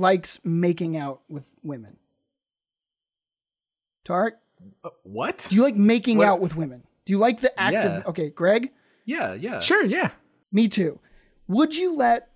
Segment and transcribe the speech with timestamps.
[0.00, 1.98] likes making out with women?
[4.04, 4.32] Tarek,
[5.02, 5.46] What?
[5.50, 6.84] do you like making What- out with women?
[7.04, 7.98] Do you like the act Yeah.
[7.98, 8.72] of Okay, Greg?
[9.04, 9.60] yeah, yeah.
[9.60, 10.10] Sure, yeah.
[10.52, 10.98] Me too.
[11.48, 12.30] Would you let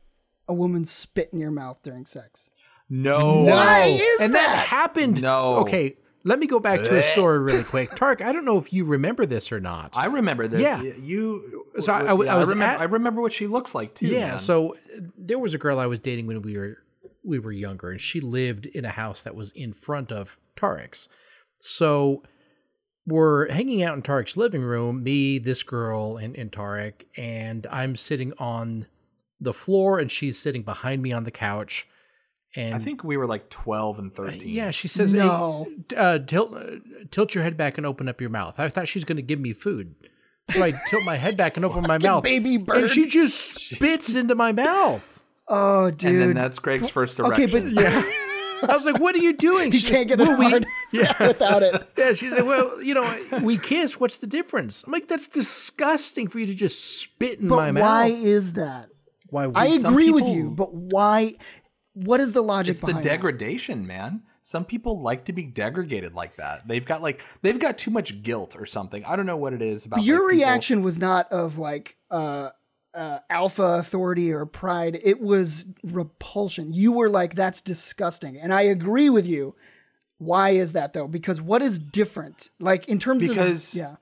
[0.49, 2.51] a woman spit in your mouth during sex?
[2.89, 3.43] No.
[3.45, 4.47] Why is and that?
[4.47, 4.67] that?
[4.67, 5.23] happened.
[5.23, 5.57] No.
[5.57, 7.95] Okay, let me go back to a story really quick.
[7.95, 9.97] Tark, I don't know if you remember this or not.
[9.97, 10.61] I remember this.
[10.61, 10.83] Yeah.
[10.83, 11.65] You.
[11.81, 12.75] So I- I w- yeah, I was remember.
[12.75, 14.07] at- I remember what she looks like too.
[14.09, 14.39] yeah, man.
[14.39, 16.79] so uh, there was a girl I was dating when we were
[17.25, 21.09] we were younger, and she lived in a house that was in front of Tarek's.
[21.61, 22.23] So
[23.07, 27.97] we're hanging out in Tarek's living room, me, this girl, and, and Tarek, and I'm
[27.97, 28.87] sitting on
[29.41, 31.87] the floor, and she's sitting behind me on the couch.
[32.57, 34.49] And I think we were like twelve and thirteen.
[34.49, 35.67] yeah, she says, "Hey, No.
[35.97, 36.77] uh, tilt, uh,
[37.11, 39.41] tilt your head back and open up your mouth." I thought she's going to give
[39.41, 39.97] me food,
[40.51, 42.77] so I tilt my head back and open my mouth, baby bird.
[42.77, 45.14] and she just spits into my mouth.
[45.49, 46.11] Oh, dude.
[46.13, 47.45] And then that's Greg's first erection.
[47.45, 48.03] okay, but Yeah.
[48.67, 50.67] I was like, "What are you doing?" you She- can't get it "Well, we- hard
[51.21, 51.87] without it.
[51.99, 54.01] Yeah, she said, "Well, you know, we kiss.
[54.01, 57.83] What's the difference?" I'm like, "That's disgusting for you to just spit in my But
[57.83, 58.89] why mouth." is that?
[59.29, 59.47] Why?
[59.49, 61.35] would I some agree with you, but why?
[61.93, 63.09] What is the logic it's the behind that?
[63.09, 64.23] degradation, man.
[64.43, 66.67] Some people like to be degraded like that.
[66.67, 69.05] They've got like they've got too much guilt or something.
[69.05, 70.03] I don't know what it is about.
[70.05, 72.51] Your like, people- reaction was not of like uh,
[72.95, 74.99] uh, alpha authority or pride.
[75.03, 76.73] It was repulsion.
[76.73, 79.55] You were like, "That's disgusting," and I agree with you.
[80.19, 81.09] Why is that though?
[81.09, 82.51] Because what is different?
[82.61, 83.97] Like in terms Because- of yeah,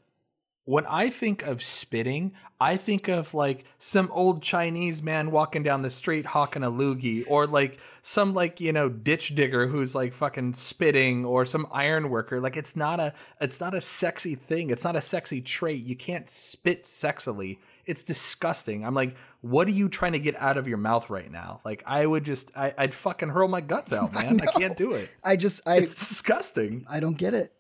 [0.65, 5.83] When I think of spitting, I think of like some old Chinese man walking down
[5.83, 10.13] the street hawking a loogie, or like some like you know ditch digger who's like
[10.13, 12.41] fucking spitting, or some iron worker.
[12.41, 14.71] Like it's not a it's not a sexy thing.
[14.71, 15.83] It's not a sexy trait.
[15.83, 17.59] You can't spit sexily.
[17.85, 18.85] It's disgusting.
[18.85, 21.61] I'm like, what are you trying to get out of your mouth right now?
[21.65, 24.41] Like I would just I, I'd fucking hurl my guts out, man.
[24.41, 25.11] I, can't do it.
[25.23, 26.87] I just I It's disgusting.
[26.89, 27.53] I don't get it.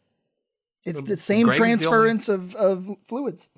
[0.84, 3.50] It's the same Greg's the only- transference of of fluids.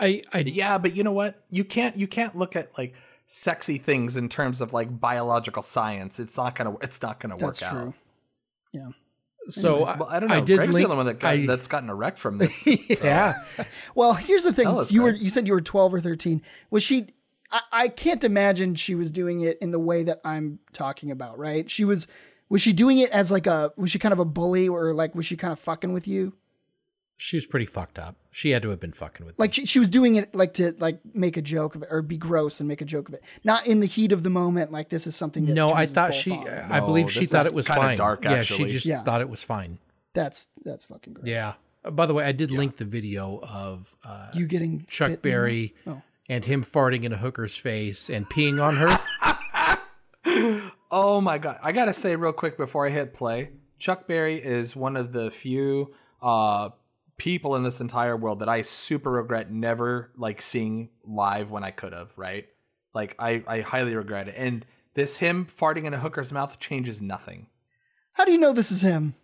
[0.00, 1.42] I, I, Yeah, but you know what?
[1.50, 2.94] You can't you can't look at like
[3.26, 6.18] sexy things in terms of like biological science.
[6.20, 7.94] It's not gonna it's not gonna work That's out.
[8.72, 8.88] Yeah.
[9.48, 10.36] So Well, I don't know.
[10.36, 12.66] I did Greg's link, the only one that got, I- that's gotten erect from this.
[13.02, 13.42] yeah.
[13.94, 14.66] Well, here's the thing.
[14.66, 16.42] Us, you were you said you were 12 or 13.
[16.70, 17.08] Was she
[17.50, 21.38] I, I can't imagine she was doing it in the way that I'm talking about,
[21.38, 21.70] right?
[21.70, 22.06] She was
[22.48, 25.14] was she doing it as like a was she kind of a bully or like
[25.14, 26.34] was she kind of fucking with you?
[27.20, 28.14] She was pretty fucked up.
[28.30, 29.36] She had to have been fucking with.
[29.38, 32.00] Like she, she was doing it like to like make a joke of it or
[32.00, 33.24] be gross and make a joke of it.
[33.42, 36.14] Not in the heat of the moment like this is something that no, I thought
[36.14, 36.30] she.
[36.30, 36.48] on.
[36.48, 37.96] I No, believe she thought it was fine.
[37.96, 38.36] dark, actually.
[38.60, 39.02] yeah, she just Yeah.
[39.02, 39.78] thought it was fine.
[40.14, 41.26] That's that's fucking gross.
[41.26, 41.54] Yeah.
[41.84, 45.16] Uh, By the way, I did link the video of uh, You getting Chuck in
[45.16, 46.00] Berry Oh.
[46.28, 48.96] and him farting in a hooker's face and peeing on her.
[50.90, 51.58] oh my god.
[51.62, 55.30] I gotta say real quick before I hit play, Chuck Berry is one of the
[55.32, 56.70] few uh
[57.18, 61.70] people in this entire world that I super regret never like seeing live when I
[61.70, 62.46] could have, right?
[62.94, 64.34] Like I, I highly regret it.
[64.38, 64.64] And
[64.94, 67.48] this him farting in a hooker's mouth changes nothing.
[68.12, 69.14] How do you know this is him?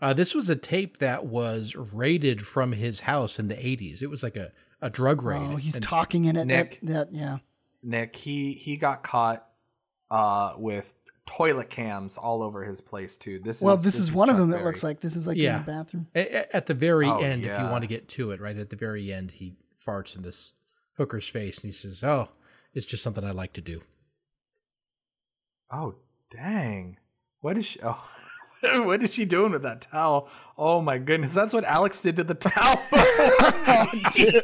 [0.00, 4.00] Uh, this was a tape that was raided from his house in the 80s.
[4.02, 5.40] It was like a, a drug raid.
[5.42, 6.44] Oh, he's And- talking in it.
[6.44, 6.78] Nick.
[6.82, 7.38] That, that yeah.
[7.82, 9.44] Nick, he he got caught
[10.10, 10.92] uh with
[11.28, 13.38] toilet cams all over his place too.
[13.38, 14.50] This Well, is this, is, one of Chuck them.
[14.50, 14.64] It Berry.
[14.64, 15.58] looks like this is like Yeah.
[15.60, 16.06] in the bathroom.
[16.14, 18.56] A- a- At the very Oh, end, if you want to get to it, right
[18.56, 19.54] at the very end, he
[19.86, 20.52] farts in this
[20.96, 22.28] hooker's face and he says, "Oh,
[22.72, 23.82] it's just something I like to do."
[25.70, 25.96] Oh
[26.30, 26.98] dang!
[27.40, 27.80] What is she?
[27.82, 28.10] Oh,
[28.84, 30.28] what is she doing with that towel?
[30.56, 31.34] Oh my goodness!
[31.34, 32.80] That's what Alex did to the towel.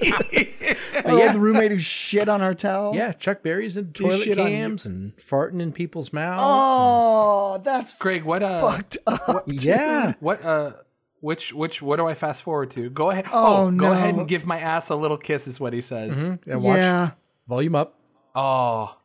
[1.06, 2.94] Oh, had the roommate who shit on our towel.
[2.94, 4.52] Yeah, Chuck Berry's in toilet shit on you.
[4.56, 6.40] cams and farting in people's mouths.
[6.42, 8.60] Oh, that's Greg, what uh?
[8.60, 9.48] fucked up.
[9.48, 10.14] and- yeah.
[10.20, 10.72] What uh?
[11.20, 12.88] Which which what do I fast forward to?
[12.90, 13.26] Go ahead.
[13.32, 15.46] Oh, Oh, go ahead and give my ass a little kiss.
[15.46, 16.24] Is what he says.
[16.24, 17.10] And watch Yeah,
[17.48, 17.98] volume up.
[18.34, 18.96] Oh,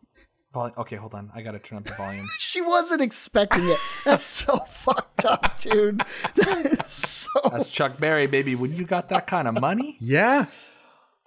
[0.53, 0.95] vol- okay.
[0.95, 1.31] Hold on.
[1.33, 2.27] I gotta turn up the volume.
[2.39, 3.79] she wasn't expecting it.
[4.05, 6.03] That's so fucked up, dude.
[6.35, 7.29] That is so.
[7.51, 8.55] That's Chuck Berry, baby.
[8.55, 10.45] When you got that kind of money, Yeah.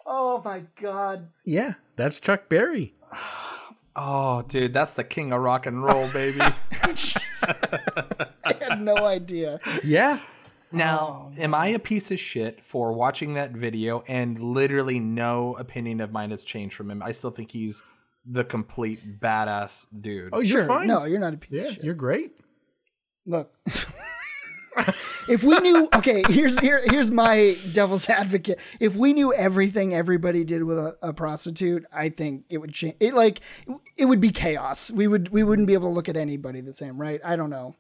[0.05, 1.29] Oh my god.
[1.45, 1.75] Yeah.
[1.97, 2.95] That's Chuck Berry.
[3.95, 6.41] oh, dude, that's the king of rock and roll, baby.
[6.83, 6.95] I
[8.61, 9.61] had no idea.
[9.85, 10.19] Yeah.
[10.75, 15.55] Now, oh, am I a piece of shit for watching that video and literally no
[15.57, 17.03] opinion of mine has changed from him?
[17.03, 17.85] I still think he's
[18.25, 20.31] the complete badass dude.
[20.33, 20.67] Oh, you're sure.
[20.67, 20.87] fine.
[20.87, 21.85] No, you're not a piece yeah, of shit.
[21.85, 22.33] you're great.
[23.27, 23.55] Look,
[25.29, 28.59] if we knew, okay, here's here here's my devil's advocate.
[28.81, 32.97] If we knew everything everybody did with a, a prostitute, I think it would change.
[33.01, 33.41] It like
[33.97, 34.91] it would be chaos.
[34.91, 37.21] We would we wouldn't be able to look at anybody the same, right?
[37.25, 37.77] I don't know.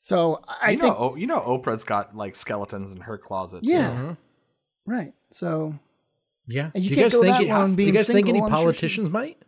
[0.00, 3.62] So I you think know, you know, Oprah's got like skeletons in her closet.
[3.62, 3.70] too.
[3.70, 4.12] yeah, mm-hmm.
[4.90, 5.12] right.
[5.30, 5.74] So
[6.48, 6.70] Yeah.
[6.74, 7.36] You you can't guys go think?
[7.36, 9.38] that long do you being guys think any single, I'm sure she- politicians might?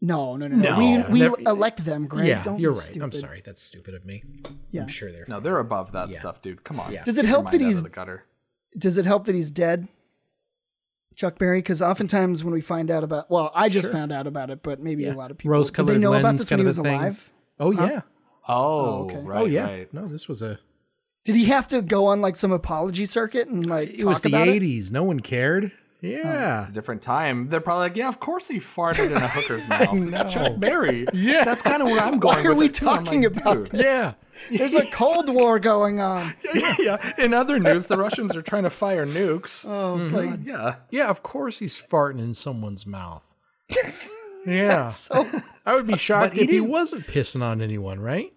[0.00, 0.76] No, no, no, no.
[0.76, 1.08] No.
[1.10, 2.28] we we elect them, Greg.
[2.28, 3.02] yeah, don't you're be right.
[3.02, 3.42] I'm sorry.
[3.44, 4.22] That's stupid of me.
[4.70, 4.82] Yeah.
[4.82, 5.24] I'm sure they're.
[5.28, 6.62] No, they're above that stuff, dude.
[6.64, 6.92] Come on.
[6.92, 7.02] Yeah.
[7.04, 8.24] Does it help that he's the gutter?
[8.76, 9.88] does it help that he's dead?
[11.16, 14.50] Chuck Berry, because oftentimes when we find out about, well, I just found out about
[14.50, 16.64] it, but maybe a lot of people did Rose-colored they know about this when he
[16.64, 16.86] was thing.
[16.94, 17.32] alive?
[17.58, 18.02] Oh yeah.
[18.46, 18.54] Oh,
[19.00, 19.20] oh, okay.
[19.24, 19.40] right.
[19.40, 19.64] oh yeah.
[19.64, 19.92] Right.
[19.94, 20.60] No, this was a.
[21.24, 24.20] Did he have to go on like some apology circuit and like It talk was
[24.20, 24.62] the about it?
[24.62, 24.92] '80s.
[24.92, 25.72] No one cared.
[26.02, 26.60] Um, yeah.
[26.60, 27.48] It's a different time.
[27.48, 29.88] They're probably like, yeah, of course he farted in a hooker's mouth.
[29.92, 31.06] It's Chuck Berry.
[31.12, 31.44] Yeah.
[31.44, 32.44] That's kind of where I'm going.
[32.44, 33.80] Why are we talking like, about dude.
[33.80, 34.14] yeah.
[34.50, 36.34] There's a Cold War going on.
[36.54, 37.12] yeah, yeah.
[37.18, 39.66] In other news, the Russians are trying to fire nukes.
[39.78, 40.14] Oh, mm-hmm.
[40.14, 40.76] like, yeah.
[40.90, 41.08] Yeah.
[41.08, 43.24] Of course, he's farting in someone's mouth.
[44.46, 44.90] yeah.
[45.66, 48.32] I would be shocked he if he wasn't pissing on anyone, right?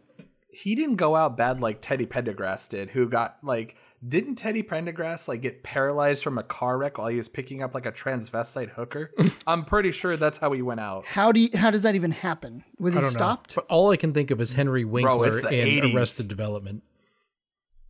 [0.52, 3.76] He didn't go out bad like Teddy Pendergrass did, who got like
[4.08, 7.74] didn't Teddy Pendergrass like get paralyzed from a car wreck while he was picking up
[7.76, 9.12] like a transvestite hooker?
[9.48, 11.06] I'm pretty sure that's how he went out.
[11.06, 12.64] how do you, how does that even happen?
[12.80, 13.64] Was he stopped know.
[13.68, 15.96] But all I can think of is Henry Winkler it's the in 80s.
[15.96, 16.82] Arrested Development.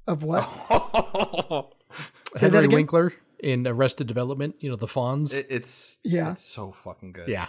[0.08, 0.44] of what?
[2.34, 2.76] Say that Henry again?
[2.76, 4.56] Winkler in Arrested Development.
[4.60, 5.34] You know the Fonz.
[5.34, 6.32] It- it's Yeah.
[6.32, 7.28] it's so fucking good.
[7.30, 7.48] yeah.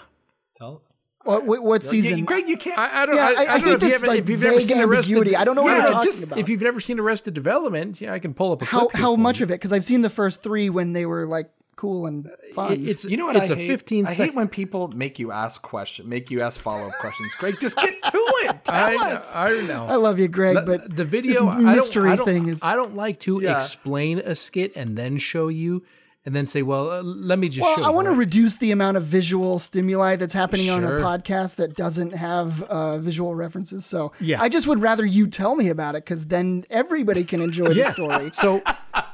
[0.57, 0.83] Tell
[1.25, 2.19] What, what, what season?
[2.19, 2.79] Yeah, Greg, you can't.
[2.79, 3.15] I, I don't.
[3.17, 4.41] Yeah, I, I- I, I don't hate know if you this, haven't- like, if you've
[4.43, 5.13] never vague seen Arrested.
[5.13, 5.37] ambiguity.
[5.37, 6.39] I don't know what yeah, you're talking just, about.
[6.39, 8.97] If you've never seen Arrested Development, yeah, I can pull up a how clip.
[9.01, 9.55] how much of it?
[9.55, 12.73] Because I've seen the first three when they were like cool and uh, fun.
[12.73, 13.69] It- it's You know what It's I a hate?
[13.69, 14.35] 15 I hate second.
[14.37, 17.35] when people make you ask question, make you ask follow up questions.
[17.37, 18.65] Greg, just get to it.
[18.65, 19.37] Tell I, us.
[19.37, 19.87] I know.
[19.87, 22.61] I love you, Greg, but the this video I don't- mystery I don't, thing is.
[22.63, 23.57] I don't like to Yeah.
[23.57, 25.83] explain a skit and then show you
[26.25, 28.71] and then say, "Well, uh, let me just Well, show." I want to reduce the
[28.71, 33.85] amount of visual stimuli that's happening on a podcast that doesn't have uh, visual references.
[33.85, 34.41] So Yeah.
[34.41, 37.85] I just would rather you tell me about it because then everybody can enjoy the
[37.91, 38.31] story.
[38.35, 38.63] So,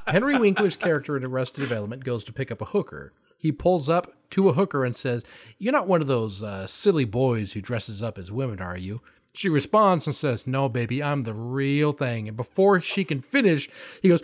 [0.06, 3.12] Henry Winkler's character in Arrested Development goes to pick up a hooker.
[3.38, 5.22] He pulls up to a hooker and says,
[5.58, 9.00] "You're not one of those uh, silly boys who dresses up as women, are you?"
[9.32, 13.68] She responds and says, "No, baby, I'm the real thing." And before she can finish,
[14.02, 14.22] he goes.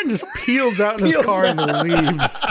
[0.00, 2.44] And just peels out in his Peels car and leaves.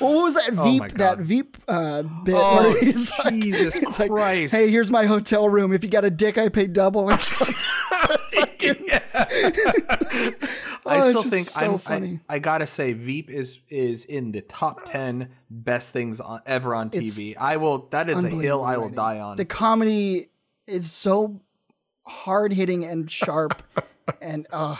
[0.00, 0.98] Well, what was that my Veep?
[0.98, 2.34] That Veep uh, bit?
[2.36, 4.10] Oh, he's like- Jesus it's like,
[4.50, 5.72] hey, here's my hotel room.
[5.72, 7.10] If you got a dick, I pay double.
[7.10, 7.54] Or something.
[10.84, 12.20] I Oh, still think so I'm, funny.
[12.28, 16.74] I, I gotta say Veep is is in the top ten best things on, ever
[16.74, 17.36] on TV.
[17.36, 17.88] I will.
[17.90, 18.94] That is a hill I will writing.
[18.96, 19.36] die on.
[19.36, 20.28] The comedy
[20.66, 21.40] is so
[22.06, 23.62] hard hitting and sharp,
[24.20, 24.76] and uh,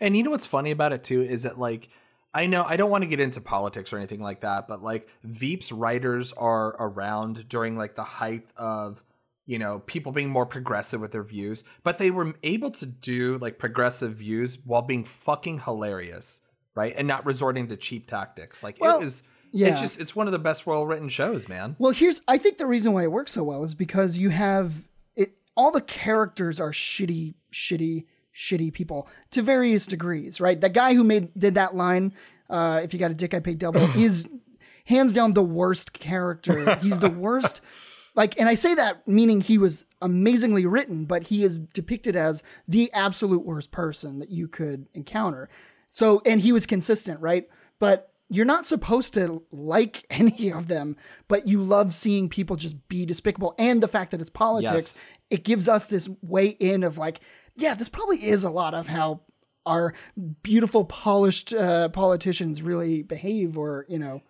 [0.00, 1.88] And you know what's funny about it too is that like
[2.32, 5.08] I know I don't want to get into politics or anything like that, but like
[5.24, 9.02] Veep's writers are around during like the height of
[9.46, 13.38] you know people being more progressive with their views, but they were able to do
[13.38, 16.42] like progressive views while being fucking hilarious,
[16.74, 16.94] right?
[16.96, 18.62] And not resorting to cheap tactics.
[18.62, 19.68] Like Well, it was yeah.
[19.68, 21.74] it's just it's one of the best well written shows, man.
[21.80, 24.86] Well, here's I think the reason why it works so well is because you have
[25.16, 28.04] it all the characters are shitty, shitty,
[28.40, 30.58] shitty people to various degrees, right?
[30.60, 32.14] The guy who made did that line,
[32.48, 34.26] uh, if you got a dick, I pay double, is
[34.86, 36.76] hands down the worst character.
[36.76, 37.60] He's the worst.
[38.14, 42.42] Like, and I say that meaning he was amazingly written, but he is depicted as
[42.66, 45.48] the absolute worst person that you could encounter.
[45.90, 47.46] So, and he was consistent, right?
[47.78, 50.96] But you're not supposed to like any of them,
[51.28, 53.54] but you love seeing people just be despicable.
[53.58, 55.06] And the fact that it's politics, Yes.
[55.30, 57.20] it gives us this way in of like,
[57.56, 59.20] yeah, this probably is a lot of how
[59.66, 59.94] our
[60.42, 64.22] beautiful, polished uh, politicians really behave, or, you know,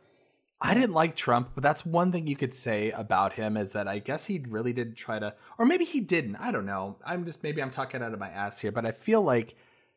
[0.61, 3.89] I didn't like Trump, but that's one thing you could say about him is that
[3.89, 6.37] I guess he really did try to, or maybe he didn't.
[6.37, 6.99] I don't know.
[7.07, 9.55] I'm just maybe I'm talking out of my ass here, but I feel like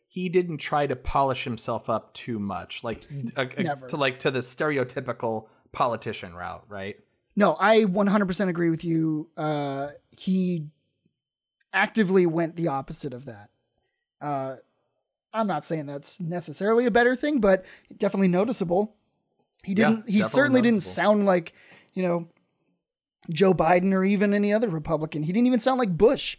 [0.08, 3.04] he didn't try to polish himself up too much, like
[3.36, 6.96] a, a- to like to the stereotypical politician route, right?
[7.36, 9.30] No, I 100% agree with you.
[9.36, 9.88] Uh,
[10.18, 10.68] he
[11.74, 13.50] actively went the opposite of that.
[14.22, 14.56] Uh,
[15.34, 17.66] I'm not saying that's necessarily a better thing, but
[17.98, 18.96] definitely noticeable.
[19.64, 19.96] He didn't.
[20.08, 21.54] he definitely certainly didn't sound like,
[21.94, 22.28] you know,
[23.32, 25.24] Joe Biden or even any other Republican.
[25.24, 26.38] He didn't even sound like Bush.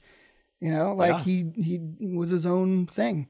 [0.61, 1.21] You know, like Yeah.
[1.25, 1.81] he he
[2.17, 3.29] was his own thing.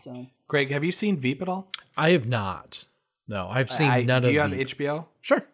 [0.00, 1.70] So Greg, have you seen Veep at all?
[1.96, 2.86] I have not.
[3.28, 5.06] No, I've seen I- none do of you have the- HBO?
[5.20, 5.44] Sure.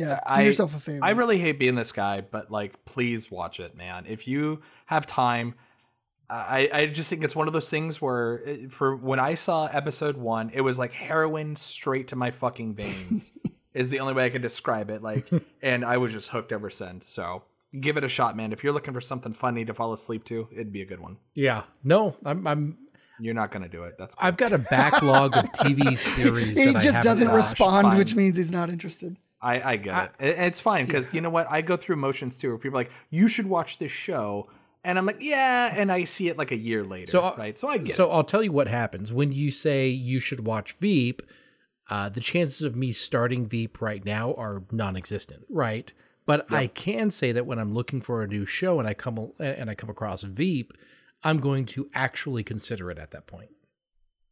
[0.00, 1.00] Yeah, do I- yourself a favor.
[1.02, 4.04] I really hate being this guy, but like, please watch it, man.
[4.06, 5.54] If you have time,
[6.28, 9.66] I, I just think it's one of those things where, it- for when I saw
[9.66, 13.32] episode one, it was like heroin straight to my fucking veins.
[13.74, 15.02] is the only way I could describe it.
[15.02, 15.28] Like,
[15.62, 17.06] and I was just hooked ever since.
[17.06, 17.44] So
[17.78, 18.52] give it a shot, man.
[18.52, 21.18] If you're looking for something funny to fall asleep to, it'd be a good one.
[21.34, 21.62] Yeah.
[21.84, 22.46] No, I'm.
[22.46, 22.78] I'm
[23.20, 23.96] You're not gonna do it.
[23.98, 24.26] That's cool.
[24.26, 26.58] I've got a backlog of TV series.
[26.58, 27.50] he that just haven't doesn't watched.
[27.60, 29.16] respond, which means he's not interested.
[29.42, 30.26] I, I get it.
[30.26, 30.38] it.
[30.38, 31.46] It's fine because you know what?
[31.50, 34.50] I go through motions too, where people are like, "You should watch this show,"
[34.84, 37.58] and I'm like, "Yeah," and I see it like a year later, So, uh, right?
[37.58, 38.14] So I get So it.
[38.14, 41.22] I'll tell you what happens when you say you should watch Veep.
[41.88, 45.92] Uh, the chances of me starting Veep right now are non-existent, right?
[46.24, 49.32] But I can say that when I'm looking for a new show and I come
[49.40, 50.72] and I come across Veep,
[51.24, 53.50] I'm going to actually consider it at that point.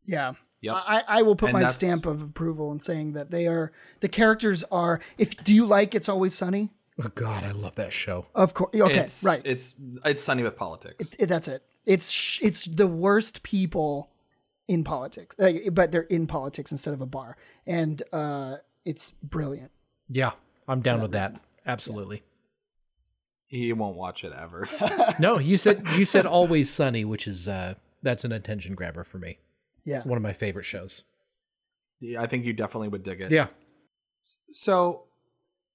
[0.06, 0.34] Yeah.
[0.60, 0.74] Yep.
[0.76, 3.72] I, I will put And my that's- stamp of approval in saying that they are
[4.00, 5.00] the characters are.
[5.16, 6.70] If do you like It's Always Sunny?
[7.02, 8.26] Oh God, I love that show.
[8.34, 8.74] Of course.
[8.74, 9.40] Okay, it's, right.
[9.44, 9.74] It's
[10.04, 11.14] it's sunny with politics.
[11.18, 11.62] It- that's it.
[11.86, 14.10] It's sh- it's the worst people
[14.66, 17.36] in politics, uh, but they're in politics instead of a bar,
[17.66, 19.70] and uh, it's brilliant.
[20.10, 20.32] Yeah,
[20.66, 21.40] I'm down with that.
[21.66, 22.22] Absolutely.
[23.46, 24.68] he won't watch it ever.
[25.18, 29.18] No, you said you said Always Sunny, which is uh that's an attention grabber for
[29.18, 29.38] me.
[29.88, 30.02] Yeah.
[30.02, 31.04] One of my favorite shows.
[32.00, 33.30] Yeah, I think you definitely would dig it.
[33.30, 33.46] Yeah.
[34.50, 35.04] So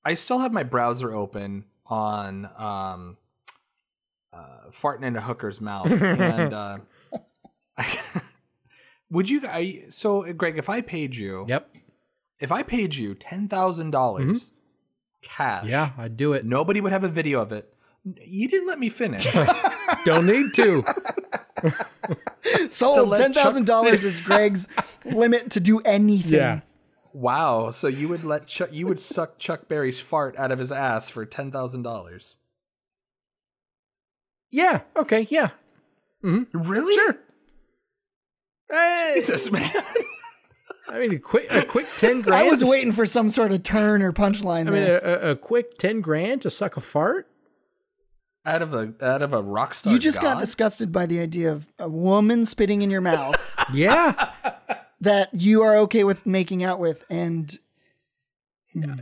[0.06, 3.18] I still have my browser open on um,
[4.32, 6.78] uh, farting in a hooker's mouth, and uh,
[9.10, 9.42] would you?
[9.48, 11.76] I so Greg, if I paid you, Yep.
[12.40, 14.52] if I paid you ten thousand dollars
[15.22, 16.46] cash, Yeah, I'd do it.
[16.46, 17.74] nobody would have a video of it.
[18.26, 19.26] You didn't let me finish.
[20.06, 20.84] Don't need to.
[22.70, 24.68] Sold ten thousand dollars is Greg's
[25.06, 26.34] limit to do anything.
[26.34, 26.62] Yeah.
[27.14, 30.72] wow, so you would let Chuck, you would suck Chuck Berry's fart out of his
[30.72, 32.38] ass for ten thousand dollars?
[34.52, 34.82] Yeah.
[34.96, 35.28] Okay.
[35.30, 35.50] Yeah.
[36.24, 36.60] Mm-hmm.
[36.70, 36.94] Really?
[36.94, 37.18] Sure.
[38.70, 39.64] Hey, Jesus, man.
[40.90, 42.36] I mean, a quick, a quick ten grand.
[42.46, 45.00] I was waiting for some sort of turn or punchline I mean, there.
[45.00, 47.28] a, a, a quick ten grand to suck a fart.
[48.46, 49.94] Out of a out of a rock star.
[49.94, 54.32] you just got disgusted by the idea of a woman spitting in your mouth Yeah.
[55.02, 57.58] that you are okay with making out with, and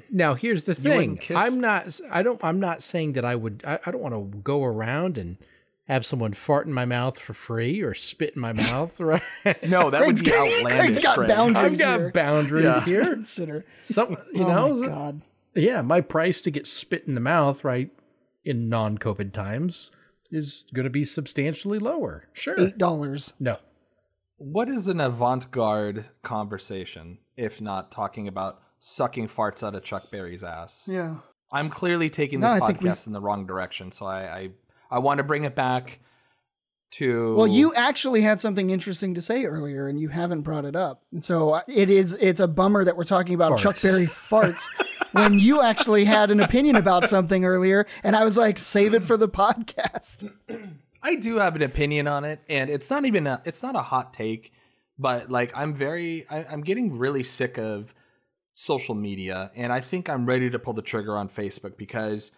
[0.10, 1.19] now here's the thing.
[1.33, 2.00] I'm not.
[2.12, 2.43] I don't.
[2.43, 3.63] I'm not saying that I would.
[3.65, 5.38] I, I don't want to go around and
[5.88, 9.00] have someone fart in my mouth for free or spit in my mouth.
[9.00, 9.21] Right.
[9.67, 10.74] No, that would Greg's be outlandish.
[10.74, 11.27] Greg's got Craig.
[11.29, 11.81] boundaries.
[11.81, 12.12] I've got here.
[12.12, 12.83] boundaries Yeah.
[12.86, 13.03] here.
[13.13, 13.65] consider.
[13.83, 15.21] Some, you oh know, my god.
[15.55, 17.89] yeah, my price to get spit in the mouth, right,
[18.43, 19.91] in non-COVID times,
[20.31, 22.27] is going to be substantially lower.
[22.33, 22.55] Sure.
[22.60, 23.33] Eight dollars.
[23.39, 23.57] No.
[24.38, 30.43] What is an avant-garde conversation if not talking about sucking farts out of Chuck Berry's
[30.43, 30.88] ass?
[30.91, 31.17] Yeah.
[31.51, 34.50] I'm clearly taking this I think we- podcast in the wrong direction, so I I,
[34.89, 36.00] I want to bring it back
[36.91, 40.75] to Well, you actually had something interesting to say earlier, and you haven't brought it
[40.75, 41.03] up.
[41.12, 42.13] And so uh, it is.
[42.19, 44.67] It's a bummer that we're talking about Chuck Berry farts
[45.13, 49.03] when you actually had an opinion about something earlier, and I was like, save it
[49.03, 50.31] for the podcast.
[51.03, 53.81] I do have an opinion on it, and it's not even a, it's not a
[53.81, 54.51] hot take,
[55.00, 57.93] but like I'm very I, I'm getting really sick of
[58.53, 62.31] social media, and I think I'm ready to pull the trigger on Facebook because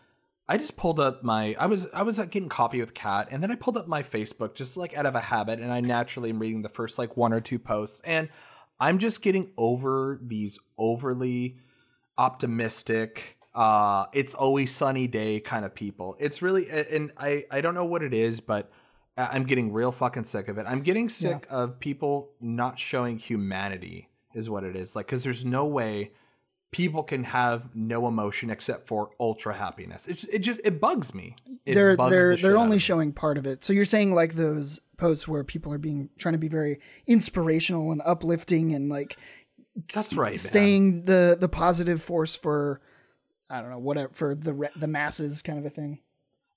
[0.47, 3.51] I just pulled up my I was I was getting coffee with Kat, and then
[3.51, 6.39] I pulled up my Facebook just like out of a habit, and I naturally am
[6.39, 8.29] reading the first like one or two posts, and
[8.79, 11.57] I'm just getting over these overly
[12.17, 16.15] optimistic uh it's always sunny day kind of people.
[16.19, 18.71] It's really and i i don't know what it is but
[19.17, 20.65] i'm getting real fucking sick of it.
[20.67, 25.45] I'm getting sick of people not showing humanity is what it is like because there's
[25.45, 26.11] no way
[26.73, 31.35] people can have no emotion except for ultra happiness it's it just it bugs me
[31.65, 33.63] it they're bugs they're the they're only showing part of it.
[33.63, 37.91] So you're saying like those posts where people are being trying to be very inspirational
[37.91, 39.17] and uplifting and like
[39.93, 40.37] that's right man.
[40.37, 42.81] staying the the positive force for
[43.49, 45.99] I don't know whatever for the re- the masses kind of a thing.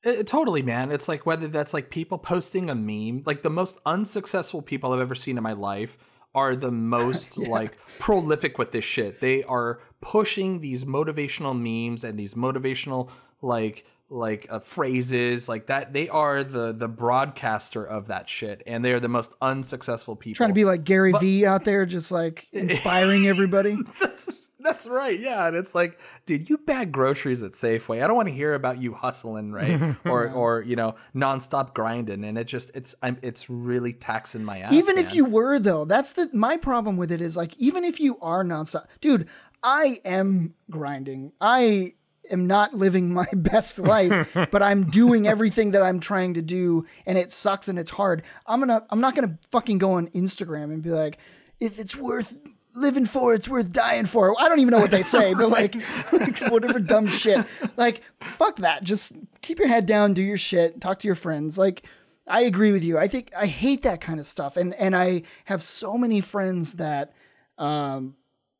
[0.03, 0.93] It, totally, man.
[0.93, 5.01] It's like whether that's like people posting a meme, like the most unsuccessful people I've
[5.01, 5.99] ever seen in my life
[6.35, 9.21] are the most like prolific with this shit.
[9.21, 13.11] They are pushing these motivational memes and these motivational
[13.43, 15.93] like like uh, phrases like that.
[15.93, 20.37] They are the the broadcaster of that shit, and they are the most unsuccessful people.
[20.37, 23.79] Trying to be like Gary Vee out there, just like inspiring everybody.
[24.01, 25.19] that's That's right.
[25.19, 28.03] Yeah, and it's like, dude, you bag groceries at Safeway.
[28.03, 29.97] I don't want to hear about you hustling, right?
[30.05, 34.59] or or you know, nonstop grinding, and it just it's I'm it's really taxing my
[34.59, 34.73] ass.
[34.73, 38.01] even if you were though that's the my problem with it is like even if
[38.01, 39.29] you are nonstop dude
[39.67, 41.33] i am grinding.
[41.41, 41.95] I
[42.31, 46.85] am not living my best life but i'm doing everything that i'm trying to do
[47.05, 48.23] and it sucks and it's hard.
[48.47, 51.19] I'm gonna i'm not gonna fucking go on instagram and be like
[51.61, 52.39] if it's worth
[52.75, 54.39] living for it's worth dying for.
[54.41, 55.75] I don't even know what they say but like,
[56.13, 57.45] like whatever dumb shit.
[57.77, 58.85] Like fuck that.
[58.85, 61.59] Just keep your head down do your shit talk to your friends.
[61.59, 61.85] Like
[62.29, 62.99] I agree with you.
[62.99, 66.75] I think I hate that kind of stuff, and and I have so many friends
[66.75, 67.13] that
[67.57, 68.17] um,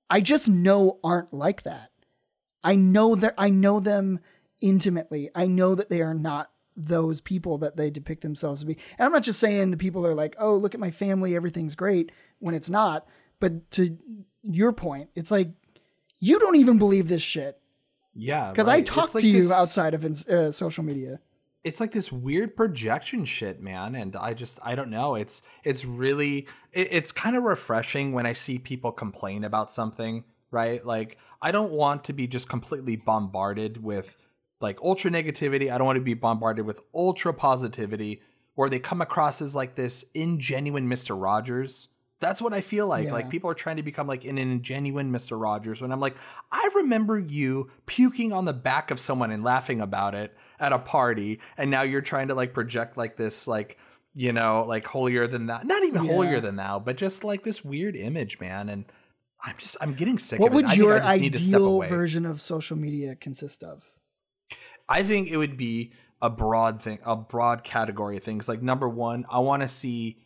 [0.09, 1.91] I just know aren't like that.
[2.63, 4.21] I know that I know them
[4.61, 5.31] intimately.
[5.35, 8.77] I know that they are not those people that they depict themselves to be.
[8.99, 11.75] And I'm not just saying the people are like, oh, look at my family, everything's
[11.75, 13.07] great, when it's not.
[13.41, 13.97] But to
[14.43, 15.51] your point, it's like
[16.19, 17.59] you don't even believe this shit
[18.15, 18.87] yeah, because I right.
[18.87, 21.21] talk like to you outside of uh, social media.
[21.67, 25.85] It's like this weird projection shit man and i just i don't know it's it's
[25.85, 30.87] really it, it's kind of refreshing when i see people complain about something right?
[30.87, 34.17] Like i don't want to be just completely bombarded with
[34.61, 38.23] like ultra negativity i don't want to be bombarded with ultra positivity
[38.55, 41.89] where they come across as like this ingenuine mr rogers
[42.21, 43.07] that's what I feel like.
[43.07, 43.13] Yeah.
[43.13, 45.41] Like people are trying to become like an ingenuine Mr.
[45.41, 46.17] Rogers when I'm like,
[46.51, 50.79] I remember you puking on the back of someone and laughing about it at a
[50.79, 53.79] party, and now you're trying to like project like this, like,
[54.15, 55.67] you know, like holier than that.
[55.67, 56.13] Not even Yeah.
[56.13, 58.71] holier than thou, but just like this weird image, man.
[58.71, 58.87] And
[59.45, 60.57] I'm just I'm getting sick What of it.
[60.57, 63.85] would I your I need to step ideal version of social media consist of?
[64.89, 65.93] I think it would be
[66.23, 68.49] a broad thing, a broad category of things.
[68.49, 70.17] Like number one, I want to see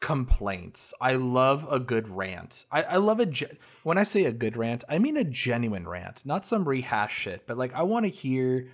[0.00, 0.92] complaints.
[1.00, 2.64] I love a good rant.
[2.70, 5.88] I, I love a ge- when I say a good rant, I mean a genuine
[5.88, 7.46] rant, not some rehash shit.
[7.46, 8.68] But like I want to hear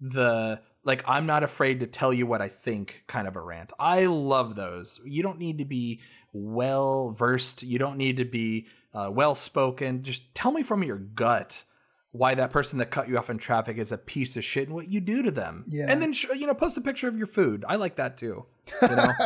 [0.00, 3.72] the like I'm not afraid to tell you what I think kind of a rant.
[3.78, 5.00] I love those.
[5.04, 6.00] You don't need to be
[6.32, 7.62] well versed.
[7.62, 10.02] You don't need to be uh, well spoken.
[10.02, 11.64] Just tell me from your gut
[12.12, 14.74] why that person that cut you off in traffic is a piece of shit and
[14.74, 15.64] what you do to them.
[15.68, 15.86] Yeah.
[15.88, 17.64] And then you know post a picture of your food.
[17.68, 18.46] I like that too.
[18.82, 19.08] You know.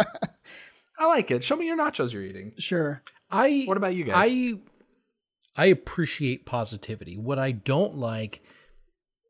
[0.98, 1.44] I like it.
[1.44, 2.52] Show me your nachos you're eating.
[2.58, 3.00] Sure.
[3.30, 4.14] I What about you guys?
[4.16, 4.54] I
[5.56, 7.16] I appreciate positivity.
[7.16, 8.42] What I don't like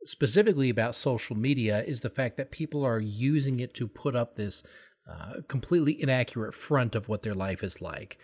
[0.05, 4.35] specifically about social media is the fact that people are using it to put up
[4.35, 4.63] this
[5.09, 8.19] uh, completely inaccurate front of what their life is like.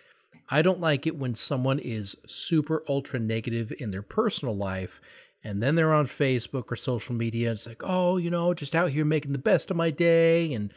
[0.51, 5.01] I don't like it when someone is super ultra negative in their personal life
[5.43, 7.51] and then they're on Facebook or social media.
[7.51, 10.53] And It's like, oh, you know, just out here making the best of my day
[10.53, 10.73] and,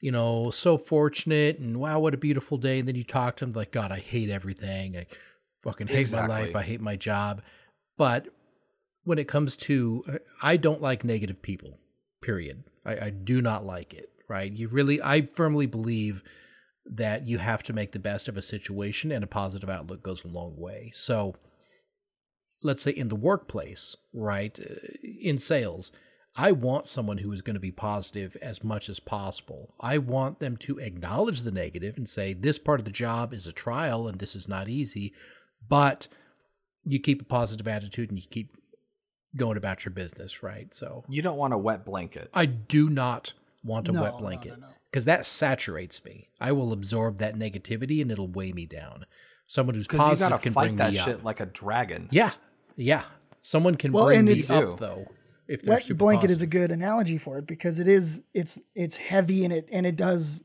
[0.00, 2.78] you know, so fortunate and wow, what a beautiful day.
[2.78, 4.96] And then you talk to them like, God, I hate everything.
[4.96, 5.06] I
[5.62, 6.56] fucking hate my life.
[6.56, 7.42] I hate my job.
[7.98, 8.28] But
[9.04, 11.78] when it comes to, uh, I don't like negative people,
[12.22, 12.64] period.
[12.84, 14.50] I, I do not like it, right?
[14.50, 16.22] You really, I firmly believe
[16.86, 20.24] that you have to make the best of a situation and a positive outlook goes
[20.24, 20.90] a long way.
[20.94, 21.34] So,
[22.62, 25.92] let's say in the workplace, right, uh, in sales,
[26.36, 29.74] I want someone who is going to be positive as much as possible.
[29.80, 33.46] I want them to acknowledge the negative and say, this part of the job is
[33.46, 35.12] a trial and this is not easy,
[35.68, 36.06] but
[36.84, 38.56] you keep a positive attitude and you keep
[39.36, 40.72] going about your business, right?
[40.72, 42.30] So you don't want a wet blanket.
[42.32, 43.32] I do not
[43.64, 44.72] want a No, wet no, blanket no, no.
[44.90, 46.28] because that saturates me.
[46.40, 49.04] I will absorb that negativity and it'll weigh me down.
[49.48, 51.24] Someone who's Because you positive gotta can fight bring that me shit up.
[51.24, 52.08] like a dragon.
[52.12, 52.30] Yeah,
[52.76, 53.02] yeah.
[53.42, 54.76] Someone can Well, bring and me it's- up You.
[54.78, 55.06] though
[55.50, 58.96] if Wet super blanket is a good analogy for it because it is it's it's
[58.96, 60.40] heavy and it and it does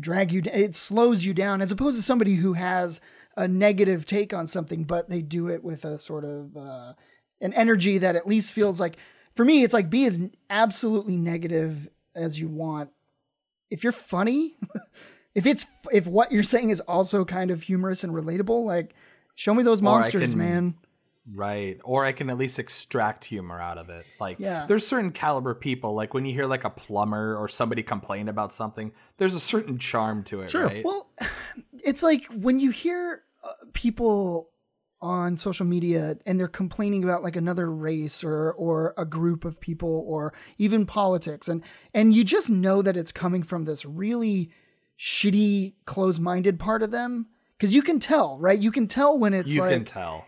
[0.00, 0.42] drag you.
[0.46, 3.00] It slows you down as opposed to somebody who has
[3.36, 6.94] a negative take on something, but they do it with a sort of uh,
[7.40, 8.96] an energy that at least feels like.
[9.34, 12.88] For me, it's like be as absolutely negative as you want.
[13.70, 14.56] If you're funny,
[15.34, 18.94] if it's if what you're saying is also kind of humorous and relatable, like
[19.34, 20.74] show me those monsters, can- man.
[21.34, 21.78] Right.
[21.82, 24.06] Or I can at least extract humor out of it.
[24.20, 24.66] Like Yeah.
[24.66, 28.52] there's certain caliber people, like when you hear like a plumber or somebody complain about
[28.52, 30.66] something, there's a certain charm to it, Sure.
[30.66, 30.84] right?
[30.84, 31.10] Well,
[31.84, 34.50] it's like when you hear uh, people
[35.02, 39.60] on social media and they're complaining about like another race or or a group of
[39.60, 41.62] people or even politics and
[41.92, 44.50] and you just know that it's coming from this really
[44.98, 47.26] shitty closed-minded part of them
[47.58, 48.58] cuz you can tell, right?
[48.58, 50.24] You can tell when it's you like can tell.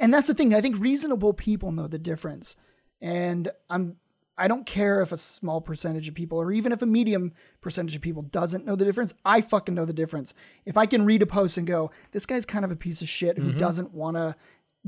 [0.00, 0.54] And that's the thing.
[0.54, 2.56] I think reasonable people know the difference.
[3.00, 3.96] And I'm
[4.38, 7.96] I don't care if a small percentage of people or even if a medium percentage
[7.96, 9.14] of people doesn't know the difference.
[9.24, 10.34] I fucking know the difference.
[10.66, 13.08] If I can read a post and go, this guy's kind of a piece of
[13.08, 14.36] shit who doesn't want to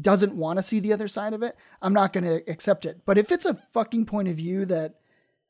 [0.01, 3.01] doesn't want to see the other side of it, I'm not going to accept it.
[3.05, 4.95] But if it's a fucking point of view that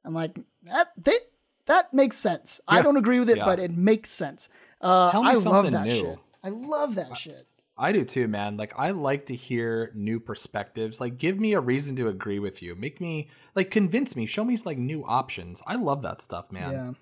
[0.04, 1.20] I'm like that that,
[1.66, 2.60] that makes sense.
[2.68, 3.44] I don't agree with it, Yeah.
[3.44, 4.48] but it makes sense.
[4.80, 5.90] Uh, Tell me I love something that new.
[6.00, 6.18] shit.
[6.42, 7.46] I love that shit.
[7.78, 8.56] I do too, man.
[8.56, 11.00] Like I like to hear new perspectives.
[11.00, 12.74] Like give me a reason to agree with you.
[12.74, 14.26] Make me like convince me.
[14.26, 15.62] Show me like new options.
[15.66, 16.72] I love that stuff, man.
[16.72, 16.92] Yeah.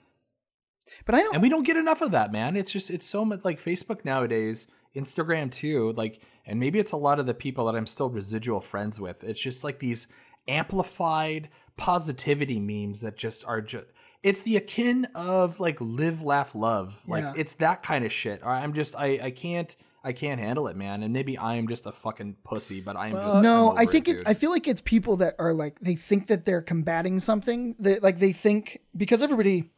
[1.04, 1.34] But I don't.
[1.34, 2.56] And we don't get enough of that, man.
[2.56, 6.96] It's just it's so much like Facebook nowadays, Instagram too, like and maybe it's a
[6.96, 9.24] lot of the people that I'm still residual friends with.
[9.24, 10.06] It's just like these
[10.46, 13.86] amplified positivity memes that just are just
[14.22, 17.02] it's the akin of like live laugh love.
[17.06, 17.32] Like Yeah.
[17.36, 18.40] it's that kind of shit.
[18.44, 19.74] I'm just I I can't
[20.06, 21.02] I can't handle it, man.
[21.02, 23.82] And maybe I am just a fucking pussy, but I am just no, I'm I
[23.82, 24.26] over think it, dude.
[24.26, 27.74] I feel like it's people that are like they think that they're combating something.
[27.78, 29.70] They like they think because everybody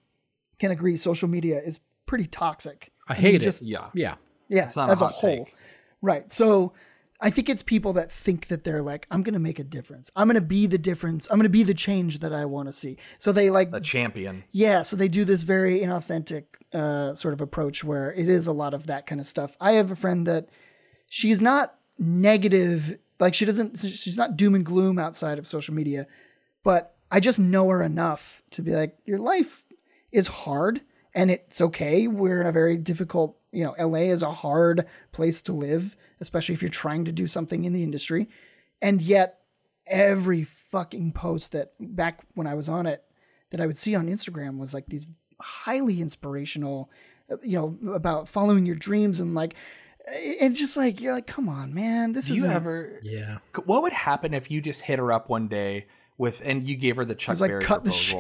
[0.59, 2.93] can agree social media is pretty toxic.
[3.09, 3.43] I mean, hate it.
[3.43, 3.89] just- yeah.
[3.95, 4.17] yeah.
[4.51, 5.45] Yeah, It's not a as a, hot whole.
[5.45, 5.55] take.
[6.01, 6.31] Right.
[6.33, 6.73] So
[7.21, 10.11] I think it's people that think that they're like, I'm gonna make a difference.
[10.15, 11.27] I'm gonna be the difference.
[11.31, 12.97] I'm gonna be the change that I want to see.
[13.19, 14.45] So they like A champion.
[14.53, 18.53] yeah, so they do this very inauthentic uh, sort of approach where it is a
[18.53, 19.57] lot of that kind of stuff.
[19.61, 20.49] I have a friend that
[21.09, 26.07] she's not negative, like she doesn't, she's not doom and gloom outside of social media,
[26.63, 29.65] but I just know her enough to be like, your life
[30.13, 30.83] is hard
[31.15, 32.07] and it's okay.
[32.07, 36.55] We're in a very difficult, you know, LA is a hard place to live, especially
[36.55, 38.29] if you're trying to do something in the industry.
[38.81, 39.41] And yet,
[39.87, 43.05] every fucking post that back when I was on it
[43.51, 45.07] that I would see on Instagram was like these
[45.41, 46.91] highly inspirational,
[47.43, 49.55] you know, about following your dreams and like,
[50.41, 53.39] and just like you're like, come on, man, this is you ever Yeah.
[53.65, 55.87] What would happen if you just hit her up one day
[56.19, 58.19] with and you gave her the Chuck I was like, Berry cut the proposal?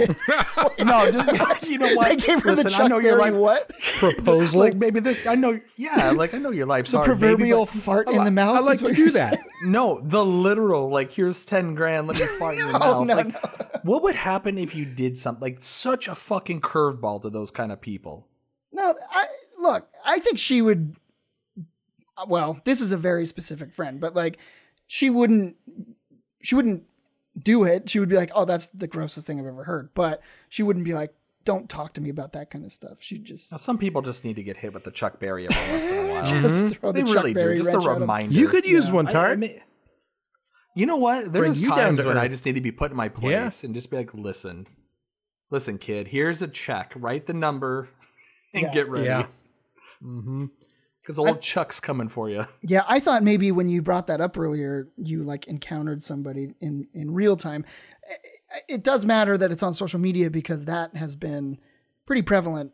[0.78, 0.78] shit.
[0.86, 2.06] no, just you know what?
[2.06, 3.40] I gave her Listen, the Chuck I know your Berry life.
[3.40, 3.68] what?
[3.98, 4.60] Proposal.
[4.60, 5.26] Like maybe this.
[5.26, 5.60] I know.
[5.76, 7.06] Yeah, like I know your life's The hard.
[7.06, 8.56] proverbial but- fart in the mouth.
[8.56, 9.34] I like to do you're that.
[9.34, 9.44] saying?
[9.64, 10.88] No, the literal.
[10.90, 12.06] Like here's ten grand.
[12.06, 13.06] Let me fart in your mouth.
[13.06, 17.30] no, like, what would happen if you did something like such a fucking curveball to
[17.30, 18.28] those kind of people?
[18.72, 19.26] No, I
[19.58, 19.88] look.
[20.04, 20.94] I think she would.
[22.26, 24.38] Well, this is a very specific friend, but like,
[24.86, 25.56] she wouldn't.
[26.42, 26.84] She wouldn't
[27.42, 27.88] do it.
[27.90, 30.84] She would be like, "Oh, that's the grossest thing I've ever heard," but she wouldn't
[30.84, 33.78] be like, "Don't talk to me about that kind of stuff." She'd just Now, some
[33.78, 36.24] people just need to get hit with the Chuck Berry every once in a while.
[36.24, 36.68] just mm-hmm.
[36.68, 37.62] throw the they Chuck really Berry do.
[37.62, 38.00] Just a wrench at 'em.
[38.02, 38.34] reminder.
[38.34, 39.60] You could use one, I- I mean-
[40.74, 41.32] you know what?
[41.32, 43.64] Bring There's you times to when I just need to be put in my place
[43.64, 44.66] and just be like, listen,
[45.50, 46.92] listen, kid, here's a check.
[46.94, 47.88] Write the number
[48.54, 48.72] and Yeah.
[48.72, 49.06] get ready.
[49.06, 49.26] Yeah.
[50.00, 50.44] Mm-hmm.
[51.08, 52.44] Because old Chuck's coming for you.
[52.62, 56.86] Yeah, I thought maybe when you brought that up earlier, you like encountered somebody in
[56.92, 57.64] in real time.
[58.10, 61.58] I- It does matter that it's on social media because that has been
[62.04, 62.72] pretty prevalent,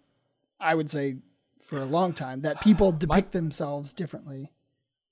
[0.59, 1.19] I would say,
[1.61, 2.41] for a long time.
[2.41, 4.51] That people depict themselves differently.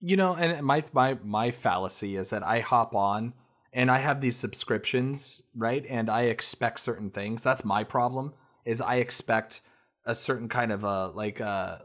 [0.00, 3.34] You know, and my my my fallacy is that I hop on
[3.72, 5.86] and I have these subscriptions, right?
[5.88, 7.44] And I expect certain things.
[7.44, 8.34] That's my problem.
[8.64, 9.60] Is I expect
[10.04, 11.84] a certain kind of a like a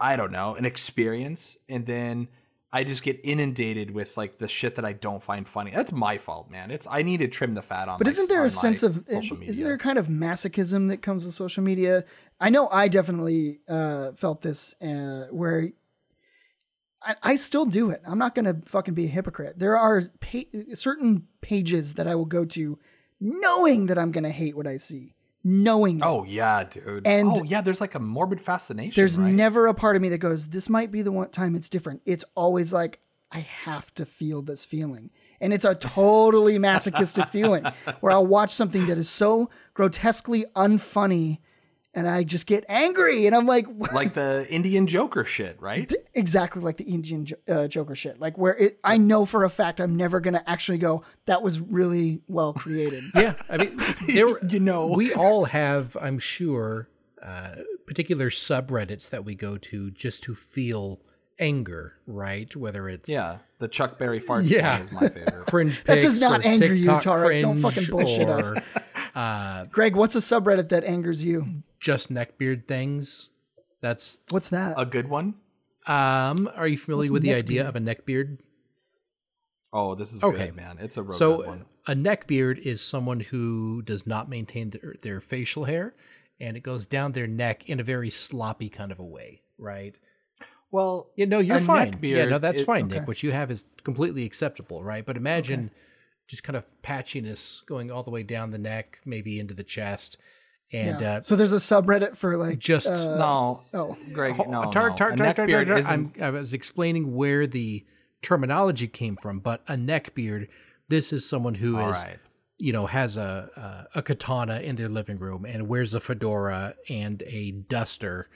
[0.00, 2.28] I don't know, an experience, and then
[2.72, 5.70] I just get inundated with like the shit that I don't find funny.
[5.70, 6.70] That's my fault, man.
[6.70, 7.98] It's I need to trim the fat on.
[7.98, 9.50] But my- isn't there a sense of social media?
[9.50, 12.04] isn't there a kind of masochism that comes with social media?
[12.40, 15.70] I know I definitely uh, felt this uh, where
[17.02, 18.02] I, I still do it.
[18.06, 19.58] I'm not going to fucking be a hypocrite.
[19.58, 20.42] There are pa-
[20.74, 22.78] certain pages that I will go to
[23.20, 26.00] knowing that I'm going to hate what I see, knowing.
[26.02, 27.06] Oh yeah, dude.
[27.06, 29.00] And- oh yeah, there's like a morbid fascination.
[29.00, 29.32] There's right?
[29.32, 32.02] never a part of me that goes, this might be the one time it's different.
[32.04, 35.10] It's always like, I have to feel this feeling.
[35.40, 37.64] And it's a totally masochistic feeling
[38.00, 41.38] where I'll watch something that is so grotesquely unfunny
[41.98, 43.26] and I just get angry.
[43.26, 45.92] And I'm like, like the Indian Joker shit, right?
[46.14, 48.20] exactly like the Indian uh, Joker shit.
[48.20, 51.42] Like where it, I know for a fact I'm never going to actually go, that
[51.42, 53.04] was really well created.
[53.14, 53.76] Yeah, I mean,
[54.08, 54.86] there, You know.
[54.88, 56.88] we all have, I'm sure,
[57.20, 57.56] uh,
[57.86, 61.00] particular subreddits that we go to just to feel
[61.40, 62.54] anger, right?
[62.54, 64.80] Whether it's Yeah, the Chuck Berry fart Yeah.
[64.80, 65.46] is my favorite.
[65.46, 67.40] cringe That does not or anger you, TikTok Tarek.
[67.42, 68.52] Don't fucking bullshit us.
[69.18, 71.62] Or Greg, what's a subreddit that angers you?
[71.80, 73.30] just neckbeard things.
[73.80, 74.74] That's What's that?
[74.76, 75.34] A good one?
[75.86, 76.50] um.
[76.56, 77.36] Are you familiar What's with the neckbeard?
[77.38, 78.38] idea of a neckbeard?
[79.72, 80.46] Oh, this is Okay.
[80.46, 80.78] good, man.
[80.80, 81.64] It's a real good So one.
[81.86, 85.94] a neckbeard is someone who does not maintain their, their facial hair,
[86.40, 89.94] and it goes down their neck in a very sloppy kind of a way, right?
[90.70, 91.90] Well, Yeah, no, you're fine.
[91.92, 92.98] neck yeah, no, that's it- fine, okay.
[93.00, 93.08] Nick.
[93.08, 95.04] What you have is completely acceptable, right?
[95.04, 95.70] But imagine
[96.28, 100.16] just kind of patchiness going all the way down the neck, maybe into the chest,
[100.72, 101.14] and Yeah.
[101.14, 104.96] uh, so there's a subreddit for like just no, oh Greg, no, tar, no.
[104.96, 105.78] tar, a tar, neck tar, beard tar.
[105.78, 107.84] I'm, I was explaining where the
[108.22, 110.48] terminology came from, but a neck beard.
[110.88, 112.18] this is someone who is, All right.
[112.58, 116.74] you know, has a, a a katana in their living room and wears a fedora
[116.90, 118.28] and a duster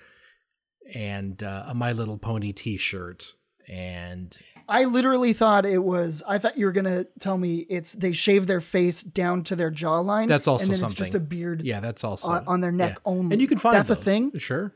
[0.94, 3.34] and uh, a My Little Pony T-shirt
[3.68, 4.36] and
[4.68, 6.22] I literally thought it was.
[6.26, 9.70] I thought you were gonna tell me it's they shave their face down to their
[9.70, 10.28] jawline.
[10.28, 12.92] That's also and then it's just a beard yeah, that's also on, on their neck
[12.92, 13.12] yeah.
[13.12, 13.34] only.
[13.34, 14.36] And you can find that's a thing.
[14.38, 14.72] sure.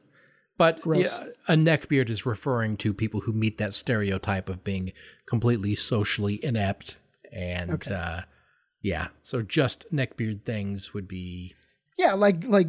[0.58, 1.20] But Gross.
[1.20, 4.92] yeah, a neckbeard is referring to people who meet that stereotype of being
[5.26, 6.96] completely socially inept,
[7.30, 8.22] and uh,
[8.80, 11.54] yeah, so just neck beard things would be
[11.98, 12.68] Yeah, like like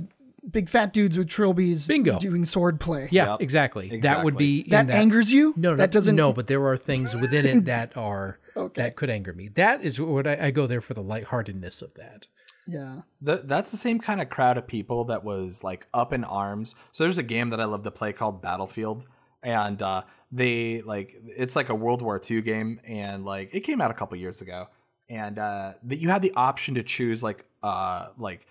[0.50, 2.18] big fat dudes with trilbies Bingo.
[2.20, 3.10] doing sword play.
[3.12, 4.00] yeah, Yep, exactly.
[4.02, 5.54] That would be in that, angers you.
[5.58, 6.16] No, no, that doesn't.
[6.16, 8.82] No, but there are things within it that are Okay.
[8.82, 9.50] that could anger me.
[9.50, 12.26] That is what I, I go there for the lightheartedness of that.
[12.66, 13.02] Yeah.
[13.26, 16.76] Th that's the same kind of crowd of people that was like up in arms.
[16.92, 19.06] So there's a game that I love to play called Battlefield,
[19.44, 23.80] and uh, they like it's like a World War II game, and like it came
[23.80, 24.68] out a couple years ago,
[25.10, 28.48] and uh, that you had the option to choose like uh like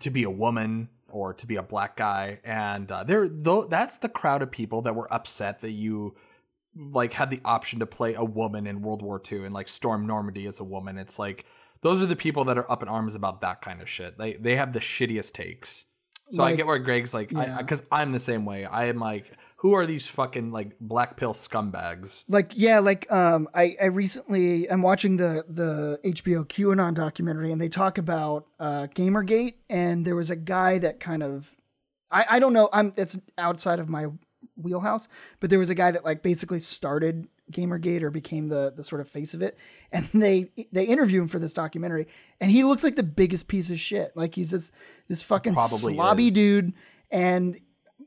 [0.00, 3.98] to be a woman or to be a black guy, and uh, there though that's
[3.98, 6.16] the crowd of people that were upset that you
[6.74, 10.06] like had the option to play a woman in World War II and like storm
[10.06, 10.98] Normandy as a woman.
[10.98, 11.44] It's like
[11.82, 14.16] those are the people that are up in arms about that kind of shit.
[14.18, 15.84] They they have the shittiest takes.
[16.30, 17.58] So I get where Greg's like, Yeah.
[17.58, 18.64] because I'm the same way.
[18.64, 19.30] I am like,
[19.62, 22.24] who are these fucking like black pill scumbags?
[22.28, 27.60] Like yeah, like um, I I recently I'm watching the the HBO QAnon documentary and
[27.60, 31.54] they talk about uh GamerGate and there was a guy that kind of
[32.10, 34.06] I I don't know I'm it's outside of my
[34.56, 38.82] wheelhouse, but there was a guy that like basically started GamerGate or became the the
[38.82, 39.56] sort of face of it,
[39.92, 42.08] and they they interview him for this documentary,
[42.40, 44.10] and he looks like the biggest piece of shit.
[44.16, 44.72] Like he's this
[45.06, 46.34] this fucking Probably slobby is.
[46.34, 46.72] dude,
[47.12, 47.60] and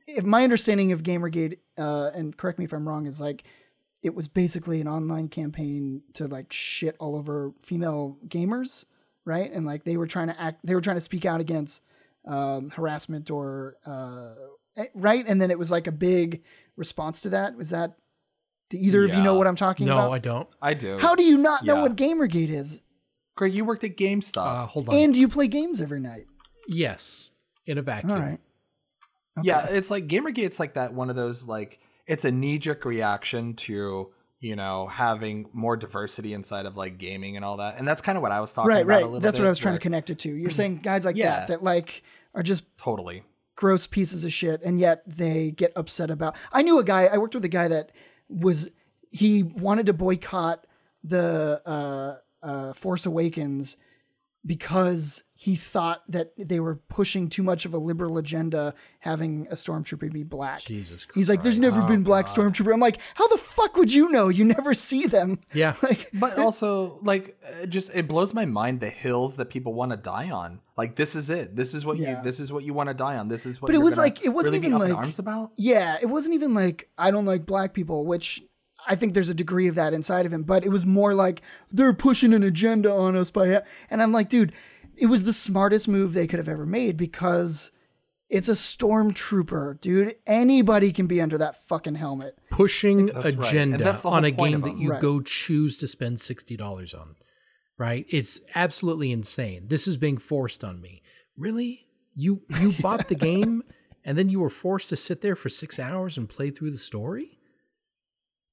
[0.08, 3.44] if my understanding of GamerGate, uh, and correct me if I'm wrong, is like
[4.04, 8.86] it was basically an online campaign to like shit all over female gamers,
[9.26, 9.52] right?
[9.52, 11.84] And like they were trying to act, they were trying to speak out against
[12.28, 14.34] um, harassment or uh,
[14.78, 16.44] eh, right, and then it was like a big
[16.76, 17.56] response to that.
[17.56, 17.98] Was that?
[18.72, 20.08] Do either of you know what I'm talking No, about?
[20.08, 20.50] No, I don't.
[20.60, 20.98] I do.
[20.98, 22.82] How do you not know what GamerGate is?
[23.36, 24.38] Greg, you worked at GameStop.
[24.48, 24.96] Uh, hold on.
[24.96, 26.26] And you play games every night.
[26.68, 27.30] yes,
[27.68, 28.12] in a vacuum.
[28.14, 28.40] All right.
[29.44, 33.54] Yeah, it's like Gamergate's like that one of those like it's a knee jerk reaction
[33.56, 38.02] to you know having more diversity inside of like gaming and all that, and that's
[38.02, 38.92] kind of what I was talking Right, about.
[38.92, 39.04] A right.
[39.06, 40.30] little That's what I was trying to connect it to.
[40.30, 41.40] You're saying guys like Yeah.
[41.40, 43.24] that that like are just Totally.
[43.56, 47.18] gross pieces of shit and yet they get upset about I knew a guy I
[47.18, 47.92] worked with a guy that
[48.30, 48.70] was
[49.12, 50.66] he wanted to boycott
[51.04, 53.78] the uh, uh, Force Awakens
[54.46, 59.56] because he thought that they were pushing too much of a liberal agenda having a
[59.56, 60.62] stormtrooper be black.
[60.62, 61.16] Jesus Christ.
[61.16, 64.10] He's like, "There's never oh, been black stormtrooper." I'm like, "How the fuck would you
[64.10, 64.30] know?
[64.30, 65.76] You never see them." Yeah.
[65.82, 67.38] Like, But also, like,
[67.70, 70.60] just it blows my mind the hills that people want to die on.
[70.78, 71.56] Like, this is it.
[71.56, 72.18] This is what Yeah.
[72.18, 72.24] you.
[72.24, 73.28] This is what you want to die on.
[73.28, 73.68] This is what.
[73.68, 75.52] But it you're was like- it wasn't really even like- arms about.
[75.58, 78.44] Yeah, it wasn't even like I don't like black people, which
[78.88, 81.42] I think there's a degree of that inside of him, but it was more like
[81.72, 84.54] they're pushing an agenda on us by ha-" and I'm like, dude,
[84.96, 87.72] it was the smartest move they could have ever made because
[88.30, 90.16] it's a stormtrooper, dude.
[90.26, 92.38] Anybody can be under that fucking helmet.
[92.50, 93.48] Pushing that's right.
[93.50, 95.02] Agenda that's the on whole a game that you Right.
[95.02, 97.16] go choose to spend sixty dollars on.
[97.78, 98.06] Right?
[98.10, 99.68] It's absolutely insane.
[99.68, 101.02] This is being forced on me.
[101.38, 101.88] Really?
[102.16, 103.64] You you bought the game
[104.06, 106.78] and then you were forced to sit there for six hours and play through the
[106.78, 107.35] story?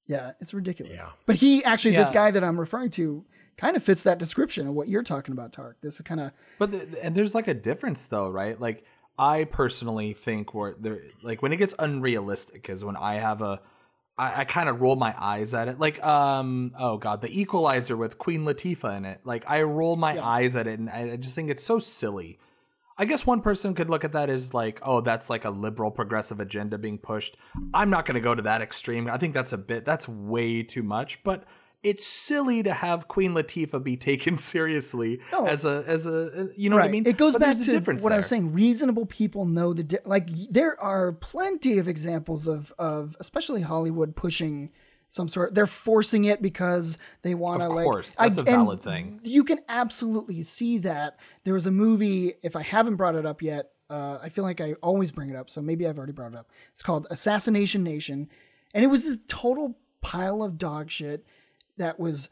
[0.06, 0.94] Yeah, it's ridiculous.
[0.96, 1.08] Yeah.
[1.26, 3.24] But he actually, this guy that I'm referring to,
[3.56, 5.80] kind of fits that description of what you're talking about, Tark.
[5.80, 8.60] This kind of But the, and there's like a difference though, right?
[8.60, 8.84] Like
[9.18, 13.60] I personally think where there like when it gets unrealistic is when I have a
[14.18, 15.78] I, I kind of roll my eyes at it.
[15.78, 19.20] Like um oh god, the equalizer with Queen Latifah in it.
[19.24, 22.38] Like I roll my eyes at it and I I just think it's so silly.
[23.02, 25.90] I guess one person could look at that as like, oh, that's like a liberal
[25.90, 27.36] progressive agenda being pushed.
[27.74, 29.08] I'm not going to go to that extreme.
[29.08, 31.42] I think that's a bit that's way too much, but
[31.82, 36.76] it's silly to have Queen Latifah be taken seriously as a as a you know
[36.76, 37.04] what I mean?
[37.04, 38.52] It goes But back to what I was saying.
[38.52, 40.28] Reasonable people know the di- like.
[40.48, 44.70] There are plenty of examples of of especially Hollywood pushing
[45.12, 45.54] some sort.
[45.54, 47.84] They're forcing it because they want to Of like.
[47.84, 49.20] course, that's a and valid thing.
[49.22, 51.18] You can absolutely see that.
[51.44, 52.32] There was a movie.
[52.42, 55.36] If I haven't brought it up yet, uh, I feel like I always bring it
[55.36, 55.50] up.
[55.50, 56.50] So maybe I've already brought it up.
[56.72, 58.30] It's called Assassination Nation,
[58.72, 61.26] and it was this total pile of dog shit
[61.76, 62.30] that was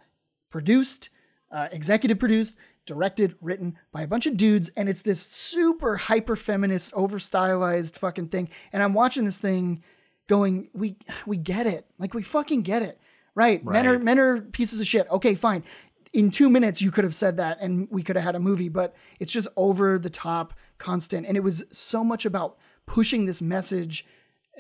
[0.48, 1.10] produced,
[1.52, 6.34] uh, executive produced, directed, written by a bunch of dudes, and it's this super hyper
[6.34, 8.48] feminist, over stylized fucking thing.
[8.72, 9.82] And I'm watching this thing,
[10.30, 12.98] going, we we get it, like we fucking get it.
[13.34, 13.64] Right.
[13.64, 15.06] Men are men are pieces of shit.
[15.10, 15.64] Okay, fine.
[16.12, 18.68] In two minutes, you could have said that, and we could have had a movie.
[18.68, 23.42] But it's just over the top, constant, and it was so much about pushing this
[23.42, 24.06] message,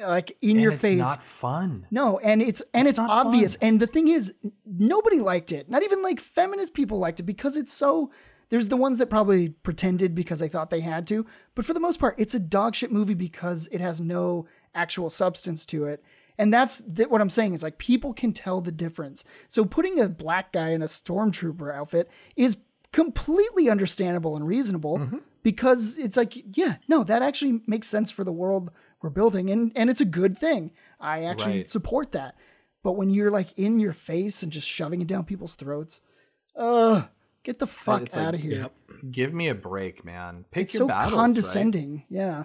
[0.00, 0.84] like in your face.
[0.84, 1.18] And your it's face.
[1.18, 1.86] not fun.
[1.90, 3.54] No, and it's and it's, not obvious.
[3.56, 3.68] fun.
[3.68, 4.34] And the thing is,
[4.66, 5.70] nobody liked it.
[5.70, 8.10] Not even like feminist people liked it because it's so.
[8.48, 11.78] There's the ones that probably pretended because they thought they had to, but for the
[11.78, 16.02] most part, it's a dog shit movie because it has no actual substance to it.
[16.38, 19.24] And that's th- what I'm saying is like people can tell the difference.
[19.48, 22.56] So putting a black guy in a stormtrooper outfit is
[22.92, 25.18] completely understandable and reasonable Mm-hmm.
[25.42, 28.70] because it's like, yeah, no, that actually makes sense for the world
[29.02, 30.72] we're building and and it's a good thing.
[30.98, 31.70] I actually Right.
[31.70, 32.34] support that.
[32.82, 36.02] But when you're like in your face and just shoving it down people's throats,
[36.56, 37.02] uh
[37.42, 38.68] get the fuck It's like, out of here.
[39.10, 40.44] Give me a break, man.
[40.50, 42.04] Pick It's your so battles, condescending.
[42.10, 42.44] Yeah.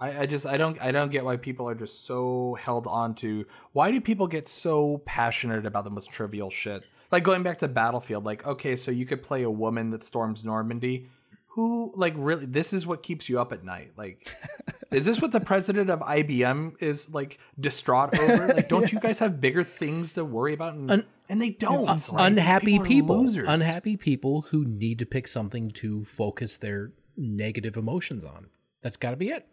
[0.00, 3.14] I, I just I don't I don't get why people are just so held on
[3.16, 6.84] to why do people get so passionate about the most trivial shit?
[7.10, 10.44] Like going back to Battlefield, like, okay, so you could play a woman that storms
[10.44, 11.08] Normandy.
[11.52, 13.92] Who like really this is what keeps you up at night?
[13.96, 14.32] Like
[14.90, 18.54] is this what the president of IBM is like distraught over?
[18.54, 20.74] Like, don't you guys have bigger things to worry about?
[20.74, 21.84] And, and they don't.
[21.86, 27.76] Like, unhappy are people, unhappy people who need to pick something to focus their negative
[27.76, 28.46] emotions on.
[28.82, 29.46] That's got to be it.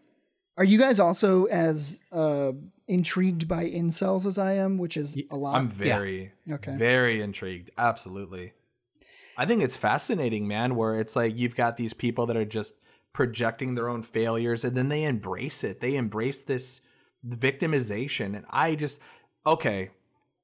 [0.58, 2.54] Are you guys also as uh,
[2.88, 5.56] intrigued by incels as I am, which is a lot?
[5.56, 6.76] I'm very, Okay.
[6.78, 7.72] very intrigued.
[7.78, 8.54] Absolutely.
[9.38, 12.76] I think it's fascinating, man, where it's like you've got these people that are just
[13.12, 15.82] projecting their own failures and then they embrace it.
[15.82, 16.82] They embrace this
[17.28, 18.36] victimization.
[18.36, 19.00] And I just,
[19.46, 19.90] okay,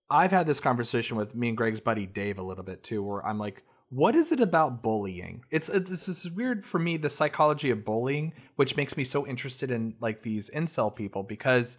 [0.10, 3.26] I've had this conversation with me and Greg's buddy Dave a little bit too, where
[3.26, 5.44] I'm like, what is it about bullying?
[5.52, 9.70] It's this is weird for me, the psychology of bullying, which makes me so interested
[9.70, 11.78] in like these incel people because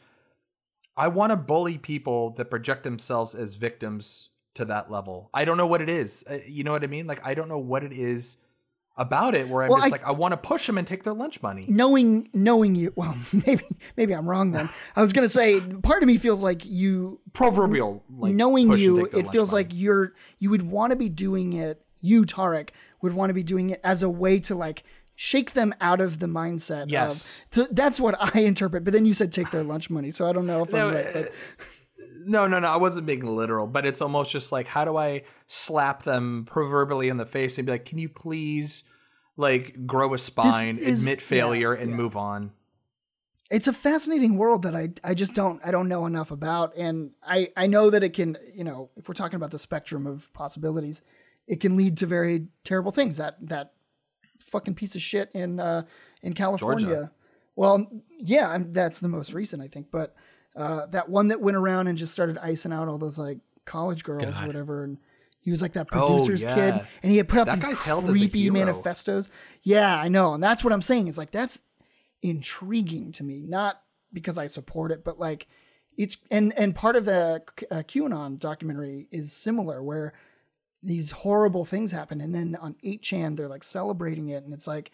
[0.96, 5.30] I want to bully people that project themselves as victims to that level.
[5.32, 6.22] I don't know what it is.
[6.28, 7.06] Uh, You know what I mean?
[7.06, 8.36] Like I don't know what it is
[8.98, 11.04] about it where I'm Well, just I- like I want to push them and take
[11.04, 11.64] their lunch money.
[11.66, 13.64] knowing knowing you well maybe
[13.96, 18.04] maybe i'm wrong then i was gonna say part of me feels like you Proverbial
[18.18, 19.64] like knowing you it feels money.
[19.64, 22.68] like you're you would want to be doing it you tarek
[23.00, 24.82] would want to be doing it as a way to like
[25.14, 27.40] shake them out of the mindset Yes.
[27.40, 30.26] of so that's what i interpret but then you said take their lunch money so
[30.28, 31.28] i don't know if No, i'm right but
[32.24, 32.68] No, no, no.
[32.68, 37.08] I wasn't being literal, but it's almost just like, how do I slap them proverbially
[37.08, 38.84] in the face and be like, can you please,
[39.36, 42.52] like, grow a spine, is- admit yeah, failure, and move on?
[43.50, 47.10] it's a fascinating world that I I just don't I don't know enough about and
[47.22, 50.32] I I know that it can you know if we're talking about the spectrum of
[50.32, 51.02] possibilities
[51.46, 53.16] it can lead to very terrible things.
[53.16, 53.72] That that
[54.40, 55.82] fucking piece of shit in uh
[56.22, 56.86] in California.
[56.86, 57.12] Georgia.
[57.56, 57.86] well
[58.18, 60.14] yeah I'm, that's the most recent I think but
[60.56, 64.02] uh that one that went around and just started icing out all those like college
[64.02, 64.98] girls or whatever and
[65.40, 66.54] he was like that Oh, producer's yeah.
[66.54, 69.28] kid and he had put out That these guy's hailed as creepy manifestos.
[69.62, 71.60] Yeah I know and that's what I'm saying is like that's
[72.22, 75.48] intriguing to me not because i support it but like
[75.96, 80.14] it's and and part of the uh, qanon documentary is similar where
[80.82, 84.90] these horrible things happen and then on 8chan they're like celebrating it and it's like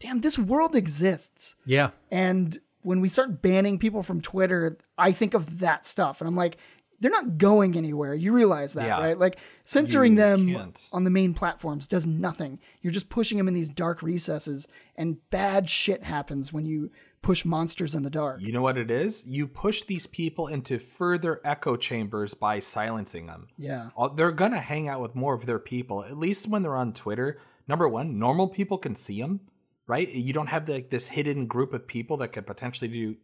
[0.00, 1.90] damn this world exists Yeah.
[2.10, 6.36] and when we start banning people from twitter i think of that stuff and i'm
[6.36, 6.58] like
[7.00, 9.00] they're not going anywhere you realize that Yeah.
[9.00, 10.88] right like censoring You them can't.
[10.92, 12.60] on the main platforms does nothing.
[12.80, 16.90] You're just pushing them in these dark recesses, and bad shit happens when you
[17.22, 18.40] push monsters in the dark.
[18.42, 19.24] You know what it is?
[19.24, 23.46] You push these people into further echo chambers by silencing them.
[23.56, 23.90] Yeah.
[24.16, 27.38] They're gonna hang out with more of their people, at least when they're on Twitter.
[27.68, 29.40] Number one, normal people can see them,
[29.86, 30.12] right?
[30.12, 33.16] You don't have like this hidden group of people that could potentially do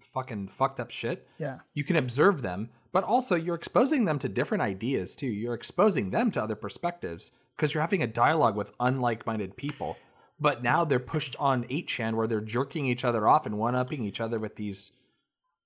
[0.00, 1.26] fucking fucked up shit.
[1.38, 1.60] Yeah.
[1.72, 5.26] You can observe them, but also you're exposing them to different ideas too.
[5.28, 9.96] You're exposing them to other perspectives because you're having a dialogue with unlike-minded people.
[10.38, 14.20] But now they're pushed on 8chan where they're jerking each other off and one-upping each
[14.20, 14.92] other with these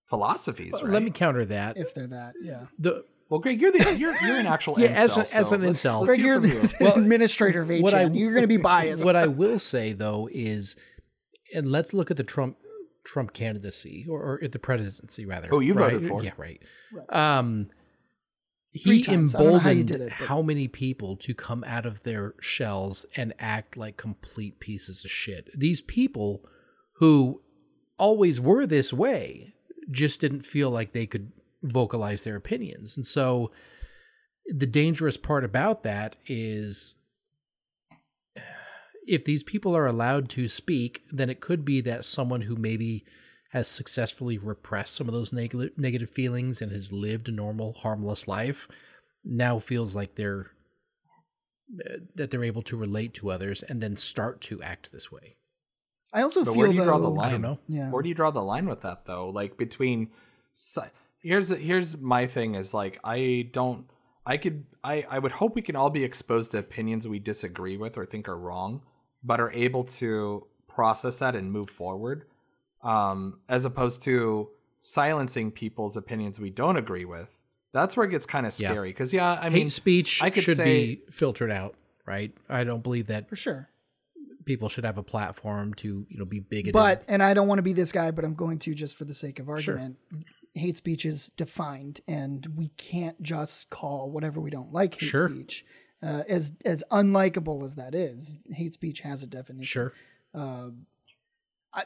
[0.07, 0.85] philosophies, right?
[0.93, 1.77] Let me counter that.
[1.77, 2.67] If they're that, yeah.
[2.79, 5.55] The well, Greg, you're the you're you're an actual Yeah, incel, as a- as so
[5.57, 6.01] an let's- incel.
[6.01, 6.93] let's Greg, hear you're from the you.
[7.03, 7.95] administrator of 8chan.
[7.95, 9.05] I- you're going to be biased.
[9.05, 10.77] what I will say though is,
[11.55, 12.57] and let's look at the Trump
[13.05, 15.49] Trump candidacy or, or the presidency rather.
[15.53, 15.93] Oh, you right?
[15.93, 16.23] voted for.
[16.25, 16.61] Yeah, right.
[17.09, 17.80] Um, Three
[18.71, 19.35] he times.
[19.35, 23.77] I how emboldened it, how many people to come out of their shells and act
[23.77, 25.51] like complete pieces of shit.
[25.59, 26.45] These people
[26.95, 27.43] who
[27.99, 29.55] always were this way
[29.91, 32.97] just didn't feel like they could vocalize their opinions.
[32.97, 33.51] And so
[34.47, 36.95] the dangerous part about that is
[39.07, 43.05] if these people are allowed to speak, then it could be that someone who maybe
[43.51, 48.27] has successfully repressed some of those negative negative feelings and has lived a normal, harmless
[48.27, 48.69] life,
[49.25, 50.51] now feels like they're
[51.85, 55.37] uh, that they're able to relate to others and then start to act this way.
[56.13, 57.29] I also But feel where do you draw the line?
[57.29, 57.59] I don't know.
[57.69, 57.91] Yeah.
[57.91, 59.31] Where do you draw the line with that though?
[59.31, 60.11] Like between
[61.21, 63.87] here's here's my thing is like I don't
[64.27, 67.77] I could I I would hope we can all be exposed to opinions we disagree
[67.77, 68.83] with or think are wrong,
[69.23, 72.27] but are able to process that and move forward,
[72.83, 77.37] um, as opposed to silencing people's opinions we don't agree with.
[77.73, 78.89] That's where it gets kind of scary.
[78.91, 81.75] Because yeah, I Hate mean, speech I could should say- be filtered out,
[82.07, 82.33] right?
[82.49, 83.69] I don't believe that for sure.
[84.45, 86.73] people should have a platform to, you know, be bigoted.
[86.73, 89.05] But and I don't want to be this guy, but I'm going to just for
[89.05, 89.99] the sake of argument.
[90.55, 95.29] Hate speech is defined, and we can't just call whatever we don't like hate Sure.
[95.31, 95.65] speech.
[96.03, 99.63] Uh, as as unlikable as that is, hate speech has a definition.
[99.65, 99.93] sure.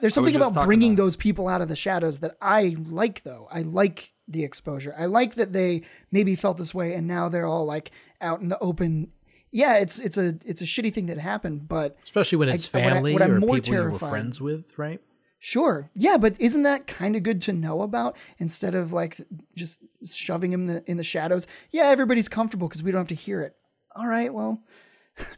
[0.00, 3.48] There's something about bringing about- those people out of the shadows that I like, though.
[3.50, 4.94] I like the exposure.
[4.98, 8.48] I like that they maybe felt this way, and now they're all like out in
[8.48, 9.12] the open.
[9.52, 12.80] Yeah, it's it's a it's a shitty thing that happened, but Especially when it's I-
[12.80, 15.00] family what I'm or more people you were friends with, right?
[15.38, 15.90] Sure.
[15.94, 19.20] Yeah, but isn't that kind of good to know about instead of like
[19.54, 21.46] just shoving him in the, in the shadows?
[21.70, 23.54] Yeah, everybody's comfortable because we don't have to hear it.
[23.94, 24.62] All right, well,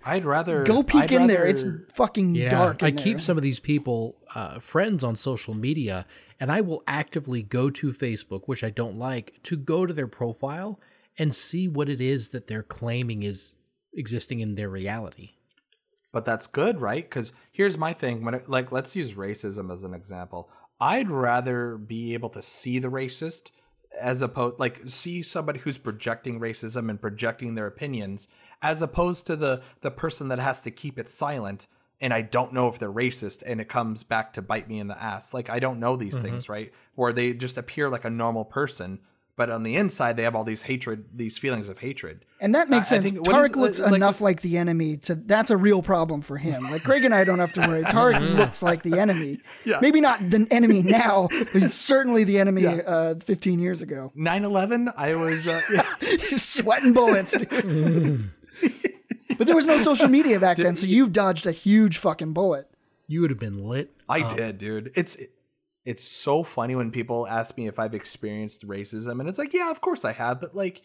[0.04, 1.44] I'd rather go peek I'd in there.
[1.44, 1.64] It's
[1.94, 2.82] fucking Yeah, dark.
[2.82, 6.06] I in keep some of these people uh, friends on social media,
[6.40, 10.06] and I will actively go to Facebook, which I don't like, to go to their
[10.06, 10.80] profile
[11.18, 13.56] and see what it is that they're claiming is
[13.92, 15.32] existing in their reality.
[16.12, 17.02] But that's good, right?
[17.02, 20.48] Because here's my thing: when it, like, let's use racism as an example.
[20.78, 23.50] I'd rather be able to see the racist
[24.00, 28.28] as opposed, like, see somebody who's projecting racism and projecting their opinions,
[28.62, 31.66] as opposed to the the person that has to keep it silent.
[31.98, 34.86] And I don't know if they're racist, and it comes back to bite me in
[34.88, 35.32] the ass.
[35.32, 36.70] Like I don't know these things, right?
[36.94, 38.98] Where they just appear like a normal person,
[39.34, 42.26] but on the inside they have all these hatred, these feelings of hatred.
[42.38, 43.12] And that makes I- I sense.
[43.12, 46.20] think- what is- Tarek looks like- enough like the enemy to that's a real problem
[46.20, 46.64] for him.
[46.70, 47.82] Like Greg and I don't have to worry.
[47.84, 49.38] Tarek looks like the enemy.
[49.64, 49.78] Yeah.
[49.80, 54.12] Maybe not the enemy now, but it's certainly the enemy uh, 15 years ago.
[54.16, 56.36] 9-11, I was uh, yeah.
[56.36, 57.34] Sweating bullets.
[58.60, 58.72] Dude.
[59.38, 62.70] but there was no social media back then, so you've dodged a huge fucking bullet.
[63.08, 63.92] You would have been lit.
[64.08, 64.92] I did, dude.
[64.94, 65.16] It's
[65.84, 69.70] it's so funny when people ask me if I've experienced racism, and it's like, yeah,
[69.70, 70.82] of course I have, but like,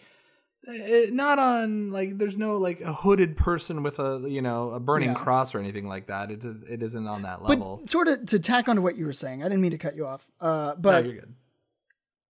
[0.68, 4.80] eh, not on like, there's no like a hooded person with a you know a
[4.80, 5.16] burning Yeah.
[5.16, 6.30] cross or anything like that.
[6.30, 7.82] It is, it isn't on that But level.
[7.88, 10.06] sort of to tack onto what you were saying, I didn't mean to cut you
[10.06, 10.30] off.
[10.40, 11.34] Uh, no, but you're good.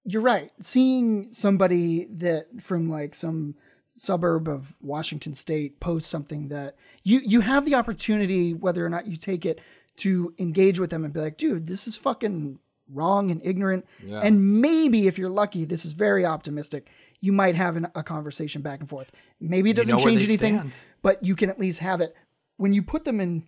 [0.06, 0.52] you're right.
[0.62, 3.56] Seeing somebody that from like some
[3.94, 9.08] suburb of Washington State post something that you you have the opportunity, whether or not
[9.08, 9.60] you take it,
[9.98, 12.60] to engage with them and be like, dude, this is fucking
[12.94, 13.86] wrong and ignorant.
[14.06, 14.22] Yeah.
[14.22, 16.90] And maybe if you're lucky, this is very optimistic.
[17.20, 19.12] You might have an, a conversation back and forth.
[19.40, 20.76] Maybe it doesn't know change anything, stand.
[21.02, 22.16] but you can at least have it.
[22.58, 23.46] When you put them in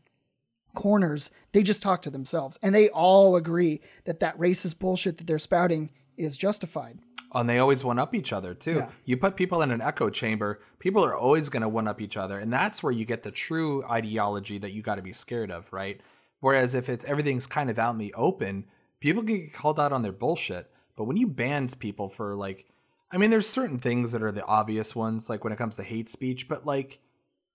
[0.75, 5.27] corners, they just talk to themselves and they all agree that that racist bullshit that
[5.27, 6.99] they're spouting is justified.
[7.35, 8.75] and they always one up each other too.
[8.75, 8.89] Yeah.
[9.05, 12.15] You put people in an echo chamber, people are always going to one up each
[12.17, 15.49] other, and that's where you get the true ideology that you got to be scared
[15.51, 15.99] of, right?
[16.41, 18.65] Whereas if it's everything's kind of out in the open,
[18.99, 20.69] people can get called out on their bullshit.
[20.95, 22.67] But when you ban people for like,
[23.11, 25.83] I mean, there's certain things that are the obvious ones, like when it comes to
[25.83, 26.99] hate speech, but like,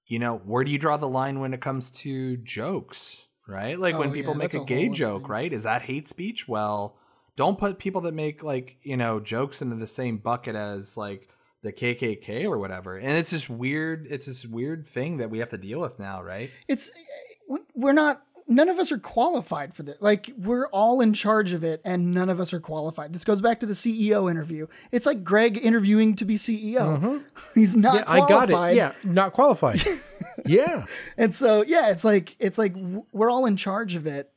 [0.06, 3.78] you know, where do you draw the line when it comes to jokes, right?
[3.78, 5.30] Like oh, when Oh, people yeah, make a a gay joke, thing.
[5.30, 5.52] right?
[5.52, 6.48] Is that hate speech?
[6.48, 6.96] Well,
[7.38, 11.28] don't put people that make like you know jokes into the same bucket as like
[11.62, 12.96] the KKK or whatever.
[12.96, 16.20] And it's this weird, it's this weird thing that we have to deal with now,
[16.20, 16.50] right?
[16.66, 19.98] It's eh, we're not none of us are qualified for this.
[20.00, 23.12] Like we're all in charge of it and none of us are qualified.
[23.12, 24.66] This goes back to the CEO interview.
[24.90, 26.98] It's like Greg interviewing to be CEO.
[26.98, 27.18] Mm-hmm.
[27.54, 28.74] He's not Yeah, I got it.
[28.74, 29.80] Yeah, not qualified.
[30.44, 30.86] yeah.
[31.16, 32.74] And so yeah, it's like it's like
[33.12, 34.32] we're all in charge of it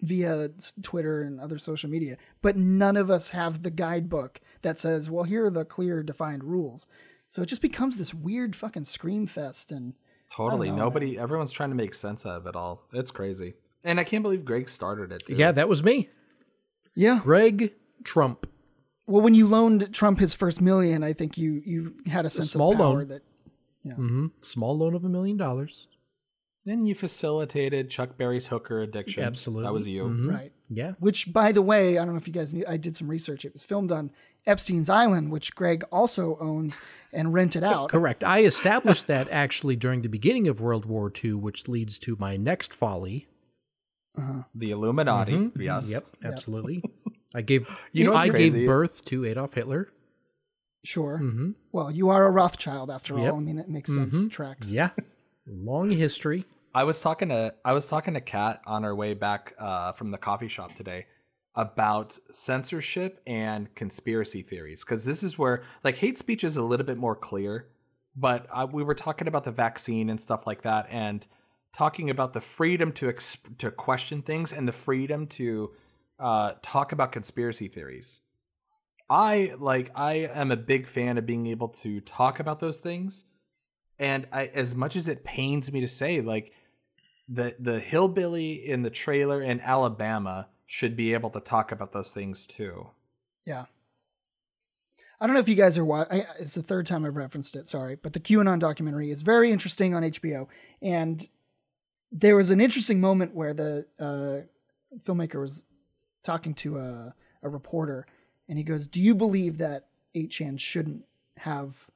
[0.00, 0.50] via
[0.82, 5.24] Twitter and other social media, but none of us have the guidebook that says, "Well,
[5.24, 6.86] here are the clear defined rules."
[7.28, 9.94] So it just becomes this weird fucking scream fest and
[10.30, 10.70] Totally.
[10.70, 12.86] Nobody, everyone's trying to make sense out of it all.
[12.92, 13.54] It's crazy.
[13.82, 15.26] And I can't believe Greg started it.
[15.26, 15.34] Too.
[15.34, 16.08] Yeah, that was me.
[16.94, 17.18] yeah.
[17.22, 17.72] Greg
[18.04, 18.46] Trump.
[19.06, 22.52] Well, when you loaned Trump his first million, I think you you had a sense
[22.52, 23.08] small of power loan.
[23.08, 23.22] that
[23.96, 25.88] hmm Small loan of a million dollars.
[26.66, 29.22] And you facilitated Chuck Berry's hooker addiction.
[29.24, 29.64] Absolutely.
[29.64, 30.04] That was you.
[30.04, 30.30] Mhm.
[30.30, 30.52] right.
[30.68, 30.92] Yeah.
[31.00, 32.64] Which, by the way, I don't know if you guys knew.
[32.68, 33.44] I did some research.
[33.44, 34.10] It was filmed on
[34.46, 36.80] Epstein's Island, which Greg also owns
[37.12, 37.88] and rented out.
[37.88, 38.22] Correct.
[38.22, 42.36] I established that actually during the beginning of World War II, which leads to my
[42.36, 43.26] next folly.
[44.54, 45.50] The Illuminati.
[45.56, 45.90] Yes.
[45.90, 46.82] Yep, absolutely.
[47.34, 48.60] I gave You know I crazy?
[48.60, 49.88] gave birth to Adolf Hitler.
[50.84, 51.18] Sure.
[51.22, 51.50] Mm-hmm.
[51.72, 53.36] Well, you are a Rothschild after all.
[53.36, 54.26] I mean, that makes sense.
[54.28, 54.70] Tracks.
[54.70, 54.90] Yeah,
[55.50, 56.44] long history.
[56.74, 60.10] I was talking to I was talking to Kat on our way back uh, from
[60.10, 61.06] the coffee shop today
[61.56, 66.86] about censorship and conspiracy theories because this is where like hate speech is a little
[66.86, 67.66] bit more clear,
[68.14, 71.26] but uh, we were talking about the vaccine and stuff like that and
[71.72, 75.72] talking about the freedom to exp- to question things and the freedom to
[76.20, 78.20] uh, talk about conspiracy theories.
[79.08, 83.24] I like I am a big fan of being able to talk about those things
[84.00, 86.52] and I, as much as it pains me to say, like
[87.28, 92.12] the the hillbilly in the trailer in Alabama should be able to talk about those
[92.12, 92.90] things too.
[93.44, 93.66] Yeah.
[95.20, 96.24] I don't know if you guys are watching.
[96.38, 97.68] It's the third time I've referenced it.
[97.68, 100.48] Sorry, but the QAnon documentary is very interesting on HBO,
[100.80, 101.28] and
[102.10, 104.46] there was an interesting moment where the uh,
[105.02, 105.66] filmmaker was
[106.24, 108.06] talking to a, a reporter,
[108.48, 111.04] and he goes, "Do you believe that 8chan shouldn't
[111.36, 111.90] have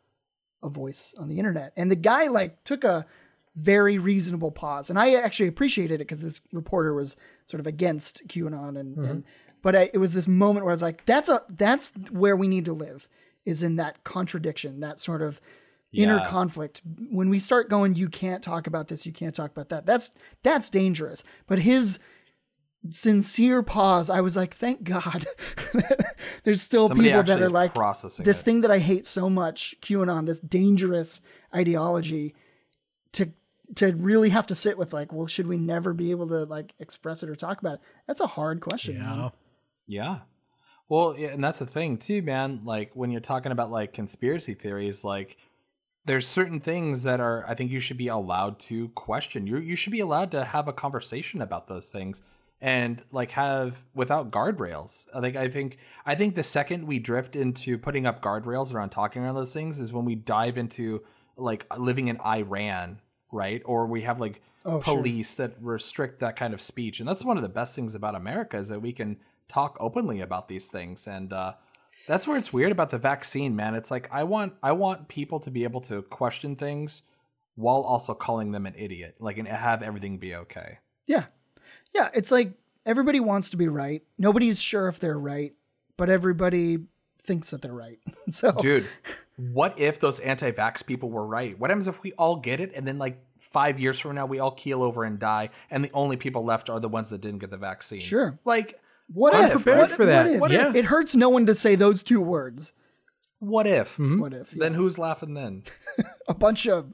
[0.65, 3.07] a voice on the internet?" And the guy like took a
[3.55, 8.27] very reasonable pause, and I actually appreciated it because this reporter was sort of against
[8.27, 9.21] QAnon, and, and mm-hmm.
[9.63, 12.49] but I, it was this moment where I was like, "That's a that's where we
[12.49, 13.09] need to live."
[13.45, 15.41] Is in that contradiction, that sort of
[15.93, 16.29] inner Yeah.
[16.29, 16.81] conflict.
[17.11, 19.87] When we start going, you can't talk about this, you can't talk about that.
[19.87, 20.11] That's
[20.43, 21.23] that's dangerous.
[21.47, 21.99] But his
[22.91, 25.27] sincere pause, I was like, thank God.
[26.45, 28.45] There's still Somebody people that are like processing this it.
[28.45, 31.21] thing that I hate so much, QAnon, this dangerous
[31.55, 32.35] ideology,
[33.13, 33.33] to
[33.77, 36.75] to really have to sit with like, well, should we never be able to like
[36.79, 37.81] express it or talk about it?
[38.07, 38.99] That's a hard question.
[38.99, 39.05] man.
[39.05, 39.29] Yeah,
[39.87, 40.19] Yeah.
[40.87, 42.61] Well, yeah, and that's the thing too, man.
[42.65, 45.39] Like when you're talking about like conspiracy theories, like
[46.05, 49.47] there's certain things that are I think you should be allowed to question.
[49.47, 52.21] You you should be allowed to have a conversation about those things
[52.65, 55.07] and like have without guardrails.
[55.15, 59.23] Like I think I think the second we drift into putting up guardrails around talking
[59.23, 61.03] around those things is when we dive into
[61.37, 63.01] like living in Iran,
[63.31, 63.61] right?
[63.67, 64.97] Or we have like Oh, sure.
[64.97, 66.99] police that restrict that kind of speech.
[66.99, 70.23] And that's one of the best things about America is that we can talk openly
[70.23, 71.07] about these things.
[71.07, 71.53] And uh,
[72.09, 73.75] that's where it's weird about the vaccine, man.
[73.75, 77.03] It's like I want I want people to be able to question things
[77.57, 80.79] while also calling them an idiot, like and have everything be okay.
[81.07, 81.25] Yeah.
[81.95, 82.09] Yeah.
[82.15, 82.53] It's like
[82.85, 84.03] everybody wants to be right.
[84.19, 85.55] Nobody's sure if they're right,
[85.97, 86.79] but everybody
[87.23, 87.99] thinks that they're right.
[88.31, 88.87] So Dude,
[89.37, 91.59] what if those anti-vax people were right?
[91.59, 94.39] What happens if we all get it and then like five years from now we
[94.39, 97.41] all keel over and die and the only people left are the ones that didn't
[97.41, 98.01] get the vaccine?
[98.01, 98.39] Sure.
[98.45, 98.81] Like
[99.13, 99.53] what I'm if?
[99.53, 100.25] prepared What- for that.
[100.41, 100.63] What if?
[100.63, 100.75] What if?
[100.75, 102.73] It hurts no one to say those two words.
[103.41, 103.93] what if?
[103.99, 104.21] Mm-hmm.
[104.21, 104.55] What if?
[104.55, 104.61] Yeah.
[104.61, 105.65] Then who's laughing then?
[106.29, 106.93] a bunch of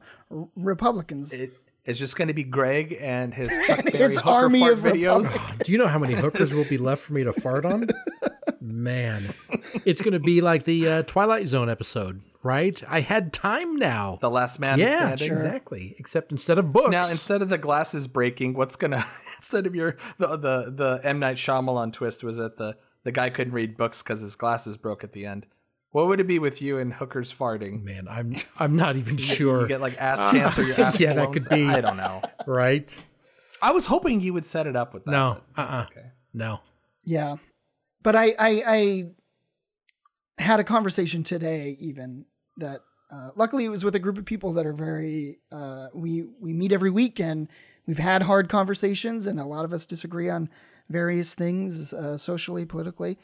[0.57, 1.33] Republicans.
[1.33, 4.73] It, it's just going to be Greg and his Chuck Berry His hooker army fart
[4.75, 5.65] of videos.
[5.65, 7.89] Do you know how many hookers will be left for me to fart on?
[8.61, 9.35] Man,
[9.85, 12.81] it's going to be like the uh, Twilight Zone episode, right?
[12.89, 14.19] I had time now.
[14.21, 15.33] The last man yeah, standing.
[15.33, 15.95] exactly.
[15.99, 16.91] Except instead of books.
[16.91, 19.05] Now instead of the glasses breaking, what's gonna
[19.37, 23.31] instead of your the the the M Night Shyamalan twist was that the the guy
[23.31, 25.47] couldn't read books because his glasses broke at the end.
[25.93, 27.83] What would it be with you and hookers farting?
[27.83, 29.63] man, I'm I'm not even sure.
[29.63, 30.63] You get like ass cancer.
[30.63, 31.67] Your ass Yeah, that could be.
[31.67, 32.23] I don't know.
[32.47, 33.03] right?
[33.63, 35.11] I was hoping you would set it up with that.
[35.11, 35.87] No, but Uh-uh.
[35.91, 36.07] okay.
[36.33, 36.61] no.
[37.05, 37.37] Yeah.
[38.03, 42.25] But I, I, I had a conversation today, even
[42.57, 42.81] that
[43.13, 46.55] uh, luckily it was with a group of people that are very, uh, we, we
[46.55, 47.49] meet every week and
[47.87, 50.49] we've had hard conversations and a lot of us disagree on
[50.89, 53.19] various things, uh, socially, politically.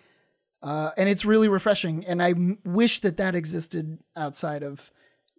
[0.62, 2.04] Uh, and it's really refreshing.
[2.07, 4.90] And I m- wish that that existed outside of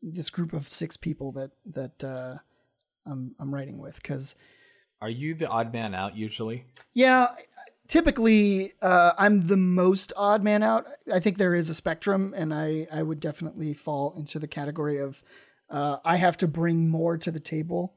[0.02, 2.38] this group of six people that, that, uh,
[3.06, 4.02] I'm, I'm writing with.
[4.04, 4.36] Cause
[5.02, 6.66] Are you the odd man out usually?
[6.94, 7.28] yeah,
[7.88, 10.86] typically uh, I'm the most odd man out.
[11.12, 15.00] I think there is a spectrum, and I I would definitely fall into the category
[15.00, 15.24] of
[15.70, 17.94] uh, I have to bring more to the table,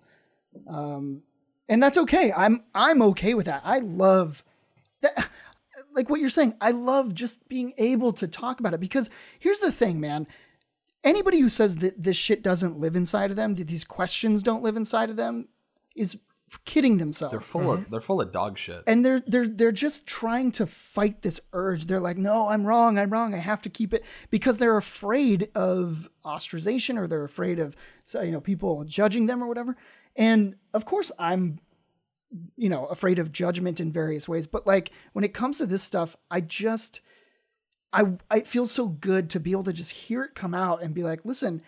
[0.68, 1.22] um,
[1.68, 2.32] and that's okay.
[2.36, 3.62] I'm I'm okay with that.
[3.64, 4.44] I love
[5.00, 5.28] that.
[5.94, 9.60] Like what you're saying, I love just being able to talk about it because here's
[9.60, 10.26] the thing, man.
[11.02, 14.62] Anybody who says that this shit doesn't live inside of them, that these questions don't
[14.62, 15.48] live inside of them,
[15.96, 16.18] is
[16.64, 18.82] kidding themselves They're full of they're full of dog shit.
[18.86, 21.86] and they're they're they're just trying to fight this urge.
[21.86, 22.98] They're like, "No, I'm wrong.
[22.98, 23.34] I'm wrong.
[23.34, 27.76] I have to keep it," because they're afraid of ostracization or they're afraid of
[28.14, 29.76] you know people judging them or whatever.
[30.16, 31.60] And of course, I'm
[32.56, 34.46] you know afraid of judgment in various ways.
[34.46, 37.00] But like when it comes to this stuff, I just
[37.92, 40.94] I I feel so good to be able to just hear it come out and
[40.94, 41.62] be like, "Listen."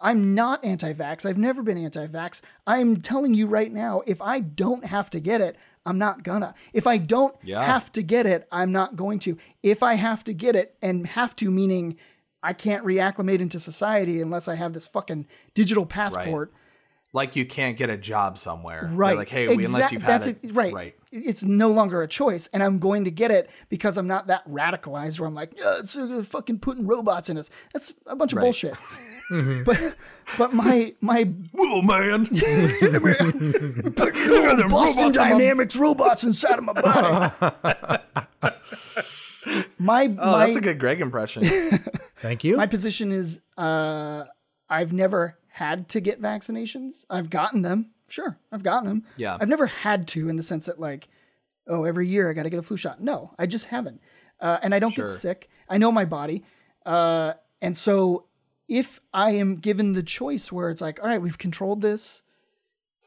[0.00, 1.26] I'm not anti vax.
[1.26, 2.40] I've never been anti vax.
[2.68, 6.54] I'm telling you right now, if I don't have to get it, I'm not gonna.
[6.72, 7.64] If I don't Yeah.
[7.64, 9.36] have to get it, I'm not going to.
[9.60, 11.96] If I have to get it, and have to meaning
[12.44, 16.52] I can't reacclimate into society unless I have this fucking digital passport.
[17.14, 18.82] Like you can't get a job somewhere.
[18.82, 19.16] They're Right.
[19.16, 20.48] Like, hey, we, unless you've that's had it.
[20.50, 20.74] it, right.
[20.74, 20.94] Right.
[21.10, 24.46] It's no longer a choice, and I'm going to get it because I'm not that
[24.46, 27.48] radicalized where I'm like, yeah, it's uh, fucking putting robots in us.
[27.72, 28.42] That's a bunch of Right.
[28.44, 28.76] bullshit.
[29.64, 29.94] But
[30.38, 32.24] but my my Whoa, man.
[34.70, 37.32] Boston Dynamics robots inside of my body.
[39.78, 41.44] my Oh, my that's a good Greg impression.
[42.20, 42.56] Thank you.
[42.56, 44.24] my position is uh,
[44.68, 47.04] I've never had to get vaccinations.
[47.10, 47.90] I've gotten them.
[48.08, 49.04] Sure, I've gotten them.
[49.16, 49.36] Yeah.
[49.40, 51.08] I've never had to in the sense that like,
[51.66, 53.00] oh, every year I got to get a flu shot.
[53.02, 54.00] No, I just haven't.
[54.40, 55.06] Uh, and I don't Sure.
[55.06, 55.48] get sick.
[55.68, 56.44] I know my body.
[56.86, 58.24] Uh, and so
[58.68, 62.22] if I am given the choice where it's like, all right, we've controlled this.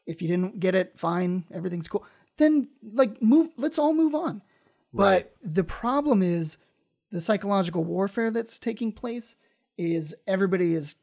[0.05, 2.05] If you didn't get it, fine, everything's cool.
[2.37, 3.49] Then like move.
[3.57, 4.41] Let's all move on.
[4.93, 5.31] But Right.
[5.43, 6.57] the problem is
[7.11, 9.37] the psychological warfare that's taking place
[9.77, 10.95] is everybody is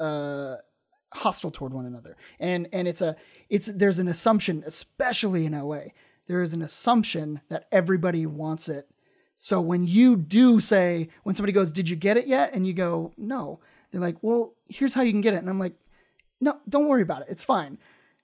[0.00, 0.56] uh,
[1.12, 3.16] hostile toward one another, and and it's a
[3.48, 5.92] it's there's an assumption, especially in LA,
[6.26, 8.88] there is an assumption that everybody wants it.
[9.36, 12.72] So when you do say when somebody goes, "Did you get it yet?" and you
[12.72, 15.74] go, "No," they're like, "Well, here's how you can get it," and I'm like,
[16.40, 17.28] "No, don't worry about it.
[17.30, 17.78] It's fine."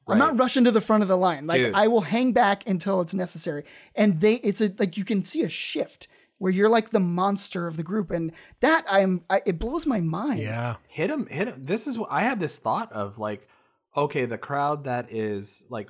[0.08, 1.46] I'm not rushing to the front of the line.
[1.46, 1.74] Like Dude.
[1.74, 3.64] I will hang back until it's necessary.
[3.94, 6.06] And they, it's a like you can see a shift
[6.38, 8.30] where you're like the monster of the group, and
[8.60, 10.40] that I'm, I, it blows my mind.
[10.40, 10.76] yeah.
[10.88, 13.48] hit him hit him this is what i had this thought of like
[13.96, 15.88] okay the crowd that is like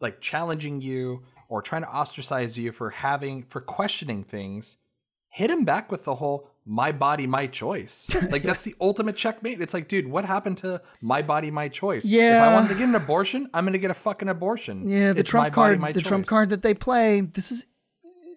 [0.00, 4.76] like challenging you or trying to ostracize you for having for questioning things
[5.30, 9.60] hit him back with the whole my body my choice like that's the ultimate checkmate
[9.60, 12.54] it's like dude what happened to my body my choice yeah if i Yeah.
[12.54, 15.48] wanted to get an abortion i'm gonna get a fucking abortion Yeah, the It's my
[15.50, 17.20] trump body, card, my the trump card that they play.
[17.22, 17.66] This is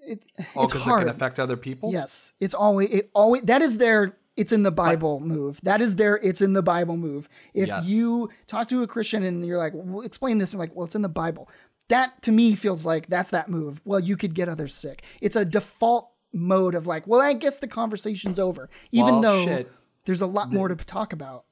[0.02, 0.24] it,
[0.56, 3.78] oh it's because it can affect other people Yes, it's always it always that is
[3.78, 5.60] their it's in the Bible move.
[5.64, 7.28] That is their it's in the Bible move.
[7.54, 7.90] If Yes.
[7.90, 10.96] you talk to a Christian and you're like, well, explain this, and like, well, it's
[10.96, 11.50] in the Bible.
[11.90, 13.82] That to me feels like that's that move.
[13.84, 15.04] Well, you could get others sick.
[15.20, 19.46] It's a default mode of like, well, I guess the conversation's over, even Well, though
[19.46, 19.72] shit.
[20.06, 21.44] there's a lot more to talk about.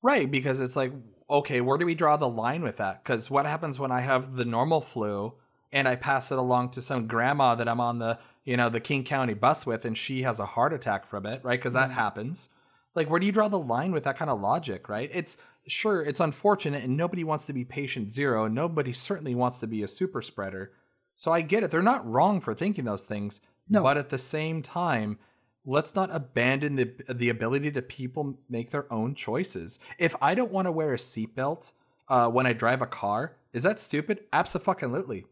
[0.00, 0.92] Right, because it's like,
[1.28, 3.04] okay, where do we draw the line with that?
[3.04, 5.34] Because what happens when I have the normal flu
[5.72, 8.80] and I pass it along to some grandma that I'm on the, you know, the
[8.80, 11.58] King County bus with, and she has a heart attack from it, right?
[11.58, 12.48] Because that happens.
[12.94, 15.10] Like, where do you draw the line with that kind of logic, right?
[15.12, 19.58] It's sure it's unfortunate, and nobody wants to be patient zero, and nobody certainly wants
[19.60, 20.72] to be a super spreader.
[21.14, 23.40] So I get it; they're not wrong for thinking those things.
[23.68, 23.82] No.
[23.82, 25.18] but at the same time,
[25.64, 29.78] let's not abandon the the ability to people make their own choices.
[29.98, 31.72] If I don't want to wear a seatbelt
[32.08, 34.24] uh, when I drive a car, is that stupid?
[34.32, 35.24] Absolutely.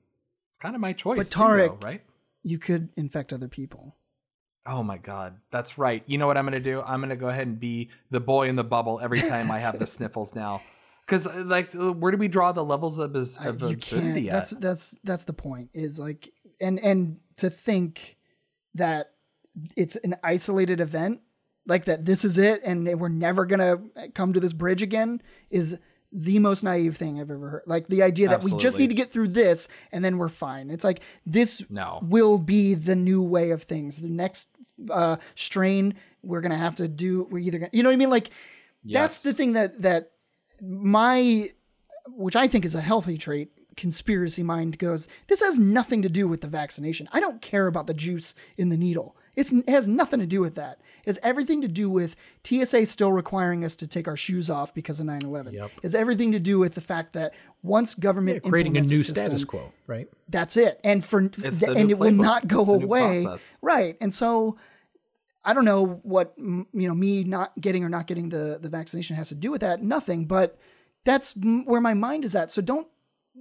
[0.60, 2.02] Kind of my choice, too, Tarek- though, right?
[2.42, 3.96] You could infect other people.
[4.66, 6.02] Oh my god, that's right.
[6.06, 6.82] You know what I'm going to do?
[6.82, 9.58] I'm going to go ahead and be the boy in the bubble every time I
[9.58, 10.62] have the sniffles now.
[11.06, 14.28] Because uh, like, uh, where do we draw the levels of, abs- of you absurdity
[14.28, 14.34] at?
[14.34, 15.70] That's that's that's the point.
[15.74, 16.30] Is like
[16.60, 18.18] and and to think
[18.74, 19.12] that
[19.76, 21.20] it's an isolated event,
[21.66, 23.78] like that this is it, and we're never gonna
[24.14, 25.78] come to this bridge again, is
[26.12, 27.62] the most naive thing I've ever heard.
[27.66, 30.70] Like the idea that we just need to get through this and then we're fine.
[30.70, 32.00] It's like this No.
[32.02, 34.00] will be the new way of things.
[34.00, 34.48] The next
[34.90, 37.24] uh, strain we're gonna have to do.
[37.30, 38.10] We're either gonna, you know what I mean?
[38.10, 38.30] Like
[38.84, 40.12] that's the thing that that
[40.60, 41.50] my
[42.08, 46.26] which I think is a healthy trait, conspiracy mind goes, this has nothing to do
[46.26, 47.08] with the vaccination.
[47.12, 49.16] I don't care about the juice in the needle.
[49.36, 50.80] It's, it has nothing to do with that.
[51.00, 54.74] It has everything to do with TSA still requiring us to take our shoes off
[54.74, 55.54] because of 9 11.
[55.54, 55.70] Yep.
[55.76, 58.98] It has everything to do with the fact that once government Creating a implements new
[58.98, 60.08] system, status quo, right?
[60.28, 60.80] that's it.
[60.84, 63.26] And for th- and it will not go It's away.
[63.62, 63.96] Right.
[64.00, 64.56] And so
[65.44, 69.16] I don't know what you know me not getting or not getting the the vaccination
[69.16, 69.82] has to do with that.
[69.82, 70.58] Nothing, but
[71.04, 72.50] that's where my mind is at.
[72.50, 72.88] So don't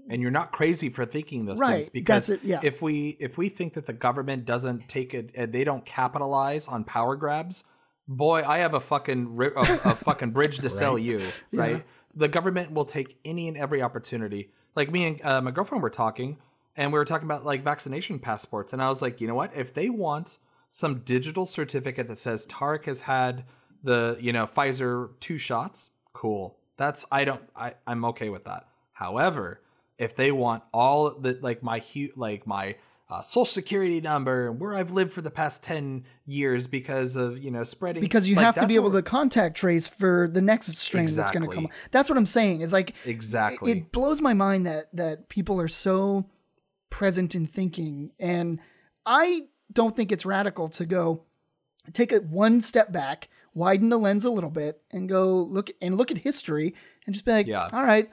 [0.09, 2.59] and you're not crazy for thinking those Right, things because it, yeah.
[2.63, 6.83] if we if we think that the government doesn't take it they don't capitalize on
[6.83, 7.63] power grabs
[8.07, 11.21] boy i have a fucking ri- a, a fucking bridge to sell you
[11.51, 11.85] right?
[12.15, 14.49] The government will take any and every opportunity.
[14.75, 16.39] Like me and uh, my girlfriend were talking
[16.75, 19.55] and we were talking about like vaccination passports and i was like you know what?
[19.55, 23.45] If they want some digital certificate that says tarek has had
[23.83, 26.57] the you know pfizer two shots cool.
[26.77, 28.67] That's i don't i i'm okay with that.
[28.93, 29.61] However
[29.99, 32.75] if they want all the like my hu- like my
[33.09, 37.43] uh, social security number and where I've lived for the past ten years because of
[37.43, 40.41] you know spreading because you like, have to be able to contact trace for the
[40.41, 41.65] next strain that's going to come.
[41.65, 41.89] Exactly.
[41.91, 42.61] That's what I'm saying.
[42.61, 46.25] Is like exactly it blows my mind that that people are so
[46.89, 48.11] present in thinking.
[48.19, 48.59] And
[49.05, 51.23] I don't think it's radical to go
[51.93, 55.95] take it one step back, widen the lens a little bit, and go look and
[55.95, 56.75] look at history
[57.05, 57.69] and just be like, Yeah.
[57.71, 58.09] all right,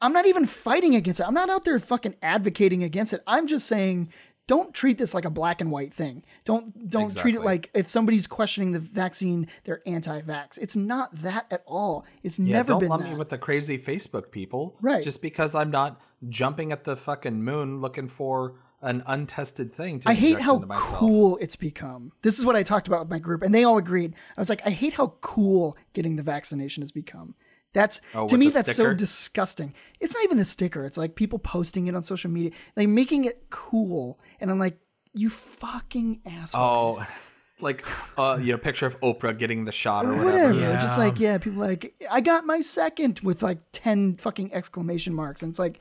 [0.00, 1.26] I'm not even fighting against it.
[1.26, 3.22] I'm not out there fucking advocating against it.
[3.26, 4.12] I'm just saying
[4.48, 6.22] don't treat this like a black and white thing.
[6.44, 10.58] Don't don't treat it like if somebody's questioning the vaccine, they're anti-vax.
[10.58, 12.04] It's not that at all.
[12.22, 14.76] It's Yeah, never don't been lump me with the crazy Facebook people.
[14.80, 15.02] Right.
[15.02, 20.08] Just because I'm not jumping at the fucking moon looking for an untested thing to
[20.08, 22.12] I hate how cool it's become.
[22.22, 24.14] This is what I talked about with my group, and they all agreed.
[24.36, 27.34] I was like, I hate how cool getting the vaccination has become.
[27.76, 29.74] That's Oh, to me, the that's so disgusting.
[30.00, 30.86] It's not even the sticker.
[30.86, 34.78] It's like people posting it on social media, like making it cool, and I'm like,
[35.12, 36.98] you fucking assholes.
[36.98, 37.06] Oh,
[37.60, 37.84] like
[38.18, 40.24] uh, you know, picture of Oprah getting the shot or whatever.
[40.54, 40.58] whatever.
[40.58, 40.80] Yeah.
[40.80, 45.42] Just like yeah, people like I got my second with like ten fucking exclamation marks,
[45.42, 45.78] and it's like,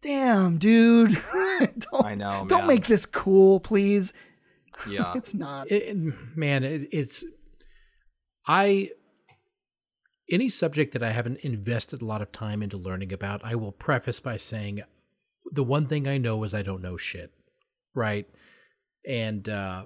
[0.00, 1.12] damn, dude,
[1.92, 2.66] don't, I know, Don't man.
[2.66, 4.12] make this cool, please.
[4.88, 5.12] Yeah.
[5.16, 5.70] It's not.
[5.70, 7.24] it, it- man, it, it's
[8.46, 8.90] I
[10.32, 13.72] any subject that I haven't invested a lot of time into learning about, I will
[13.72, 14.82] preface by saying
[15.50, 17.32] the one thing I know is I don't know shit,
[17.94, 18.28] right?
[19.06, 19.84] And uh,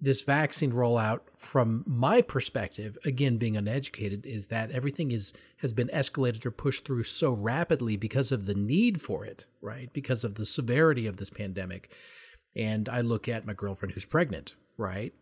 [0.00, 5.88] this vaccine rollout, from my perspective, again being uneducated, is that everything is has been
[5.88, 9.92] escalated or pushed through so rapidly because of the need for it, right?
[9.92, 11.90] Because of the severity of this pandemic
[12.56, 15.12] and I look at my girlfriend who's pregnant, right?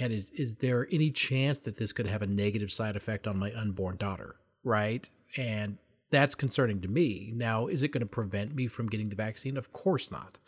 [0.00, 3.38] Man, is is there any chance that this could have a negative side effect on
[3.38, 5.08] my unborn daughter, right?
[5.36, 5.78] And
[6.10, 7.32] that's concerning to me.
[7.34, 9.56] Now, is it going to prevent me from getting the vaccine?
[9.56, 10.38] Of course not.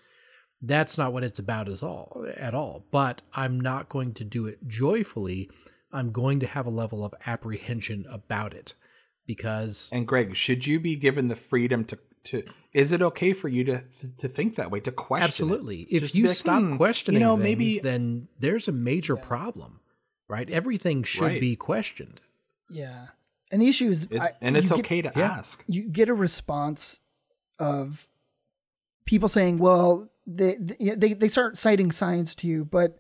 [0.62, 2.84] That's not what it's about at all, at all.
[2.90, 5.51] But I'm not going to do it joyfully.
[5.92, 8.74] I'm going to have a level of apprehension about it
[9.26, 12.43] because And Greg, should you be given the freedom to to?
[12.72, 13.83] Is it okay for you to
[14.18, 15.24] to think that way, to question?
[15.24, 15.29] it?
[15.29, 15.81] Absolutely.
[15.91, 18.72] If Just you be like, stop hmm, questioning you know, things, maybe then there's a
[18.72, 19.81] major problem,
[20.29, 20.49] right?
[20.51, 21.41] Everything should Right.
[21.41, 22.20] be questioned.
[22.70, 23.07] Yeah.
[23.53, 25.22] And the issue is, it, I- and you it's get- okay to yeah.
[25.39, 25.64] ask.
[25.66, 27.01] You get a response
[27.59, 28.07] of
[29.05, 32.99] people saying, "Well, they they they start citing science to you, but."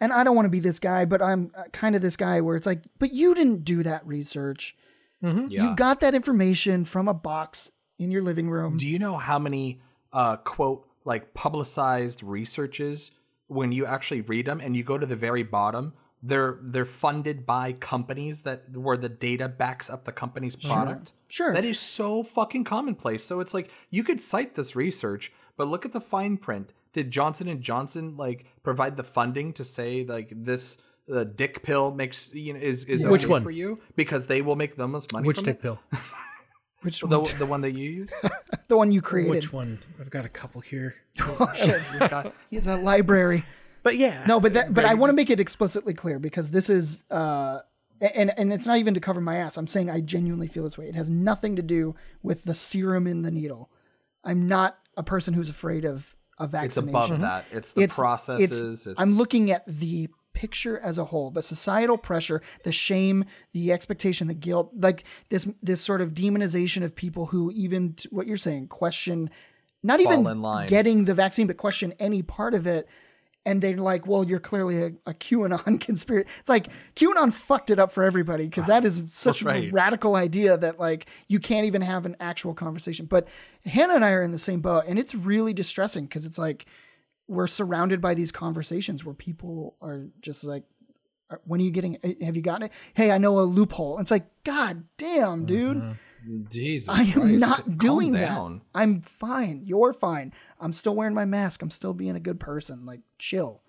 [0.00, 2.54] And I don't want to be this guy, but I'm kind of this guy where
[2.54, 4.76] it's like, but you didn't do that research.
[5.22, 5.40] Yeah.
[5.48, 8.76] You got that information from a box in your living room.
[8.76, 9.80] Do you know how many
[10.12, 13.10] uh, quote like publicized researches
[13.46, 17.46] when you actually read them and you go to the very bottom, they're they're funded
[17.46, 21.12] by companies that where the data backs up the company's product.
[21.28, 21.52] Sure.
[21.54, 23.24] That is so fucking commonplace.
[23.24, 26.72] So it's like you could cite this research, but look at the fine print.
[26.92, 30.78] Did Johnson and Johnson like provide the funding to say like this
[31.12, 33.42] uh, dick pill makes you know is is Which okay one?
[33.42, 35.62] for you because they will make the most money Which dick it?
[35.62, 35.80] pill?
[36.82, 37.38] Which The, one?
[37.38, 38.12] the one that you use?
[38.68, 39.30] The one you created.
[39.30, 39.78] Which one?
[39.98, 40.94] I've got a couple here.
[41.26, 43.44] We've got- He's a library.
[43.82, 44.24] But yeah.
[44.28, 47.60] No, but that, but I want to make it explicitly clear because this is uh
[48.00, 49.56] and and it's not even to cover my ass.
[49.56, 50.86] I'm saying I genuinely feel this way.
[50.86, 53.70] It has nothing to do with the serum in the needle.
[54.22, 56.88] I'm not a person who's afraid of a vaccination.
[56.94, 57.44] It's above that.
[57.50, 58.86] It's the processes.
[58.86, 63.72] It's, I'm looking at the picture as a whole, the societal pressure, the shame, the
[63.72, 68.36] expectation, the guilt, like this this sort of demonization of people who even what you're
[68.36, 69.30] saying question
[69.82, 70.22] not even
[70.68, 72.88] getting the vaccine, but question any part of it.
[73.46, 76.28] And they're like, well, you're clearly a, a QAnon conspiracy.
[76.38, 80.56] It's like QAnon fucked it up for everybody because that is such a radical idea
[80.56, 83.06] that like you can't even have an actual conversation.
[83.06, 83.26] But
[83.64, 86.66] Hannah and I are in the same boat, and it's really distressing because it's like
[87.28, 90.64] we're surrounded by these conversations where people are just like,
[91.30, 92.22] "Uh, when are you getting it?
[92.22, 92.72] Have you gotten it?
[92.94, 93.98] Hey, I know a loophole.
[93.98, 95.96] It's like, God damn, dude.
[96.50, 96.88] Jesus.
[96.88, 98.58] I am Christ, not doing down.
[98.58, 98.80] that.
[98.80, 99.62] I'm fine.
[99.64, 100.32] You're fine.
[100.60, 101.62] I'm still wearing my mask.
[101.62, 102.84] I'm still being a good person.
[102.84, 103.62] Like, chill.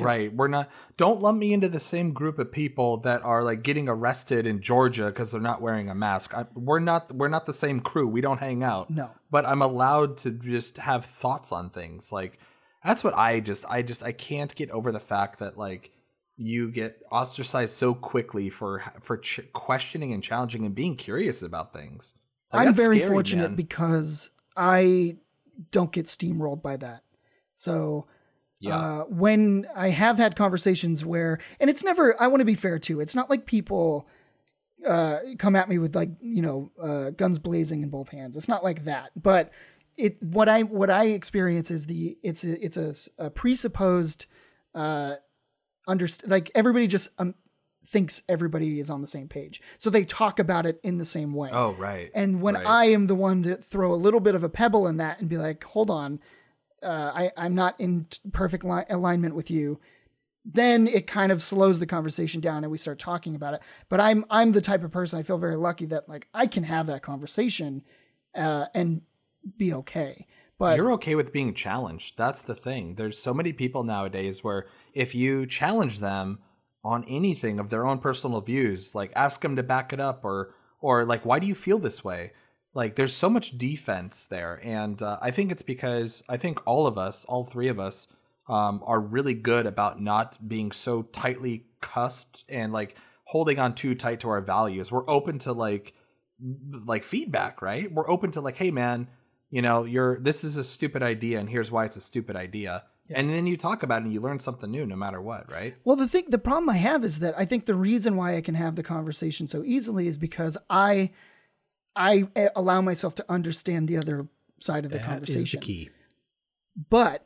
[0.00, 0.32] Right.
[0.32, 0.70] We're not.
[0.98, 4.60] Don't lump me into the same group of people that are like getting arrested in
[4.60, 6.36] Georgia because they're not wearing a mask.
[6.36, 7.10] I, we're not.
[7.14, 8.06] We're not the same crew.
[8.06, 8.90] We don't hang out.
[8.90, 9.10] No.
[9.30, 12.12] But I'm allowed to just have thoughts on things.
[12.12, 12.38] Like
[12.84, 13.64] that's what I just.
[13.68, 14.02] I just.
[14.02, 15.90] I can't get over the fact that like
[16.36, 21.72] you get ostracized so quickly for for ch- questioning and challenging and being curious about
[21.72, 22.14] things.
[22.52, 23.56] Like, I'm very scary, fortunate man.
[23.56, 25.16] because I
[25.72, 27.02] don't get steamrolled by that.
[27.54, 28.06] So
[28.60, 28.76] Yeah.
[28.78, 32.78] uh, when I have had conversations where, and it's never, I want to be fair
[32.78, 33.00] too.
[33.00, 34.06] It's not like people
[34.86, 38.36] uh, come at me with like you know uh, guns blazing in both hands.
[38.36, 39.10] It's not like that.
[39.20, 39.50] But
[39.98, 44.26] it what I what I experience is the it's a, it's a presupposed
[44.74, 45.16] uh,
[45.86, 47.34] underst- like everybody just um,
[47.86, 51.34] thinks everybody is on the same page, so they talk about it in the same
[51.34, 51.50] way.
[51.52, 52.10] oh right.
[52.14, 52.66] And when Right.
[52.66, 55.28] I am the one to throw a little bit of a pebble in that and
[55.28, 56.20] be like, hold on,
[56.82, 59.80] uh, I, I'm not in t- perfect li- alignment with you,
[60.44, 63.60] then it kind of slows the conversation down and we start talking about it.
[63.88, 66.62] But I'm I'm the type of person I feel very lucky that like I can
[66.64, 67.82] have that conversation
[68.34, 69.02] uh, and
[69.56, 70.26] be okay.
[70.58, 72.18] But You're okay with being challenged.
[72.18, 72.96] That's the thing.
[72.96, 76.40] There's so many people nowadays where if you challenge them
[76.82, 80.54] on anything of their own personal views, like ask them to back it up or
[80.80, 82.32] or like why do you feel this way?
[82.74, 86.86] Like there's so much defense there, and uh, I think it's because I think all
[86.86, 88.08] of us, all three of us,
[88.48, 93.94] um, are really good about not being so tightly cusped and like holding on too
[93.94, 94.90] tight to our values.
[94.90, 95.94] We're open to like
[96.84, 97.90] like feedback, right?
[97.90, 99.08] We're open to like, hey man,
[99.50, 102.84] you know, you're this is a stupid idea and here's why it's a stupid idea.
[103.10, 105.76] And then you talk about it and you learn something new no matter what, right?
[105.84, 108.42] Well, the thing, the problem I have is that I think the reason why I
[108.42, 111.12] can have the conversation so easily is because I,
[111.96, 114.28] I eh, allow myself to understand the other
[114.60, 115.60] side of the That is conversation.
[115.60, 115.90] the key.
[116.90, 117.24] But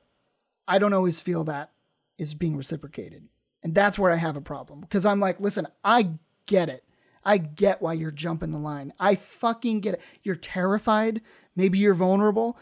[0.68, 1.72] I don't always feel that
[2.16, 3.28] is being reciprocated,
[3.64, 6.10] and that's where I have a problem because I'm like, listen, I
[6.46, 6.84] get it.
[7.24, 8.92] I get why you're jumping the line.
[8.98, 10.00] I fucking get it.
[10.22, 11.22] You're terrified.
[11.56, 12.58] Maybe you're vulnerable.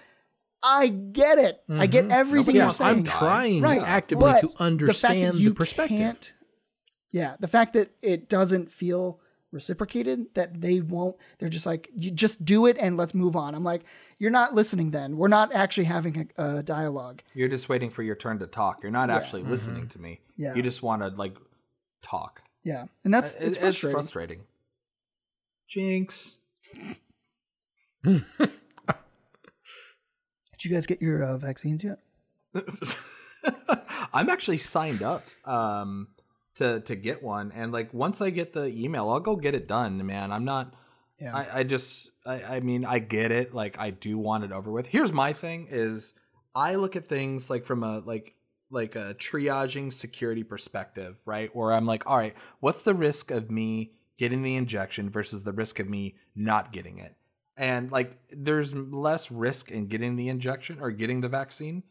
[0.63, 1.63] I get it.
[1.71, 2.13] I get mm-hmm.
[2.13, 2.99] everything Nobody you're saying.
[2.99, 3.81] I'm trying Right.
[3.83, 5.99] actively But to the fact that understand the, you perspective.
[5.99, 6.33] can't-
[7.13, 9.21] yeah, the fact that it doesn't feel
[9.53, 13.55] reciprocated, that they won't, they're just like, you just do it and let's move on.
[13.55, 13.83] I'm like,
[14.19, 15.17] you're not listening then.
[15.17, 17.23] We're not actually having a, a dialogue.
[17.35, 18.83] You're just waiting for your turn to talk.
[18.83, 19.51] You're not actually mm-hmm.
[19.51, 20.21] listening to me.
[20.37, 20.55] Yeah.
[20.55, 21.37] You just want to like
[22.03, 22.43] talk.
[22.63, 22.85] Yeah.
[23.05, 23.95] And that's, uh, It- it's frustrating.
[23.95, 24.41] frustrating.
[25.69, 26.37] Jinx.
[30.61, 31.99] Did you guys get your uh, vaccines yet?
[34.13, 36.09] I'm actually signed up um,
[36.57, 39.67] to to get one, and like once I get the email, I'll go get it
[39.67, 40.05] done.
[40.05, 40.75] Man, I'm not.
[41.19, 41.35] Yeah.
[41.35, 42.11] I, I just.
[42.27, 43.55] I, I mean, I get it.
[43.55, 44.87] Like, I do want it over with.
[44.87, 46.13] Here's my thing: is
[46.55, 48.35] I look at things like from a like
[48.71, 51.55] like a triaging security perspective, right?
[51.57, 55.53] Where I'm like, all right, what's the risk of me getting the injection versus the
[55.53, 57.17] risk of me not getting it?
[57.61, 61.83] And like, there's less risk in getting the injection or getting the vaccine.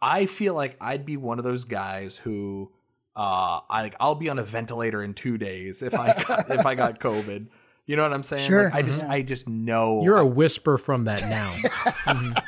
[0.00, 2.72] I feel like I'd be one of those guys who
[3.14, 6.64] uh I like I'll be on a ventilator in 2 days if I got, if
[6.64, 7.48] I got covid.
[7.84, 8.48] You know what I'm saying?
[8.48, 8.64] Sure.
[8.64, 11.54] Like, I just I just know You're a whisper from that now.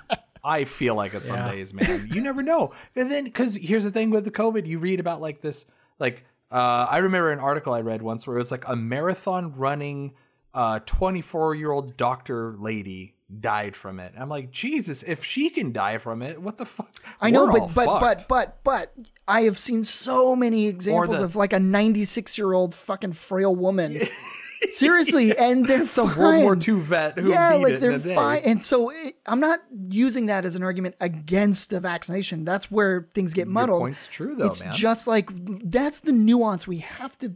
[0.45, 1.51] I feel like it some Yeah.
[1.53, 2.09] days, man.
[2.11, 2.73] You never know.
[2.97, 5.67] And then cuz here's the thing with the covid, you read about like this
[5.99, 9.55] like uh I remember an article I read once where it was like a marathon
[9.57, 10.15] running
[10.55, 14.13] uh 24-year-old doctor lady died from it.
[14.19, 16.91] I'm like, "Jesus, if she can die from it, what the fuck?"
[17.21, 18.29] I know, We're but but but fucked.
[18.29, 18.93] but but
[19.27, 23.55] I have seen so many examples the- of like a 96 year old fucking frail
[23.55, 23.99] woman.
[24.71, 26.19] Seriously, and they're some fine.
[26.19, 28.15] World War II vet who yeah, like they're in a day.
[28.15, 28.43] fine.
[28.45, 32.45] And so it, I'm not using that as an argument against the vaccination.
[32.45, 33.81] That's where things get muddled.
[33.83, 34.73] point's true, though, it's man.
[34.73, 35.31] just like
[35.69, 37.35] that's the nuance we have to.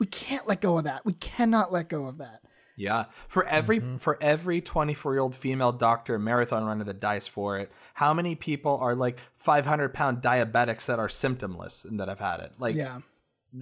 [0.00, 1.04] We can't let go of that.
[1.06, 2.40] We cannot let go of that.
[2.78, 3.96] Yeah, for every Mm-hmm.
[3.96, 8.34] for every 24 year old female doctor marathon runner that dies for it, how many
[8.34, 12.52] people are like 500 pound diabetics that are symptomless and that have had it?
[12.58, 12.98] Like, Yeah,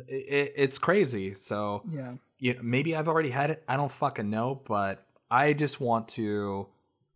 [0.08, 1.34] it, it's crazy.
[1.34, 2.14] So, yeah.
[2.38, 3.62] you know, maybe I've already had it.
[3.68, 6.66] I don't fucking know, but I just want to.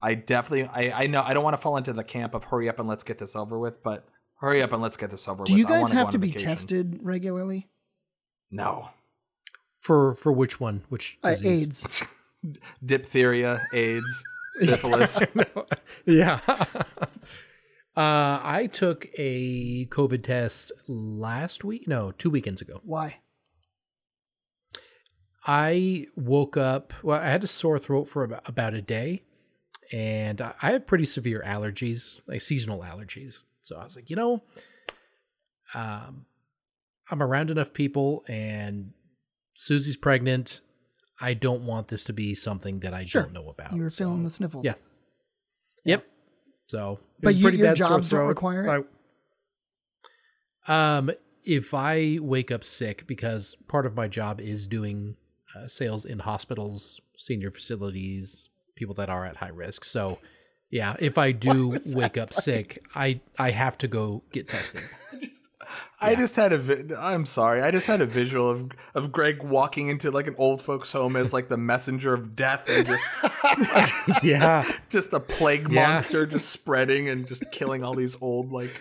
[0.01, 0.69] I definitely.
[0.73, 2.89] I I know I don't want to fall into the camp of hurry up and
[2.89, 5.59] let's get this over with, but hurry up and let's get this over Do with.
[5.59, 6.49] you I guys have to be vacation.
[6.49, 7.67] tested regularly?
[8.53, 8.91] No.
[9.81, 10.83] For for which one?
[10.89, 11.35] Which Uh.
[11.43, 12.03] AIDS.
[12.85, 14.25] Diphtheria, AIDS,
[14.55, 15.21] syphilis.
[16.07, 16.39] Yeah.
[16.49, 21.89] uh, I took a COVID test last week.
[21.89, 22.81] No, two weekends ago.
[22.85, 23.17] Why?
[25.47, 26.93] I woke up.
[27.03, 29.23] Well, I had a sore throat for about, about a day,
[29.93, 33.43] and I I have pretty severe allergies, like seasonal allergies.
[33.63, 34.43] So I was like, you know,
[35.75, 36.27] um,
[37.11, 38.93] I'm around enough people, and
[39.61, 40.61] Susie's pregnant.
[41.21, 43.23] I don't want this to be something that I Sure.
[43.23, 43.73] don't know about.
[43.73, 44.65] You were So- feeling the sniffles.
[44.65, 44.75] Yeah.
[45.85, 46.07] Yep.
[46.69, 48.87] So, But you- your jobs don't require it?
[50.69, 51.11] I- um,
[51.45, 55.17] if I wake up sick, because part of my job is doing
[55.57, 59.83] uh, sales in hospitals, senior facilities, people that are at high risk.
[59.83, 60.19] So,
[60.71, 64.83] yeah, if I do wake up sick, I I have to go get tested.
[66.01, 66.59] I just had a.
[66.59, 67.61] Vi- I'm sorry.
[67.63, 71.17] I just had a visual of of Greg walking into like an old folks' home
[71.17, 73.09] as like the messenger of death and just
[74.23, 75.89] yeah, just a plague Yeah.
[75.89, 78.81] monster just spreading and just killing all these old like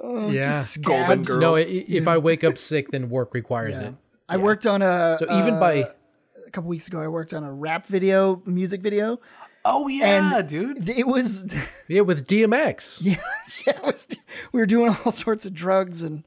[0.00, 0.62] oh, yeah.
[0.82, 1.28] golden Scabs.
[1.28, 1.38] girls.
[1.40, 3.88] No, i- if I wake up sick, then work requires Yeah.
[3.88, 3.94] it.
[4.28, 5.92] I worked on a So even by uh,
[6.46, 7.00] a couple weeks ago.
[7.00, 9.20] I worked on a rap video, music video,
[9.64, 10.88] Oh yeah, dude.
[10.88, 11.46] It was
[11.88, 12.98] Yeah, with DMX.
[13.02, 13.16] yeah,
[13.66, 14.08] yeah it was,
[14.52, 16.24] we were doing all sorts of drugs and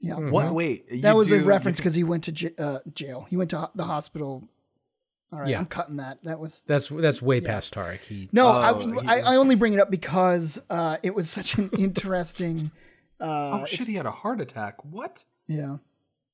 [0.00, 0.14] yeah.
[0.16, 0.52] What?
[0.52, 3.26] Wait, That was do- a reference because he went to j- uh, jail.
[3.30, 4.48] He went to the hospital.
[5.32, 5.60] All right, Yeah.
[5.60, 6.22] I'm cutting that.
[6.24, 8.00] That was That's that's way past Tarek.
[8.00, 8.48] He no.
[8.52, 11.70] Oh, he- I, I I only bring it up because uh, it was such an
[11.78, 12.70] interesting.
[13.20, 14.84] Uh, Oh shit, he had a heart attack.
[14.84, 15.24] What?
[15.46, 15.76] yeah.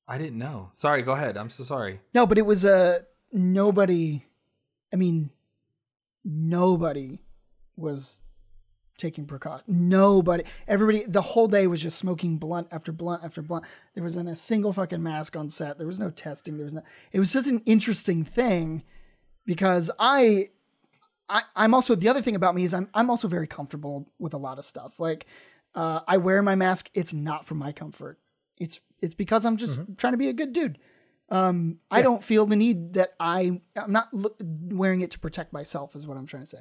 [0.07, 0.69] I didn't know.
[0.73, 1.37] Sorry, go ahead.
[1.37, 2.01] I'm so sorry.
[2.15, 2.93] No, but it was a uh,
[3.31, 4.25] nobody.
[4.91, 5.29] I mean,
[6.29, 7.19] nobody
[7.75, 8.21] was
[8.97, 9.65] taking precaution.
[9.67, 13.65] Nobody, everybody, the whole day was just smoking blunt after blunt after blunt.
[13.95, 15.77] There wasn't a single fucking mask on set.
[15.77, 16.57] There was no testing.
[16.57, 16.83] There was no.
[17.11, 18.83] It was just an interesting thing
[19.45, 20.49] because I,
[21.27, 24.33] I, I'm also the other thing about me is I'm I'm also very comfortable with
[24.33, 24.99] a lot of stuff.
[24.99, 25.25] Like,
[25.73, 26.89] uh, I wear my mask.
[26.93, 28.19] It's not for my comfort.
[28.57, 30.77] It's it's because I'm just trying to be a good dude.
[31.31, 35.53] Um, I don't feel the need that I I'm not look, wearing it to protect
[35.53, 36.59] myself is what I'm trying to say.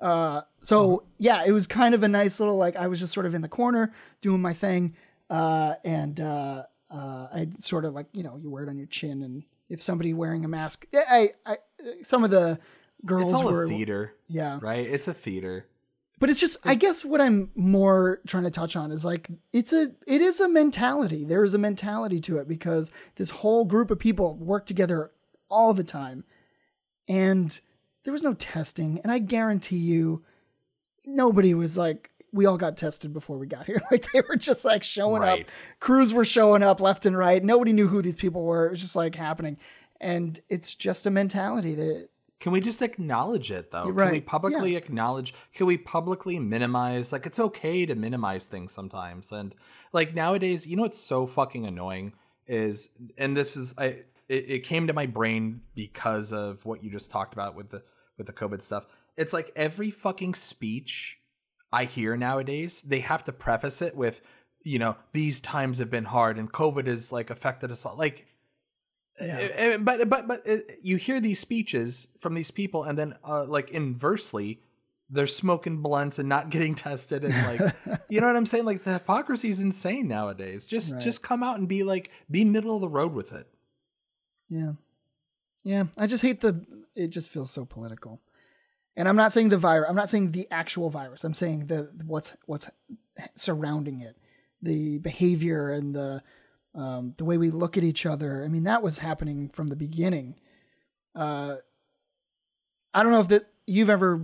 [0.00, 3.26] Uh, so yeah, it was kind of a nice little like I was just sort
[3.26, 4.94] of in the corner doing my thing,
[5.30, 8.86] uh, and uh, uh, I sort of like you know you wear it on your
[8.86, 11.56] chin, and if somebody wearing a mask, I, I, I
[12.02, 12.58] some of the
[13.04, 14.86] girls It's all were a theater, yeah, right?
[14.86, 15.66] It's a theater.
[16.18, 19.72] But it's just I guess what I'm more trying to touch on is like it's
[19.72, 21.24] a it is a mentality.
[21.24, 25.10] There is a mentality to it because this whole group of people work together
[25.48, 26.24] all the time.
[27.08, 27.58] And
[28.04, 30.24] there was no testing, and I guarantee you
[31.04, 33.80] nobody was like we all got tested before we got here.
[33.90, 35.38] Like they were just like showing up.
[35.80, 37.42] Crews were showing up left and right.
[37.42, 38.66] Nobody knew who these people were.
[38.66, 39.58] It was just like happening.
[40.00, 42.08] And it's just a mentality that
[42.38, 43.84] Can we just acknowledge it though?
[43.84, 45.32] Can we Right, publicly acknowledge?
[45.54, 47.12] Can we publicly minimize?
[47.12, 49.32] Like it's okay to minimize things sometimes.
[49.32, 49.54] And
[49.92, 52.12] like nowadays, you know what's so fucking annoying
[52.46, 54.04] is, and this is I.
[54.28, 57.84] It, it came to my brain because of what you just talked about with the
[58.18, 58.84] with the COVID stuff.
[59.16, 61.20] It's like every fucking speech
[61.72, 64.20] I hear nowadays, they have to preface it with,
[64.62, 67.96] you know, these times have been hard and COVID has like affected us all.
[67.96, 68.26] Like
[69.20, 73.44] uh, but but but uh, you hear these speeches from these people, and then uh,
[73.44, 74.60] like inversely,
[75.08, 77.74] they're smoking blunts and not getting tested, and like
[78.08, 78.64] you know what I'm saying?
[78.64, 80.66] Like the hypocrisy is insane nowadays.
[80.66, 81.02] Just Right.
[81.02, 83.46] just come out and be like be middle of the road with it.
[84.48, 84.72] Yeah.
[85.64, 85.84] Yeah.
[85.98, 86.64] I just hate the
[86.94, 88.20] it just feels so political.
[88.98, 91.24] And I'm not saying the virus, I'm not saying the actual virus.
[91.24, 92.70] I'm saying the what's what's
[93.34, 94.16] surrounding it.
[94.62, 96.22] The behavior and the
[96.76, 98.44] um, the way we look at each other.
[98.44, 100.38] I mean, that was happening from the beginning.
[101.14, 101.56] Uh,
[102.92, 104.20] I don't know if that you've ever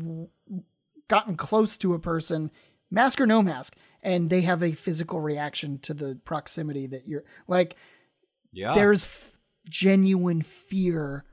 [1.08, 2.50] gotten close to a person,
[2.90, 7.24] mask or no mask, and they have a physical reaction to the proximity that you're
[7.48, 7.76] like
[8.52, 9.32] Yeah, there's f-
[9.68, 11.24] genuine fear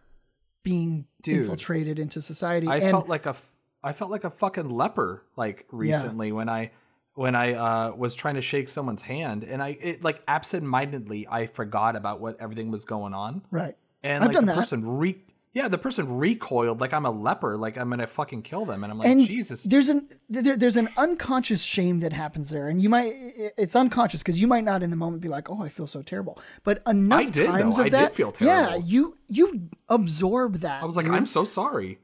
[0.63, 1.41] being Dude.
[1.41, 2.67] infiltrated into society.
[2.67, 3.49] I and felt like a f-
[3.83, 6.71] I felt like a fucking leper like recently when I
[7.19, 11.47] when I uh, was trying to shake someone's hand and I it like absentmindedly I
[11.47, 13.41] forgot about what everything was going on.
[13.51, 13.75] right.
[14.01, 14.59] And I've like done the that.
[14.59, 15.17] person re
[15.51, 18.93] yeah, the person recoiled like I'm a leper, like I'm gonna fucking kill them, and
[18.93, 22.81] I'm like, And Jesus, there's an there, there's an unconscious shame that happens there, and
[22.81, 23.13] you might
[23.57, 26.01] it's unconscious because you might not in the moment be like, oh, I feel so
[26.01, 27.51] terrible, but enough I did, though.
[27.51, 30.81] times of I did that, feel yeah, you you absorb that.
[30.81, 31.15] I was like, dude.
[31.15, 31.99] I'm so sorry.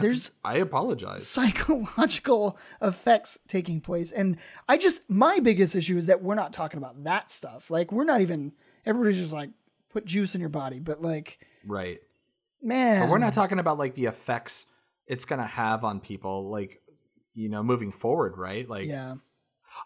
[0.00, 1.26] There's I apologize.
[1.26, 4.12] psychological effects taking place.
[4.12, 4.36] And
[4.68, 7.70] I just, my biggest issue is that we're not talking about that stuff.
[7.70, 8.52] Like, we're not even,
[8.86, 9.50] everybody's just like,
[9.90, 10.78] put juice in your body.
[10.78, 12.00] But like, Right.
[12.62, 13.02] man.
[13.02, 14.66] But we're not talking about like the effects
[15.06, 16.80] it's gonna have on people, like
[17.34, 18.68] you know, moving forward, right?
[18.68, 19.16] Like, Yeah.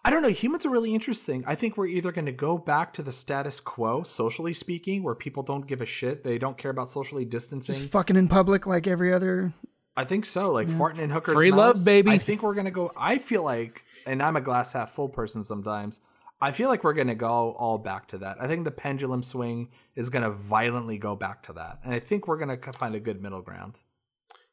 [0.04, 0.28] I don't know.
[0.28, 1.44] Humans are really interesting.
[1.46, 5.14] I think we're either going to go back to the status quo, socially speaking, where
[5.14, 6.24] people don't give a shit.
[6.24, 7.72] They don't care about socially distancing.
[7.72, 9.54] Just fucking in public like every other.
[9.96, 10.50] I think so.
[10.52, 11.34] Like farting in hookers.
[11.34, 12.10] Free love, baby.
[12.10, 12.92] I think we're gonna go.
[12.96, 16.00] I feel like, and I'm a glass half full person sometimes.
[16.40, 18.36] I feel like we're gonna go all back to that.
[18.40, 22.28] I think the pendulum swing is gonna violently go back to that, and I think
[22.28, 23.82] we're gonna find a good middle ground.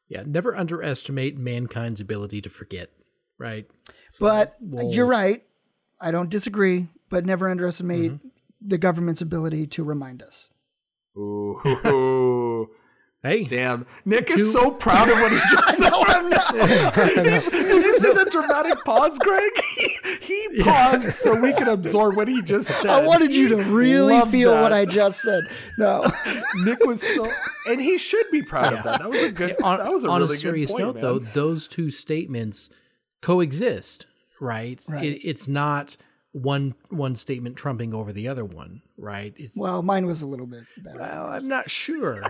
[0.08, 2.90] Yeah, never underestimate mankind's ability to forget,
[3.38, 3.66] right?
[4.08, 5.44] So But we'll- you're right.
[6.00, 8.28] I don't disagree, but never underestimate Mm-hmm.
[8.66, 10.52] the government's ability to remind us.
[11.16, 11.60] Ooh,
[13.24, 13.86] Hey, damn!
[14.04, 15.90] Nick is so proud of what he just said.
[17.24, 19.50] He's- Did you see the dramatic pause, Greg?
[19.76, 22.90] He, he paused so we could absorb what he just said.
[22.90, 24.62] I wanted you to really Love feel that.
[24.62, 25.42] what I just said.
[25.78, 26.12] No.
[26.56, 27.30] Nick was so,
[27.66, 29.00] and he should be proud of that.
[29.00, 29.56] That was a good.
[29.62, 31.02] on, that was a on really a serious good point, note, man.
[31.02, 32.68] though, those two statements
[33.22, 34.06] coexist,
[34.40, 34.84] right?
[34.88, 35.02] Right.
[35.04, 35.96] It, it's not
[36.34, 39.32] one one statement trumping over the other one, right?
[39.36, 40.98] It's Well, mine was a little bit better.
[40.98, 42.22] well, I'm not sure,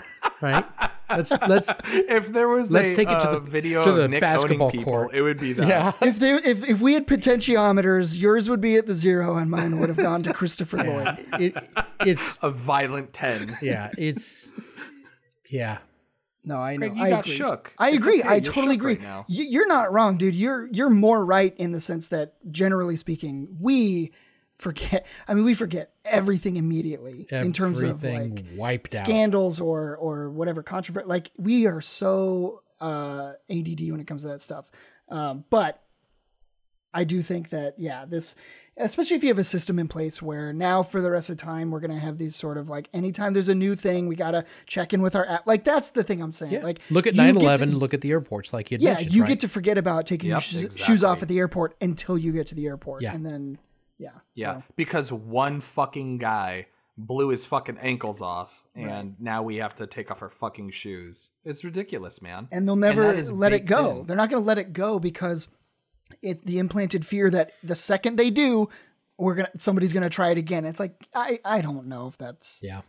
[0.42, 0.64] right?
[1.08, 3.96] let's let's if there was Let's a take it to uh, the- video to of
[3.96, 5.14] the Nick basketball people, court.
[5.14, 5.66] it would be that.
[5.66, 5.92] yeah.
[6.02, 9.80] If there, if, if we had potentiometers, yours would be at the zero, and mine
[9.80, 11.24] would have gone to Christopher Lloyd.
[11.40, 11.56] It,
[12.00, 13.58] it's A violent 10.
[13.62, 14.52] yeah, it's
[15.48, 15.78] yeah.
[16.46, 16.88] No, I know.
[16.88, 17.36] Craig, you I got agree.
[17.36, 17.74] shook.
[17.78, 18.20] I It's agree.
[18.20, 18.96] okay, I you're totally agree.
[18.96, 19.24] right.
[19.28, 20.34] You- You're not wrong, dude.
[20.34, 24.12] You're you're more right in the sense that generally speaking, we
[24.58, 25.06] forget.
[25.26, 29.04] I mean, we forget everything immediately in terms of like wiped out.
[29.04, 31.06] scandals or or whatever controversy.
[31.06, 34.70] Like we are so uh, ADD when it comes to that stuff.
[35.08, 35.80] Um, but
[36.92, 38.36] I do think that yeah, this
[38.76, 41.42] especially if you have a system in place where now for the rest of the
[41.44, 44.44] time we're gonna have these sort of like anytime there's a new thing we gotta
[44.66, 45.46] check in with our app.
[45.46, 46.62] Like that's the thing I'm saying.
[46.62, 47.58] Like Look at you 9/11.
[47.58, 49.28] to- look at the airports, like you yeah, you right?
[49.28, 50.84] get to forget about taking your Yep, shoes, exactly.
[50.94, 53.14] shoes off at the airport until you get to the airport, Yeah.
[53.14, 53.58] and then
[53.98, 54.62] yeah, Yeah, so.
[54.76, 56.66] because one fucking guy
[56.98, 61.30] blew his fucking ankles off, and now we have to take off our fucking shoes.
[61.44, 62.48] It's ridiculous, man.
[62.52, 64.00] and they'll never that is let it go.
[64.00, 64.06] in.
[64.06, 65.48] They're not going to let it go because
[66.22, 68.68] it the implanted fear that the second they do,
[69.18, 70.64] we're gonna somebody's gonna try it again.
[70.64, 72.82] It's like I I don't know if that's yeah.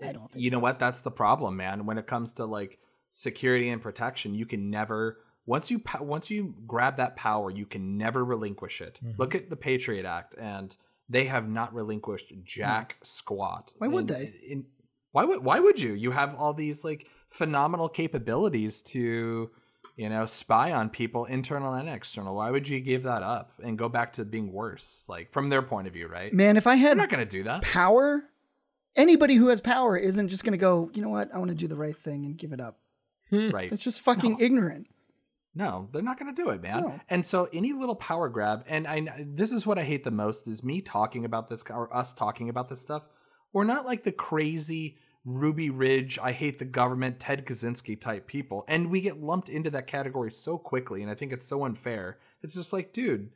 [0.00, 0.78] I don't think you know what?
[0.78, 1.86] That's the problem, man.
[1.86, 2.78] When it comes to like
[3.12, 7.96] security and protection, you can never once you once you grab that power, you can
[7.96, 9.00] never relinquish it.
[9.02, 9.20] Mm-hmm.
[9.20, 10.76] Look at the Patriot Act, and
[11.08, 13.74] they have not relinquished jack squat.
[13.78, 14.32] Why would In- they?
[14.48, 14.66] in-
[15.12, 15.92] why would why would you?
[15.92, 19.50] You have all these like phenomenal capabilities to
[19.96, 23.76] you know spy on people internal and external why would you give that up and
[23.78, 26.76] go back to being worse like from their point of view right Man, if I
[26.76, 28.24] they're had not going to do that power,
[28.96, 30.90] anybody who has power isn't just gonna go.
[30.94, 31.34] You know what?
[31.34, 32.78] I want to do the right thing and give it up.
[33.30, 33.50] Hmm.
[33.50, 34.86] right That's just fucking ignorant.
[35.54, 36.82] No, they're not going to do it, man.
[36.82, 37.00] No.
[37.10, 40.48] And so any little power grab, and I this is what I hate the most
[40.48, 43.02] is me talking about this or us talking about this stuff.
[43.52, 48.64] We're not like the crazy Ruby Ridge, I hate the government, Ted Kaczynski type people,
[48.66, 52.18] and we get lumped into that category so quickly, and I think it's so unfair.
[52.42, 53.30] It's just like, dude,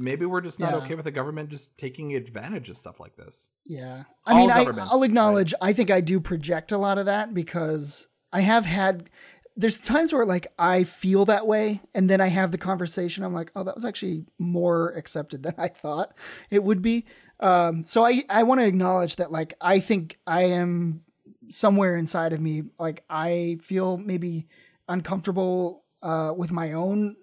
[0.00, 0.78] maybe we're just not Yeah.
[0.78, 3.50] okay with the government just taking advantage of stuff like this.
[3.64, 4.04] Yeah.
[4.24, 7.34] I All mean, I, I'll acknowledge, I think I do project a lot of that
[7.34, 9.10] because I have had,
[9.56, 13.24] there's times where like I feel that way and then I have the conversation.
[13.24, 16.12] I'm like, oh, that was actually more accepted than I thought
[16.50, 17.04] it would be.
[17.40, 21.02] Um, so I, I want to acknowledge that like I think I am
[21.48, 24.46] somewhere inside of me, like I feel maybe
[24.88, 27.16] uncomfortable uh, with my own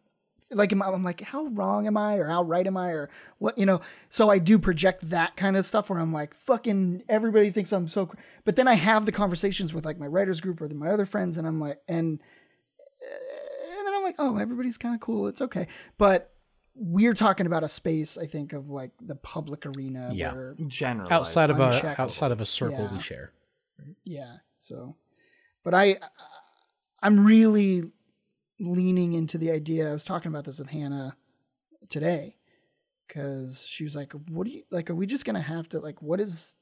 [0.54, 3.58] like I, I'm like how wrong am I or how right am I or what
[3.58, 7.52] you know so I do project that kind of stuff where I'm like fucking everybody
[7.52, 8.18] thinks I'm so cr-.
[8.44, 11.38] but then I have the conversations with like my writers group or my other friends
[11.38, 12.20] and I'm like and
[13.02, 15.68] uh, and then I'm like oh everybody's kind of cool it's okay
[15.98, 16.34] but
[16.76, 20.34] we're talking about a space I think of like the public arena Yeah.
[20.34, 22.94] where Generally, Outside of a outside of a circle Yeah.
[22.94, 23.32] we share.
[24.04, 24.96] Yeah so
[25.64, 25.98] but I
[27.02, 27.84] I'm really
[28.60, 29.90] leaning into the idea.
[29.90, 31.16] I was talking about this with Hannah
[31.90, 32.38] today
[33.08, 34.90] because she was like, "What do you like?
[34.90, 36.02] Are we just gonna have to like?
[36.02, 36.56] What is?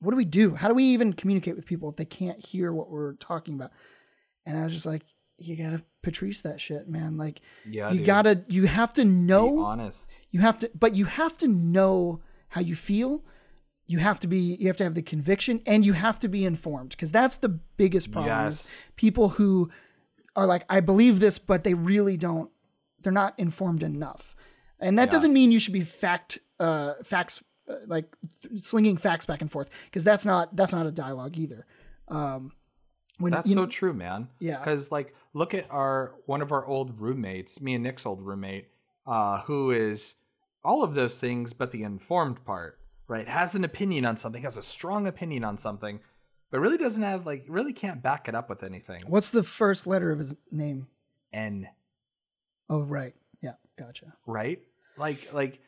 [0.00, 0.54] What do we do?
[0.54, 3.70] How do we even communicate with people if they can't hear what we're talking about?"
[4.46, 5.02] And I was just like,
[5.38, 7.16] "You gotta Patrice that shit, man.
[7.16, 8.06] Like, yeah, you dude.
[8.06, 9.50] gotta, you have to know.
[9.50, 10.20] be know, honest.
[10.30, 13.24] you have to, but you have to know how you feel."
[13.88, 16.44] You have to be, you have to have the conviction and you have to be
[16.44, 18.32] informed because that's the biggest problem.
[18.46, 18.82] is Yes.
[18.96, 19.70] people who
[20.36, 22.50] are like, I believe this, but they really don't,
[23.02, 24.36] they're not informed enough.
[24.78, 25.12] And that Yeah.
[25.12, 29.50] doesn't mean you should be fact, uh, facts, uh, like th- slinging facts back and
[29.50, 31.66] forth because that's not, that's not a dialogue either.
[32.08, 32.52] Um,
[33.18, 34.28] when That's so know- true, man.
[34.38, 34.58] Yeah.
[34.58, 38.68] Because like, look at our one of our old roommates, me and Nick's old roommate,
[39.06, 40.14] uh, who is
[40.62, 42.77] all of those things, but the informed part,
[43.08, 43.26] right?
[43.26, 45.98] Has an opinion on something, has a strong opinion on something,
[46.50, 49.02] but really doesn't have like really can't back it up with anything.
[49.08, 50.86] what's the first letter of his name?
[51.32, 51.68] N.
[52.70, 53.14] Oh, right.
[53.42, 53.52] Yeah.
[53.78, 54.14] Gotcha.
[54.26, 54.60] right,
[54.96, 55.60] like like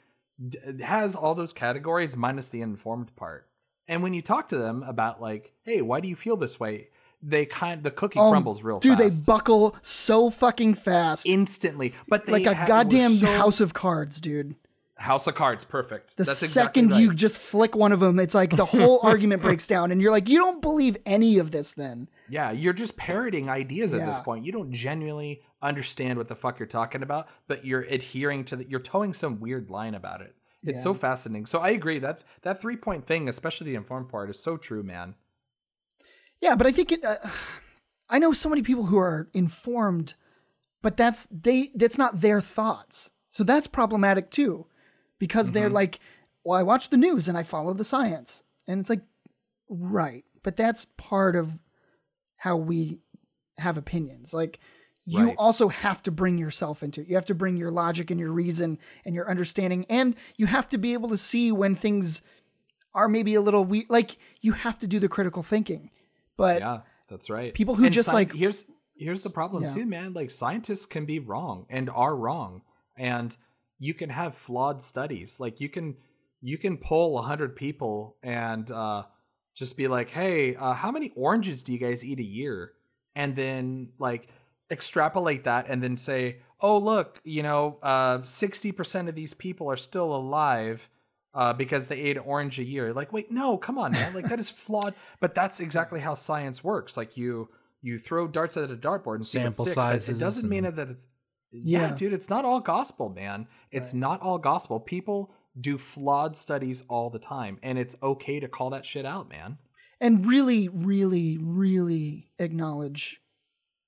[0.48, 3.46] d- has all those categories minus the informed part.
[3.88, 6.88] And when you talk to them about like, hey, why do you feel this way?
[7.22, 9.26] They kind the cookie Oh, crumbles real Dude, fast.
[9.26, 11.26] they buckle so fucking fast.
[11.26, 11.92] instantly.
[12.08, 14.56] But they like a ha- goddamn so- house of cards, dude.
[15.01, 16.16] House of Cards, perfect.
[16.16, 19.40] The That's second exactly you just flick one of them, it's like the whole argument
[19.43, 22.09] breaks down, and you're like, you don't believe any of this then.
[22.28, 24.44] yeah, you're just parroting ideas at this point.
[24.44, 28.68] You don't genuinely understand what the fuck you're talking about, but you're adhering to the,
[28.68, 30.35] you're toeing some weird line about it.
[30.62, 31.47] It's so fascinating.
[31.47, 34.82] So I agree that that three point thing, especially the informed part, is so true,
[34.82, 35.14] man.
[36.43, 37.02] Yeah, but I think it.
[37.05, 37.16] Uh,
[38.10, 40.14] I know so many people who are informed,
[40.82, 41.70] but that's they.
[41.74, 44.66] That's not their thoughts, so that's problematic too,
[45.20, 45.74] because they're mm-hmm.
[45.74, 46.01] like,
[46.42, 49.02] well, I watch the news and I follow the science, and it's like,
[49.68, 51.62] right, but that's part of
[52.36, 52.98] how we
[53.59, 54.34] have opinions.
[54.34, 54.59] Like
[55.06, 55.36] you Right.
[55.38, 57.09] also have to bring yourself into it.
[57.09, 60.68] You have to bring your logic and your reason and your understanding, and you have
[60.70, 62.22] to be able to see when things
[62.94, 63.86] are maybe a little weird.
[63.88, 65.90] Like you have to do the critical thinking.
[66.36, 67.52] But Yeah, that's right.
[67.52, 68.64] People who just, sci- like- here's
[68.97, 69.74] here's the problem Yeah.
[69.74, 70.12] too, man.
[70.12, 72.62] Like scientists can be wrong and are wrong,
[72.97, 73.36] and
[73.81, 75.40] you can have flawed studies.
[75.40, 75.97] Like you can
[76.40, 79.05] you can poll a hundred people and uh,
[79.57, 82.73] just be like, hey, uh, how many oranges do you guys eat a year?
[83.16, 84.28] And then like
[84.70, 89.69] extrapolate that and then say, oh look, you know, uh, sixty percent of these people
[89.70, 90.89] are still alive
[91.32, 92.93] uh, because they ate orange a year.
[92.93, 94.15] Like, wait, no, come on, man.
[94.15, 94.94] Like that is flawed.
[95.20, 96.98] But that's exactly how science works.
[96.98, 97.48] Like you
[97.81, 99.77] you throw darts at a dartboard and see what Sample sticks.
[99.77, 101.07] but sizes It doesn't mean that it's
[101.52, 101.94] yeah, Yeah.
[101.94, 102.12] dude.
[102.12, 103.47] It's not all gospel, man.
[103.70, 104.81] It's not all gospel.
[104.81, 109.28] People do flawed studies all the time, and it's okay to call that shit out,
[109.28, 109.59] man.
[110.02, 113.20] and really, really, really acknowledge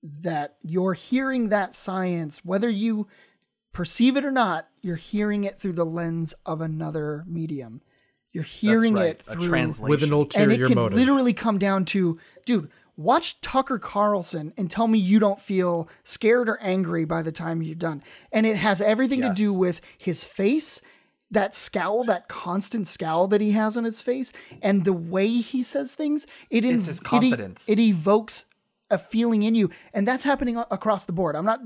[0.02, 3.06] that you're hearing that science, whether you
[3.72, 7.80] perceive it or not, you're hearing it through the lens of another medium.
[8.32, 9.06] You're hearing right.
[9.10, 10.98] it a through translation with an and it can motive.
[10.98, 16.48] literally come down to, dude, watch Tucker Carlson and tell me you don't feel scared
[16.48, 18.02] or angry by the time you're done.
[18.30, 20.80] And it has everything to do with his face,
[21.30, 25.62] that scowl, that constant scowl that he has on his face, and the way he
[25.62, 26.26] says things.
[26.50, 27.68] It It's ev- his it e- confidence.
[27.68, 28.46] It, evokes
[28.90, 31.34] a feeling in you, and that's happening across the board.
[31.34, 31.60] I'm not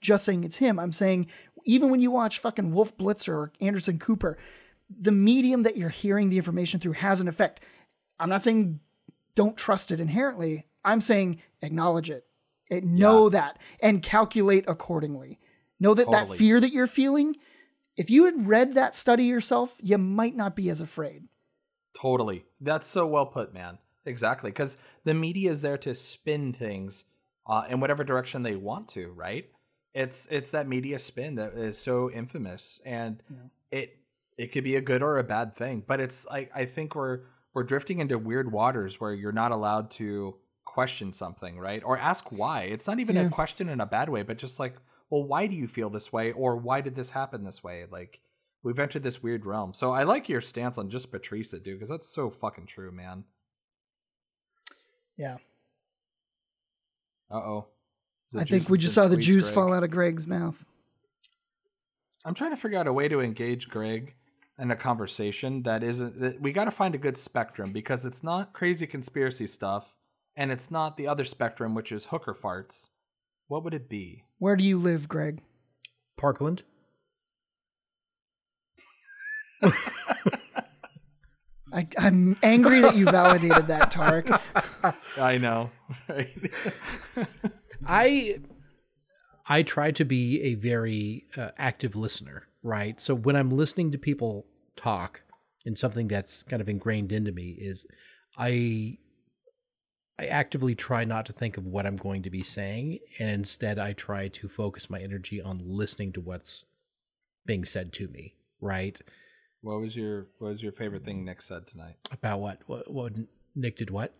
[0.00, 0.80] just saying it's him.
[0.80, 1.28] I'm saying
[1.64, 4.36] even when you watch fucking Wolf Blitzer or Anderson Cooper,
[4.90, 7.60] the medium that you're hearing the information through has an effect.
[8.18, 8.80] I'm not saying
[9.34, 10.66] don't trust it inherently.
[10.84, 12.26] I'm saying acknowledge it.
[12.70, 15.38] it know that and calculate accordingly.
[15.80, 17.36] Know that that fear that you're feeling,
[17.96, 21.24] if you had read that study yourself, you might not be as afraid.
[21.94, 22.44] Totally.
[22.60, 23.78] That's so well put, man.
[24.04, 24.50] Exactly.
[24.50, 27.04] Because the media is there to spin things
[27.46, 29.48] uh, in whatever direction they want to, right?
[29.94, 33.22] It's it's that media spin that is so infamous, and
[33.70, 33.98] it
[34.38, 35.84] it could be a good or a bad thing.
[35.86, 37.20] But it's like I think we're
[37.52, 40.36] we're drifting into weird waters where you're not allowed to
[40.72, 41.82] question something, right?
[41.84, 42.62] Or ask why.
[42.62, 43.26] It's not even Yeah.
[43.26, 44.76] a question in a bad way, but just like,
[45.10, 47.84] well, why do you feel this way, or why did this happen this way?
[47.90, 48.22] Like
[48.62, 49.74] we've entered this weird realm.
[49.74, 53.24] So I like your stance on just Patrice, dude, because that's so fucking true, man.
[55.18, 55.36] Yeah.
[57.30, 57.66] Uh oh.
[58.34, 60.64] I think we just saw the juice fall out of Greg's mouth.
[62.24, 64.14] I'm trying to figure out a way to engage Greg
[64.58, 66.18] in a conversation that isn't.
[66.20, 69.94] That we got to find a good spectrum because it's not crazy conspiracy stuff,
[70.36, 72.88] and it's not the other spectrum, which is hooker farts.
[73.48, 74.24] What would it be?
[74.38, 75.42] Where do you live, Greg?
[76.16, 76.62] Parkland.
[81.72, 84.40] I, I'm angry that you validated that, Tarek.
[85.18, 85.70] I know,
[86.08, 86.52] right?
[87.86, 88.40] I
[89.46, 93.00] I try to be a very uh, active listener, right?
[93.00, 94.46] So when I'm listening to people
[94.76, 95.22] talk,
[95.64, 97.86] and something that's kind of ingrained into me is
[98.36, 98.98] I
[100.22, 103.78] I actively try not to think of what I'm going to be saying, and instead
[103.78, 106.66] I try to focus my energy on listening to what's
[107.44, 109.00] being said to me, right?
[109.62, 111.96] what was your What was your favorite thing Nick said tonight?
[112.10, 113.12] About what what, what
[113.54, 114.12] Nick did what?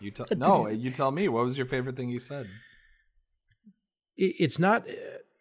[0.00, 1.28] You tell no, you tell me.
[1.28, 2.46] What was your favorite thing you said?
[4.16, 4.86] it- it's not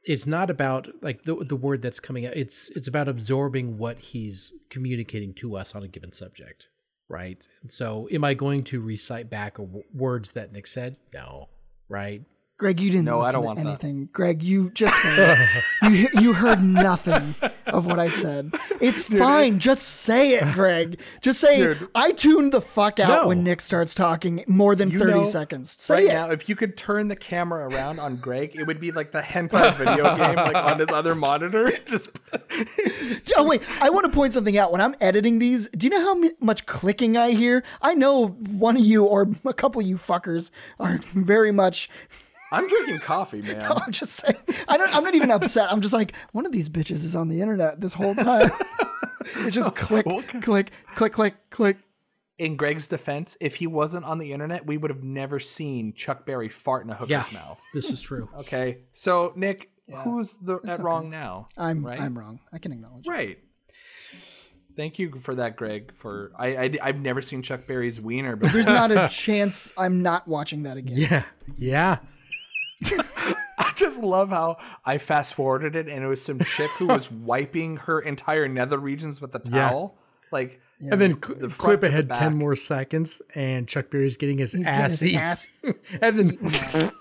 [0.04, 4.00] it's not about like the the word that's coming out it's it's about absorbing what
[4.00, 6.70] he's communicating to us on a given subject
[7.10, 7.46] right?
[7.62, 9.58] And so am i going to recite back
[9.94, 10.98] words that nick said?
[11.14, 11.50] No
[11.90, 12.24] right
[12.60, 13.68] Greg, you didn't No, I listen don't to want that.
[13.68, 14.10] anything.
[14.12, 15.38] Greg, you just said
[15.84, 15.92] it.
[15.92, 17.36] you you heard nothing
[17.68, 18.52] of what I said.
[18.82, 19.60] It's fine.
[19.60, 21.00] just say it, Greg.
[21.22, 21.88] Just say Dude.
[21.94, 23.28] I tuned the fuck out No.
[23.28, 25.76] when Nick starts talking more than 30 know, seconds.
[25.80, 26.14] Say right it.
[26.14, 29.22] now, if you could turn the camera around on Greg, it would be like the
[29.22, 31.72] hentai video game, like on his other monitor.
[31.86, 32.10] Just
[33.38, 34.72] Oh wait, I want to point something out.
[34.72, 37.64] When I'm editing these, do you know how much clicking I hear?
[37.84, 41.88] I know one of you or a couple of you fuckers are very much.
[42.52, 43.72] I'm drinking coffee, man.
[43.72, 44.38] I'm just saying.
[44.68, 44.94] I don't.
[44.96, 45.72] I'm not even upset.
[45.72, 48.52] I'm just like one of these bitches is on the internet this whole time.
[49.38, 50.06] it's just click,
[50.42, 51.78] click, click, click, click.
[52.38, 56.26] In Greg's defense, if he wasn't on the internet, we would have never seen Chuck
[56.26, 57.60] Berry fart in a hooker's yeah mouth.
[57.74, 59.72] this is true Okay, so Nick,
[60.04, 61.48] who's the at wrong now?
[61.58, 62.00] I'm right?
[62.00, 62.40] I'm wrong.
[62.54, 63.08] I can acknowledge.
[63.08, 63.10] it.
[63.10, 63.40] right.
[64.76, 65.92] Thank you for that, Greg.
[65.96, 68.54] For I, I have never seen Chuck Berry's wiener before.
[68.54, 70.98] There's not a chance I'm not watching that again.
[71.00, 71.24] yeah
[71.58, 71.98] yeah
[73.60, 77.12] I just love how I fast forwarded it and it was some chick who was
[77.12, 79.70] wiping her entire nether regions with a Yeah.
[79.70, 79.98] towel.
[80.32, 84.18] Like And then cl- The clip to the ahead 10 more seconds, and Chuck Berry's
[84.18, 85.50] getting his He's getting ass his ass.
[86.02, 86.92] and then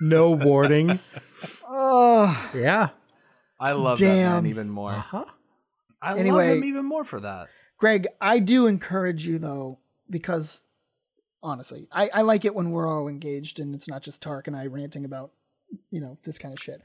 [0.00, 0.98] no warning.
[1.68, 2.90] Oh, Yeah.
[3.60, 4.44] I love that Damn.
[4.44, 4.92] man even more.
[4.92, 5.24] Huh?
[6.00, 6.46] I Anyway.
[6.48, 7.48] love him even more for that.
[7.76, 9.78] Greg, I do encourage you though,
[10.08, 10.64] because
[11.42, 14.56] honestly, I, I like it when we're all engaged and it's not just Tark and
[14.56, 15.32] I ranting about,
[15.90, 16.82] you know, this kind of shit.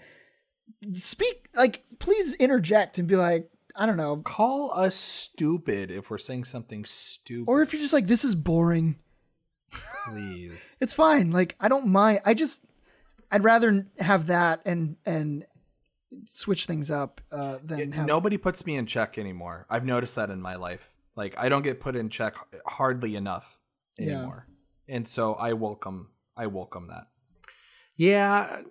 [0.94, 4.18] Speak, like, please interject and be like, I don't know.
[4.18, 7.50] Call us stupid if we're saying something stupid.
[7.50, 8.98] Or if you're just like, this is boring,
[10.06, 10.78] please.
[10.82, 11.32] it's fine.
[11.32, 12.22] Like, I don't mind.
[12.26, 12.64] I just,
[13.32, 15.46] I'd rather have that and, and,
[16.26, 19.66] switch things up uh, than have Nobody puts me in check anymore.
[19.68, 20.94] I've noticed that in my life.
[21.16, 22.36] Like I don't get put in check
[22.66, 23.60] hardly enough
[23.98, 24.30] Yeah.
[24.88, 27.08] And so I welcome I welcome that.
[27.96, 28.62] Yeah.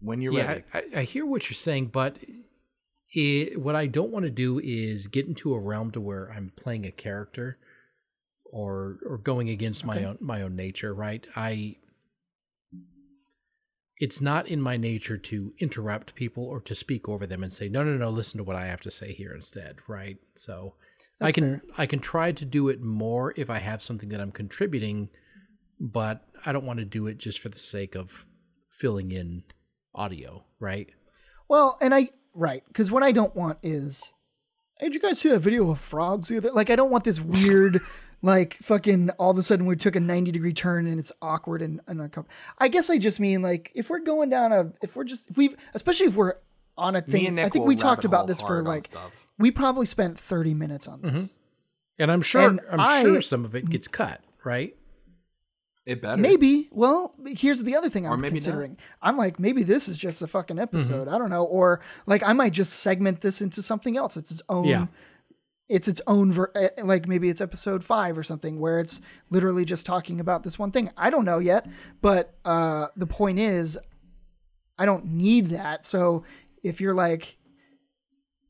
[0.00, 0.46] When you're Yeah.
[0.46, 0.64] ready.
[0.74, 2.18] I, I hear what you're saying, but
[3.14, 6.52] it, what I don't want to do is get into a realm to where I'm
[6.56, 7.58] playing a character
[8.44, 11.26] or or going against my own my own nature, right?
[11.36, 11.76] I
[13.98, 17.68] it's not in my nature to interrupt people or to speak over them and say,
[17.68, 20.18] no, no, no, listen to what I have to say here instead, right?
[20.34, 20.74] So
[21.20, 21.62] I can fair.
[21.78, 25.08] I can try to do it more if I have something that I'm contributing,
[25.80, 28.26] but I don't want to do it just for the sake of
[28.70, 29.44] filling in
[29.94, 30.88] audio, right?
[31.48, 34.12] Well, and I right because what I don't want is,
[34.78, 36.28] hey, did you guys see that video of frogs?
[36.28, 37.80] the other- Like, I don't want this weird,
[38.22, 39.10] like, fucking.
[39.10, 42.00] All of a sudden, we took a ninety degree turn and it's awkward and, and
[42.00, 42.34] uncomfortable.
[42.58, 45.36] I guess I just mean like if we're going down a, if we're just if
[45.36, 46.34] we've, especially if we're
[46.76, 47.38] on a thing.
[47.38, 49.26] I think we talked about this for like stuff.
[49.38, 51.38] we probably spent thirty minutes on this.
[51.98, 54.74] And I'm sure And I'm I- sure some of it gets cut, right?
[55.86, 56.20] It better.
[56.20, 56.68] Maybe.
[56.72, 58.36] Well, here's the other thing I'm maybe not.
[58.36, 58.78] considering.
[59.02, 60.62] I'm like, maybe this is just a fucking Mm-hmm.
[60.62, 61.08] episode.
[61.08, 61.44] I don't know.
[61.44, 64.16] Or like, I might just segment this into something else.
[64.16, 64.64] It's its own.
[64.64, 64.86] Yeah.
[65.68, 66.32] It's its own.
[66.32, 70.42] Ver- eh, like maybe it's episode five or something where it's literally just talking about
[70.42, 70.90] this one thing.
[70.96, 71.66] I don't know yet.
[72.00, 73.78] But uh, the point is,
[74.78, 75.84] I don't need that.
[75.84, 76.24] So
[76.64, 77.38] if you're like,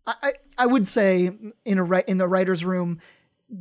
[0.07, 1.31] I, I, would say
[1.65, 3.01] in a in the writer's room,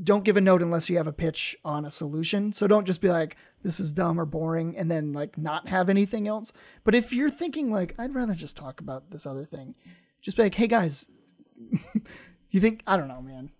[0.03, 2.53] don't give a note unless you have a pitch on a solution.
[2.53, 5.89] So don't just be like, this is dumb or boring and then like not have
[5.89, 6.51] anything else.
[6.83, 9.75] But if you're thinking like, I'd rather just talk about this other thing,
[10.21, 11.09] just be like, hey guys,
[12.49, 13.51] you think, I don't know, man.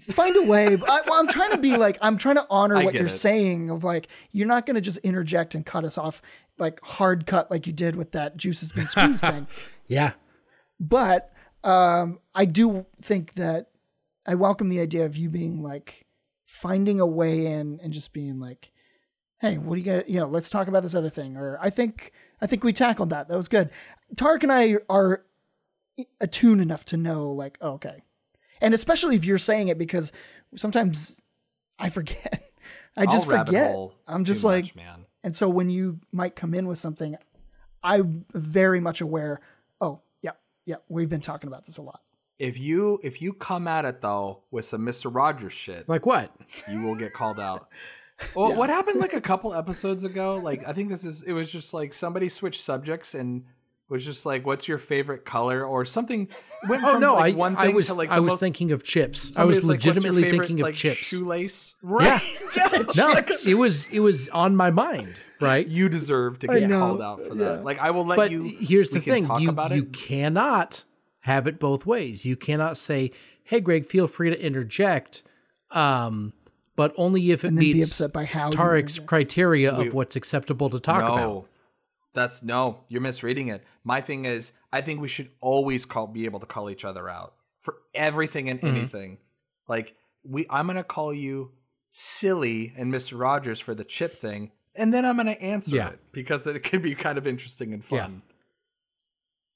[0.00, 0.76] Find a way.
[0.76, 3.06] But I, well, I'm trying to be like, I'm trying to honor I what you're
[3.06, 3.10] it.
[3.10, 6.22] saying of like, you're not going to just interject and cut us off
[6.58, 9.46] like hard cut like you did with that juice has been squeezed thing
[9.86, 10.12] Yeah.
[10.80, 11.32] but
[11.64, 13.70] um, I do think that
[14.26, 16.06] I welcome the idea of you being like
[16.46, 18.72] finding a way in and just being like,
[19.40, 20.08] "Hey, what do you got?
[20.08, 23.10] You know, let's talk about this other thing." Or I think I think we tackled
[23.10, 23.28] that.
[23.28, 23.70] That was good.
[24.16, 25.24] Tark and I are
[26.20, 28.02] attuned enough to know, like, oh, okay,
[28.60, 30.12] and especially if you're saying it because
[30.56, 31.20] sometimes
[31.78, 32.44] I forget.
[32.96, 33.70] I just I'll forget.
[33.72, 35.04] hole I'm just like, much, man.
[35.22, 37.16] and so when you might come in with something,
[37.82, 39.40] I'm very much aware.
[39.80, 40.32] Oh, yeah,
[40.64, 42.00] yeah, we've been talking about this a lot.
[42.40, 46.34] If you if you come at it though with some Mister Rogers shit, Like what?
[46.68, 47.68] you will get called out.
[48.34, 50.40] Well, what happened like a couple episodes ago?
[50.42, 53.44] Like I think this is it was just like somebody switched subjects and
[53.88, 56.28] was just like, "What's your favorite color?" or something.
[56.68, 58.40] Went Oh from no, like I, one I thing was to like I was most,
[58.40, 59.30] thinking of chips.
[59.30, 60.96] I somebody was like, legitimately favorite, thinking of like, chips.
[60.96, 62.20] Shoelace, right?
[62.96, 63.14] No,
[63.46, 65.66] it was it was on my mind, right?
[65.66, 67.64] you deserve to get called out for that.
[67.64, 68.42] Like I will let but you.
[68.60, 69.92] here's the thing: talk you about you it.
[69.92, 70.84] cannot
[71.20, 72.24] have it both ways.
[72.24, 73.10] You cannot say,
[73.44, 75.22] "Hey, Greg, feel free to interject,"
[75.70, 76.32] um,
[76.76, 79.06] but only if it And then be meets upset by how Tarek's interject.
[79.06, 81.48] criteria of what's acceptable to talk no, about.
[82.18, 82.84] That's no.
[82.88, 83.64] You're misreading it.
[83.84, 87.08] My thing is, I think we should always call be able to call each other
[87.08, 88.76] out for everything and Mm-hmm.
[88.76, 89.18] anything.
[89.68, 91.52] Like we, I'm gonna call you
[91.90, 93.18] silly and Mr.
[93.18, 95.90] Rogers for the chip thing, and then I'm gonna answer Yeah.
[95.90, 98.02] it because it could be kind of interesting and Yeah.
[98.02, 98.22] fun.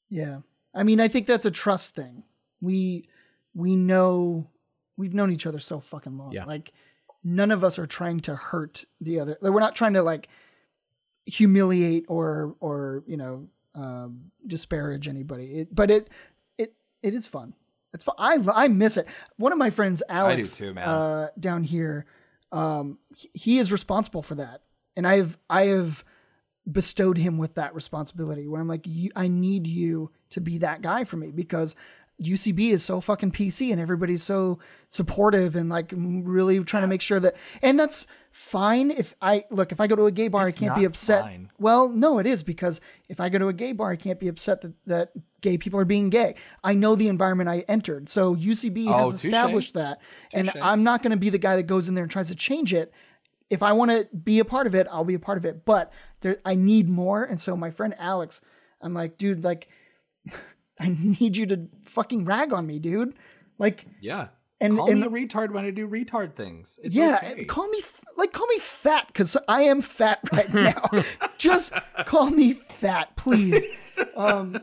[0.09, 0.39] Yeah.
[0.75, 2.25] I mean, I think that's a trust thing.
[2.61, 3.09] We
[3.55, 4.49] we know
[4.97, 6.33] we've known each other so fucking long.
[6.33, 6.45] Yeah.
[6.45, 6.73] Like
[7.25, 9.37] none of us are trying to hurt the other.
[9.41, 10.29] Like, we're not trying to like
[11.27, 15.61] humiliate or or, you know, um, disparage anybody.
[15.61, 16.09] It, but it
[16.59, 17.55] it it is fun.
[17.95, 18.15] It's fun.
[18.19, 19.07] I I miss it.
[19.37, 20.89] One of my friends, Alex, too, man.
[20.89, 22.07] Uh, down here,
[22.51, 22.99] um,
[23.35, 24.63] he- is responsible for that,
[24.97, 26.05] and I've I have
[26.71, 28.47] bestowed him with that responsibility.
[28.47, 31.75] Where I'm like, you, I need you to be that guy for me because
[32.25, 34.59] UCB is so fucking PC and everybody's so
[34.89, 39.73] supportive and like really trying to make sure that and that's fine if I look
[39.73, 41.23] if I go to a gay bar It's I can't be upset.
[41.23, 41.51] fine.
[41.59, 44.29] Well, no, it is because if I go to a gay bar I can't be
[44.29, 46.35] upset that, that gay people are being gay.
[46.65, 48.09] I know the environment I entered.
[48.09, 50.01] So UCB Oh, has established that.
[50.33, 50.51] And.
[50.63, 52.73] I'm not going to be the guy that goes in there and tries to change
[52.73, 52.93] it.
[53.51, 55.65] If I want to be a part of it, I'll be a part of it.
[55.65, 57.25] But there, I need more.
[57.25, 58.41] And so my friend Alex,
[58.81, 59.69] I'm like, dude, like,
[60.83, 63.15] I need you to fucking rag on me, dude.
[63.59, 64.29] Like, Yeah.
[64.61, 66.79] And- call and- me a retard when I do retard things.
[66.85, 67.45] It's yeah, okay.
[67.47, 67.81] call me
[68.17, 70.89] like call me fat because I am fat right now.
[71.39, 71.73] Just
[72.07, 73.67] call me fat, please.
[74.15, 74.57] Um,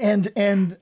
[0.00, 0.78] and and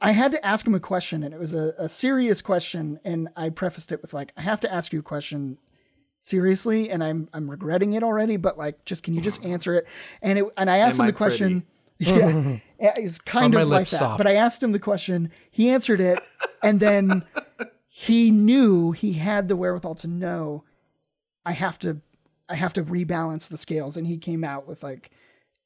[0.00, 3.28] I had to ask him a question, and it was a, a serious question, and
[3.36, 5.58] I prefaced it with like, I have to ask you a question
[6.20, 9.86] seriously, and I'm I'm regretting it already, but like, just can you just answer it?
[10.22, 11.66] And it and I asked Am him I the question.
[11.98, 12.56] Yeah,
[12.96, 13.96] it's kind Are of like that.
[13.96, 14.18] soft?
[14.18, 15.30] But I asked him the question.
[15.50, 16.20] He answered it,
[16.62, 17.24] and then
[17.88, 20.64] he knew he had the wherewithal to know
[21.44, 22.00] I have to
[22.48, 25.10] I have to rebalance the scales and he came out with like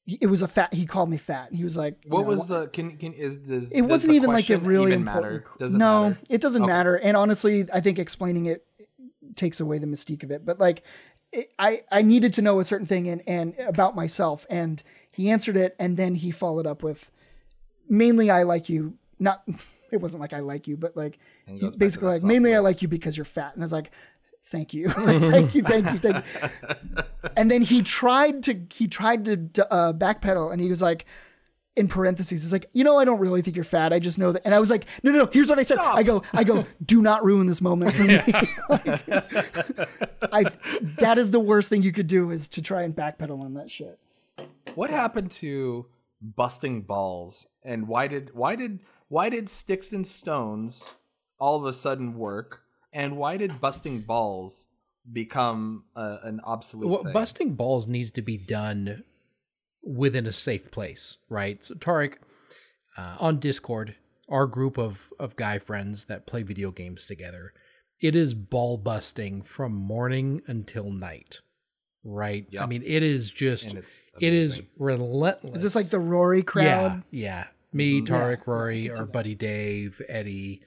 [0.06, 2.46] it was a fat he called me fat he was like you What know, was
[2.48, 3.72] the can can is this?
[3.72, 5.44] it wasn't even like a really even important matter?
[5.58, 6.18] Does it no matter?
[6.28, 8.64] it doesn't matter and honestly I think explaining it
[9.34, 10.82] takes away the mystique of it but like
[11.32, 14.82] it, I I needed to know a certain thing and and about myself and
[15.16, 17.10] he answered it and then he followed up with
[17.88, 19.42] mainly I like you not
[19.90, 22.54] it wasn't like I like you but like he's goes back to basically like mainly
[22.54, 23.90] I like you because you're fat and I was like
[24.44, 24.88] thank you.
[24.90, 27.02] Thank you thank you thank you.
[27.36, 29.24] And then he tried to he tried
[29.54, 31.04] to uh, backpedal and he was like
[31.74, 34.32] in parentheses he's like you know i don't really think you're fat i just know
[34.32, 35.76] that and i was like no no no here's what i said.
[35.78, 38.18] I go i go do not ruin this moment for me.
[40.32, 40.46] I
[41.00, 43.70] that is the worst thing you could do is to try and backpedal on that
[43.70, 43.98] shit
[44.76, 45.86] What happened to
[46.20, 47.48] busting balls?
[47.64, 50.92] And why did why did why did sticks and stones
[51.38, 52.62] all of a sudden work?
[52.92, 54.68] And why did busting balls
[55.10, 57.12] become uh, an obsolete Well, thing?
[57.12, 59.04] busting balls needs to be done
[59.82, 61.62] within a safe place, right?
[61.64, 62.16] So Tarek,
[62.98, 63.96] uh, on Discord,
[64.28, 67.54] our group of of guy friends that play video games together,
[68.00, 71.40] it is ball busting from morning until night,
[72.06, 72.46] right?
[72.58, 75.56] I mean, it is just And it's it is relentless.
[75.56, 77.44] is this like the rory crowd Yeah, yeah.
[77.72, 80.62] Me, Tarek, Yeah, Rory, our buddy Dave, Eddie,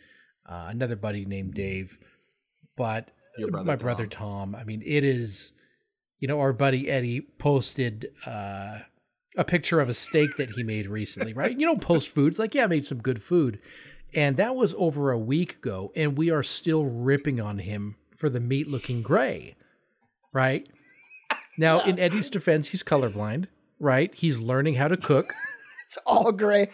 [0.48, 1.98] uh, another buddy named Dave,
[2.76, 4.54] but Your brother my brother Tom.
[4.54, 5.54] I mean, it is.
[6.20, 8.80] You know, our buddy Eddie posted uh,
[9.38, 11.58] a picture of a steak that he made recently, right?
[11.58, 13.60] You don't post foods like, yeah, I made some good food,
[14.14, 18.30] and that was over a week ago, and we are still ripping on him for
[18.30, 19.56] the meat looking gray,
[20.34, 20.68] right?
[21.60, 23.46] Now, in Eddie's defense, he's colorblind,
[23.80, 24.14] right?
[24.16, 25.34] He's learning how to cook.
[25.86, 26.70] it's all gray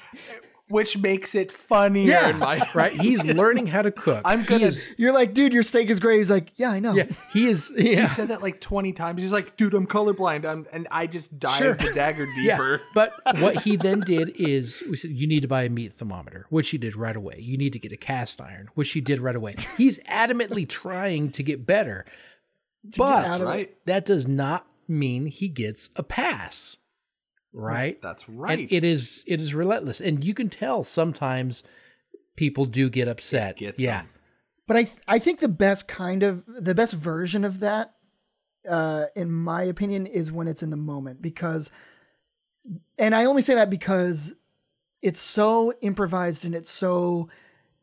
[0.67, 2.91] which makes it funnier in my right?
[2.99, 4.23] He's learning how to cook.
[4.25, 6.79] I'm He gonna- is- you're like dude your steak is gray he's like yeah i
[6.79, 7.71] know yeah, he is.
[7.75, 9.21] Yeah, He said that like 20 times.
[9.21, 10.43] He's like, dude, I'm colorblind.
[10.43, 11.73] I'm, and I just dived Sure.
[11.75, 12.71] the dagger deeper.
[12.81, 12.85] yeah.
[12.95, 16.47] But what he then did is we said you need to buy a meat thermometer,
[16.49, 17.35] which he did right away.
[17.39, 19.57] You need to get a cast iron, which he did right away.
[19.77, 22.05] He's adamantly trying to get better,
[22.97, 23.45] but out of it.
[23.45, 23.77] right.
[23.85, 26.77] that does not mean he gets a pass,
[27.53, 28.01] right?
[28.01, 28.59] That's right.
[28.59, 31.63] And it is it is relentless, and you can tell sometimes
[32.35, 33.57] people do get upset.
[33.57, 34.09] gets yeah, 'em.
[34.67, 37.95] But I I think the best kind of the best version of that,
[38.69, 41.71] uh, in my opinion, is when it's in the moment because,
[42.97, 44.33] and I only say that because
[45.01, 47.29] it's so improvised and it's so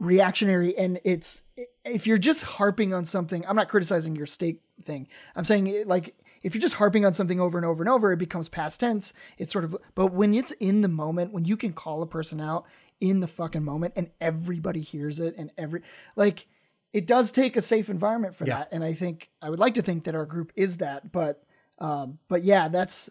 [0.01, 1.43] reactionary and it's
[1.85, 5.07] if you're just harping on something i'm not criticizing your steak thing
[5.37, 8.13] i'm saying it, like if you're just harping on something over and over and over
[8.13, 9.13] it becomes past tense.
[9.39, 12.41] It's sort of but when it's in the moment when you can call a person
[12.41, 12.65] out
[13.01, 15.83] in the fucking moment and everybody hears it and every
[16.17, 16.47] like
[16.93, 18.59] it does take a safe environment for Yeah.
[18.59, 18.69] that.
[18.73, 21.43] And i think i would like to think that our group is that but
[21.79, 23.11] um but yeah that's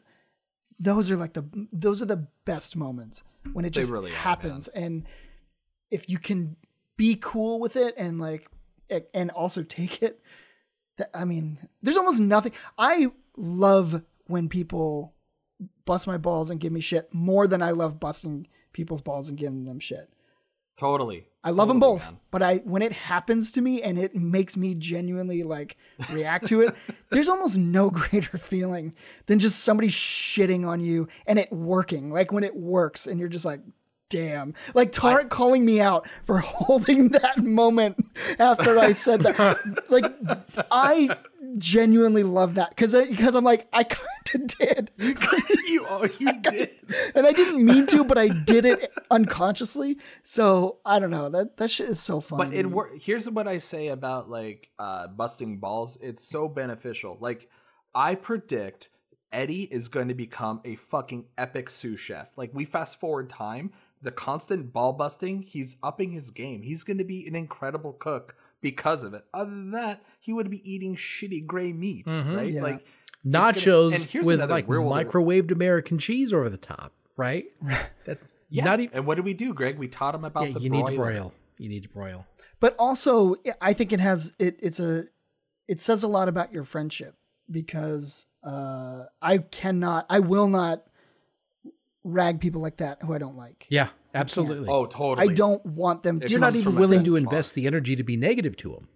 [0.79, 1.43] those are like the
[1.73, 4.67] those are the best moments when it just really are, happens.
[4.69, 5.05] And
[5.89, 6.55] if you can
[6.95, 8.47] be cool with it and like
[9.13, 10.21] and also take it
[11.13, 13.09] i mean there's almost nothing i
[13.41, 15.13] love when people
[15.85, 19.37] bust my balls and give me shit more than i love busting people's balls and
[19.37, 20.09] giving them shit
[20.77, 21.27] Totally.
[21.43, 22.19] I love them both, man.
[22.31, 25.77] but I when it happens to me and it makes me genuinely like
[26.09, 26.75] react to it,
[27.11, 28.93] there's almost no greater feeling
[29.27, 32.09] than just somebody shitting on you and it working.
[32.11, 33.61] Like when it works and you're just like,
[34.11, 34.53] damn.
[34.75, 38.05] Like Tarek calling me out for holding that moment
[38.37, 39.57] after I said that.
[39.89, 40.05] like
[40.69, 41.15] I
[41.57, 46.69] genuinely love that because because I'm like I kind of did, you oh, you did.
[47.15, 49.97] and I didn't mean to, but I did it unconsciously.
[50.23, 52.37] So I don't know that that shit is so fun.
[52.37, 55.97] But it wor- here's what I say about like uh, busting balls.
[56.01, 57.17] It's so beneficial.
[57.19, 57.49] Like
[57.95, 58.89] I predict
[59.31, 62.37] Eddie is going to become a fucking epic sous chef.
[62.37, 63.71] Like we fast forward time,
[64.01, 66.61] the constant ball busting, he's upping his game.
[66.63, 69.23] He's going to be an incredible cook because of it.
[69.33, 72.51] Other than that, he would be eating shitty gray meat, right?
[72.51, 72.61] Yeah.
[72.63, 72.85] Like
[73.25, 77.45] Nachos gonna- with like real- microwaved American cheese over the top, right?
[78.05, 78.19] That
[78.49, 78.65] Yeah.
[78.65, 78.97] not even.
[78.97, 79.77] and what do we do, Greg?
[79.77, 81.33] We taught him about Yeah, the you need to broil.
[81.57, 82.25] You need to broil.
[82.59, 84.57] but also I think it has it.
[84.61, 85.05] It's a
[85.67, 87.15] it says a lot about your friendship
[87.49, 90.83] because uh, I cannot, I will not
[92.03, 93.67] rag people like that who I don't like.
[93.69, 94.67] Yeah, absolutely.
[94.69, 95.29] Oh, totally.
[95.29, 96.21] I don't want them.
[96.21, 97.21] It You're not even willing thin to spot.
[97.33, 98.87] invest the energy to be negative to them.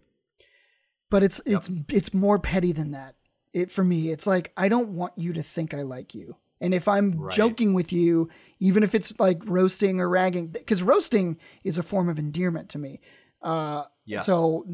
[1.09, 3.15] but it's it's it's more petty than that.
[3.53, 6.35] It for me, it's like I don't want you to think I like you.
[6.61, 7.35] And if I'm Right.
[7.35, 8.29] joking with you,
[8.59, 12.79] even if it's like roasting or ragging, because roasting is a form of endearment to
[12.79, 12.99] me.
[13.41, 14.25] Uh, Yes.
[14.25, 14.65] So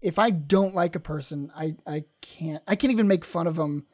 [0.00, 3.56] if I don't like a person, I I can't I can't even make fun of
[3.56, 3.86] them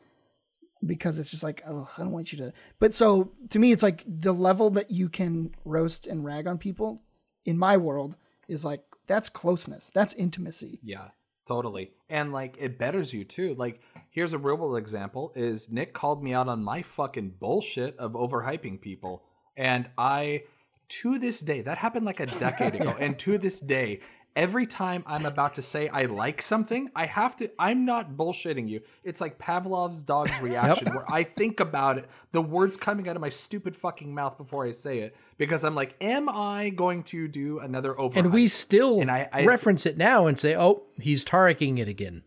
[0.85, 2.52] because it's just like oh I don't want you to.
[2.78, 6.59] But so to me, it's like the level that you can roast and rag on
[6.59, 7.02] people
[7.44, 8.16] in my world
[8.48, 10.78] is like that's closeness, that's intimacy.
[10.82, 11.09] Yeah,
[11.47, 11.90] totally.
[12.09, 13.55] And like it betters you too.
[13.55, 13.81] Like
[14.11, 18.12] here's a real world example is Nick called me out on my fucking bullshit of
[18.12, 19.24] overhyping people.
[19.57, 20.44] And I
[20.90, 22.94] to this day, that happened like a decade ago.
[22.98, 24.01] And to this day,
[24.36, 28.69] every time I'm about to say I like something, I have to I'm not bullshitting
[28.69, 28.81] you.
[29.05, 33.23] It's like Pavlov's dog's reaction where I think about it, the words coming out of
[33.23, 37.28] my stupid fucking mouth before I say it, because I'm like, am I going to
[37.28, 38.19] do another over?
[38.19, 41.89] And we still And I- I- reference it now and say, "Oh, he's Tariking it
[41.89, 42.23] again."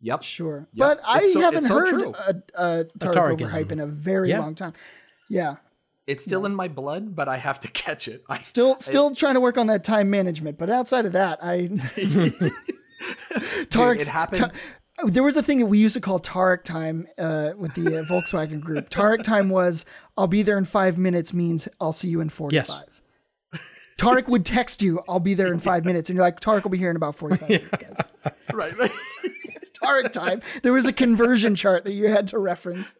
[0.00, 0.22] Yep.
[0.22, 0.86] Sure, Yep.
[0.88, 2.12] but I so- haven't it's so heard true.
[2.14, 2.34] a,
[2.80, 3.50] a Tarek Tarekism.
[3.50, 4.40] overhype in a very Yeah.
[4.40, 4.72] long time.
[5.28, 5.56] Yeah,
[6.08, 8.24] It's still in my blood, but I have to catch it.
[8.28, 10.58] I still still trying to work on that time management.
[10.58, 11.68] But outside of that, I
[13.70, 14.50] Tarek's it happened- Ta-
[15.06, 18.02] there was a thing that we used to call Tarek time uh, with the uh,
[18.04, 18.90] Volkswagen group.
[18.90, 19.84] Tarek time was
[20.16, 23.00] I'll be there in five minutes means I'll see you in forty five.
[23.98, 26.70] Tarek would text you, I'll be there in five minutes, and you're like, Tarek will
[26.70, 27.96] be here in about forty five minutes, guys.
[28.52, 28.76] right.
[28.78, 28.90] right.
[29.44, 30.40] It's Tarek time.
[30.62, 32.96] There was a conversion chart that you had to reference.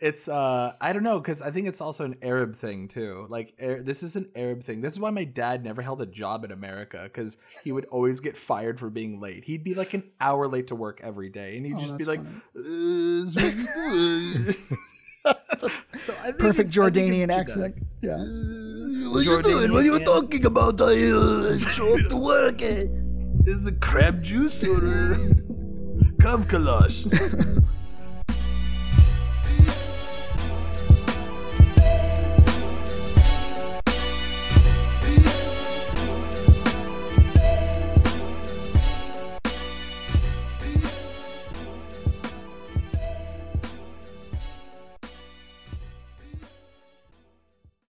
[0.00, 3.26] It's uh I don't know because I think it's also an Arab thing too.
[3.28, 4.80] Like Ar- this is an Arab thing.
[4.80, 8.20] This is why my dad never held a job in America because he would always
[8.20, 9.44] get fired for being late.
[9.44, 12.08] He'd be like an hour late to work every day, and he'd just be Oh,
[12.08, 14.56] like, "Uh, so what you doing?"
[15.58, 17.76] so I think Perfect it's- I think Jordanian accent.
[17.76, 17.82] genetic.
[18.02, 18.18] Yeah.
[19.10, 19.72] What you doing?
[19.72, 20.80] What are you talking about?
[20.80, 22.60] I uh, show up to work.
[22.62, 25.18] Is it crab juice or uh,
[26.24, 27.06] kavkalash?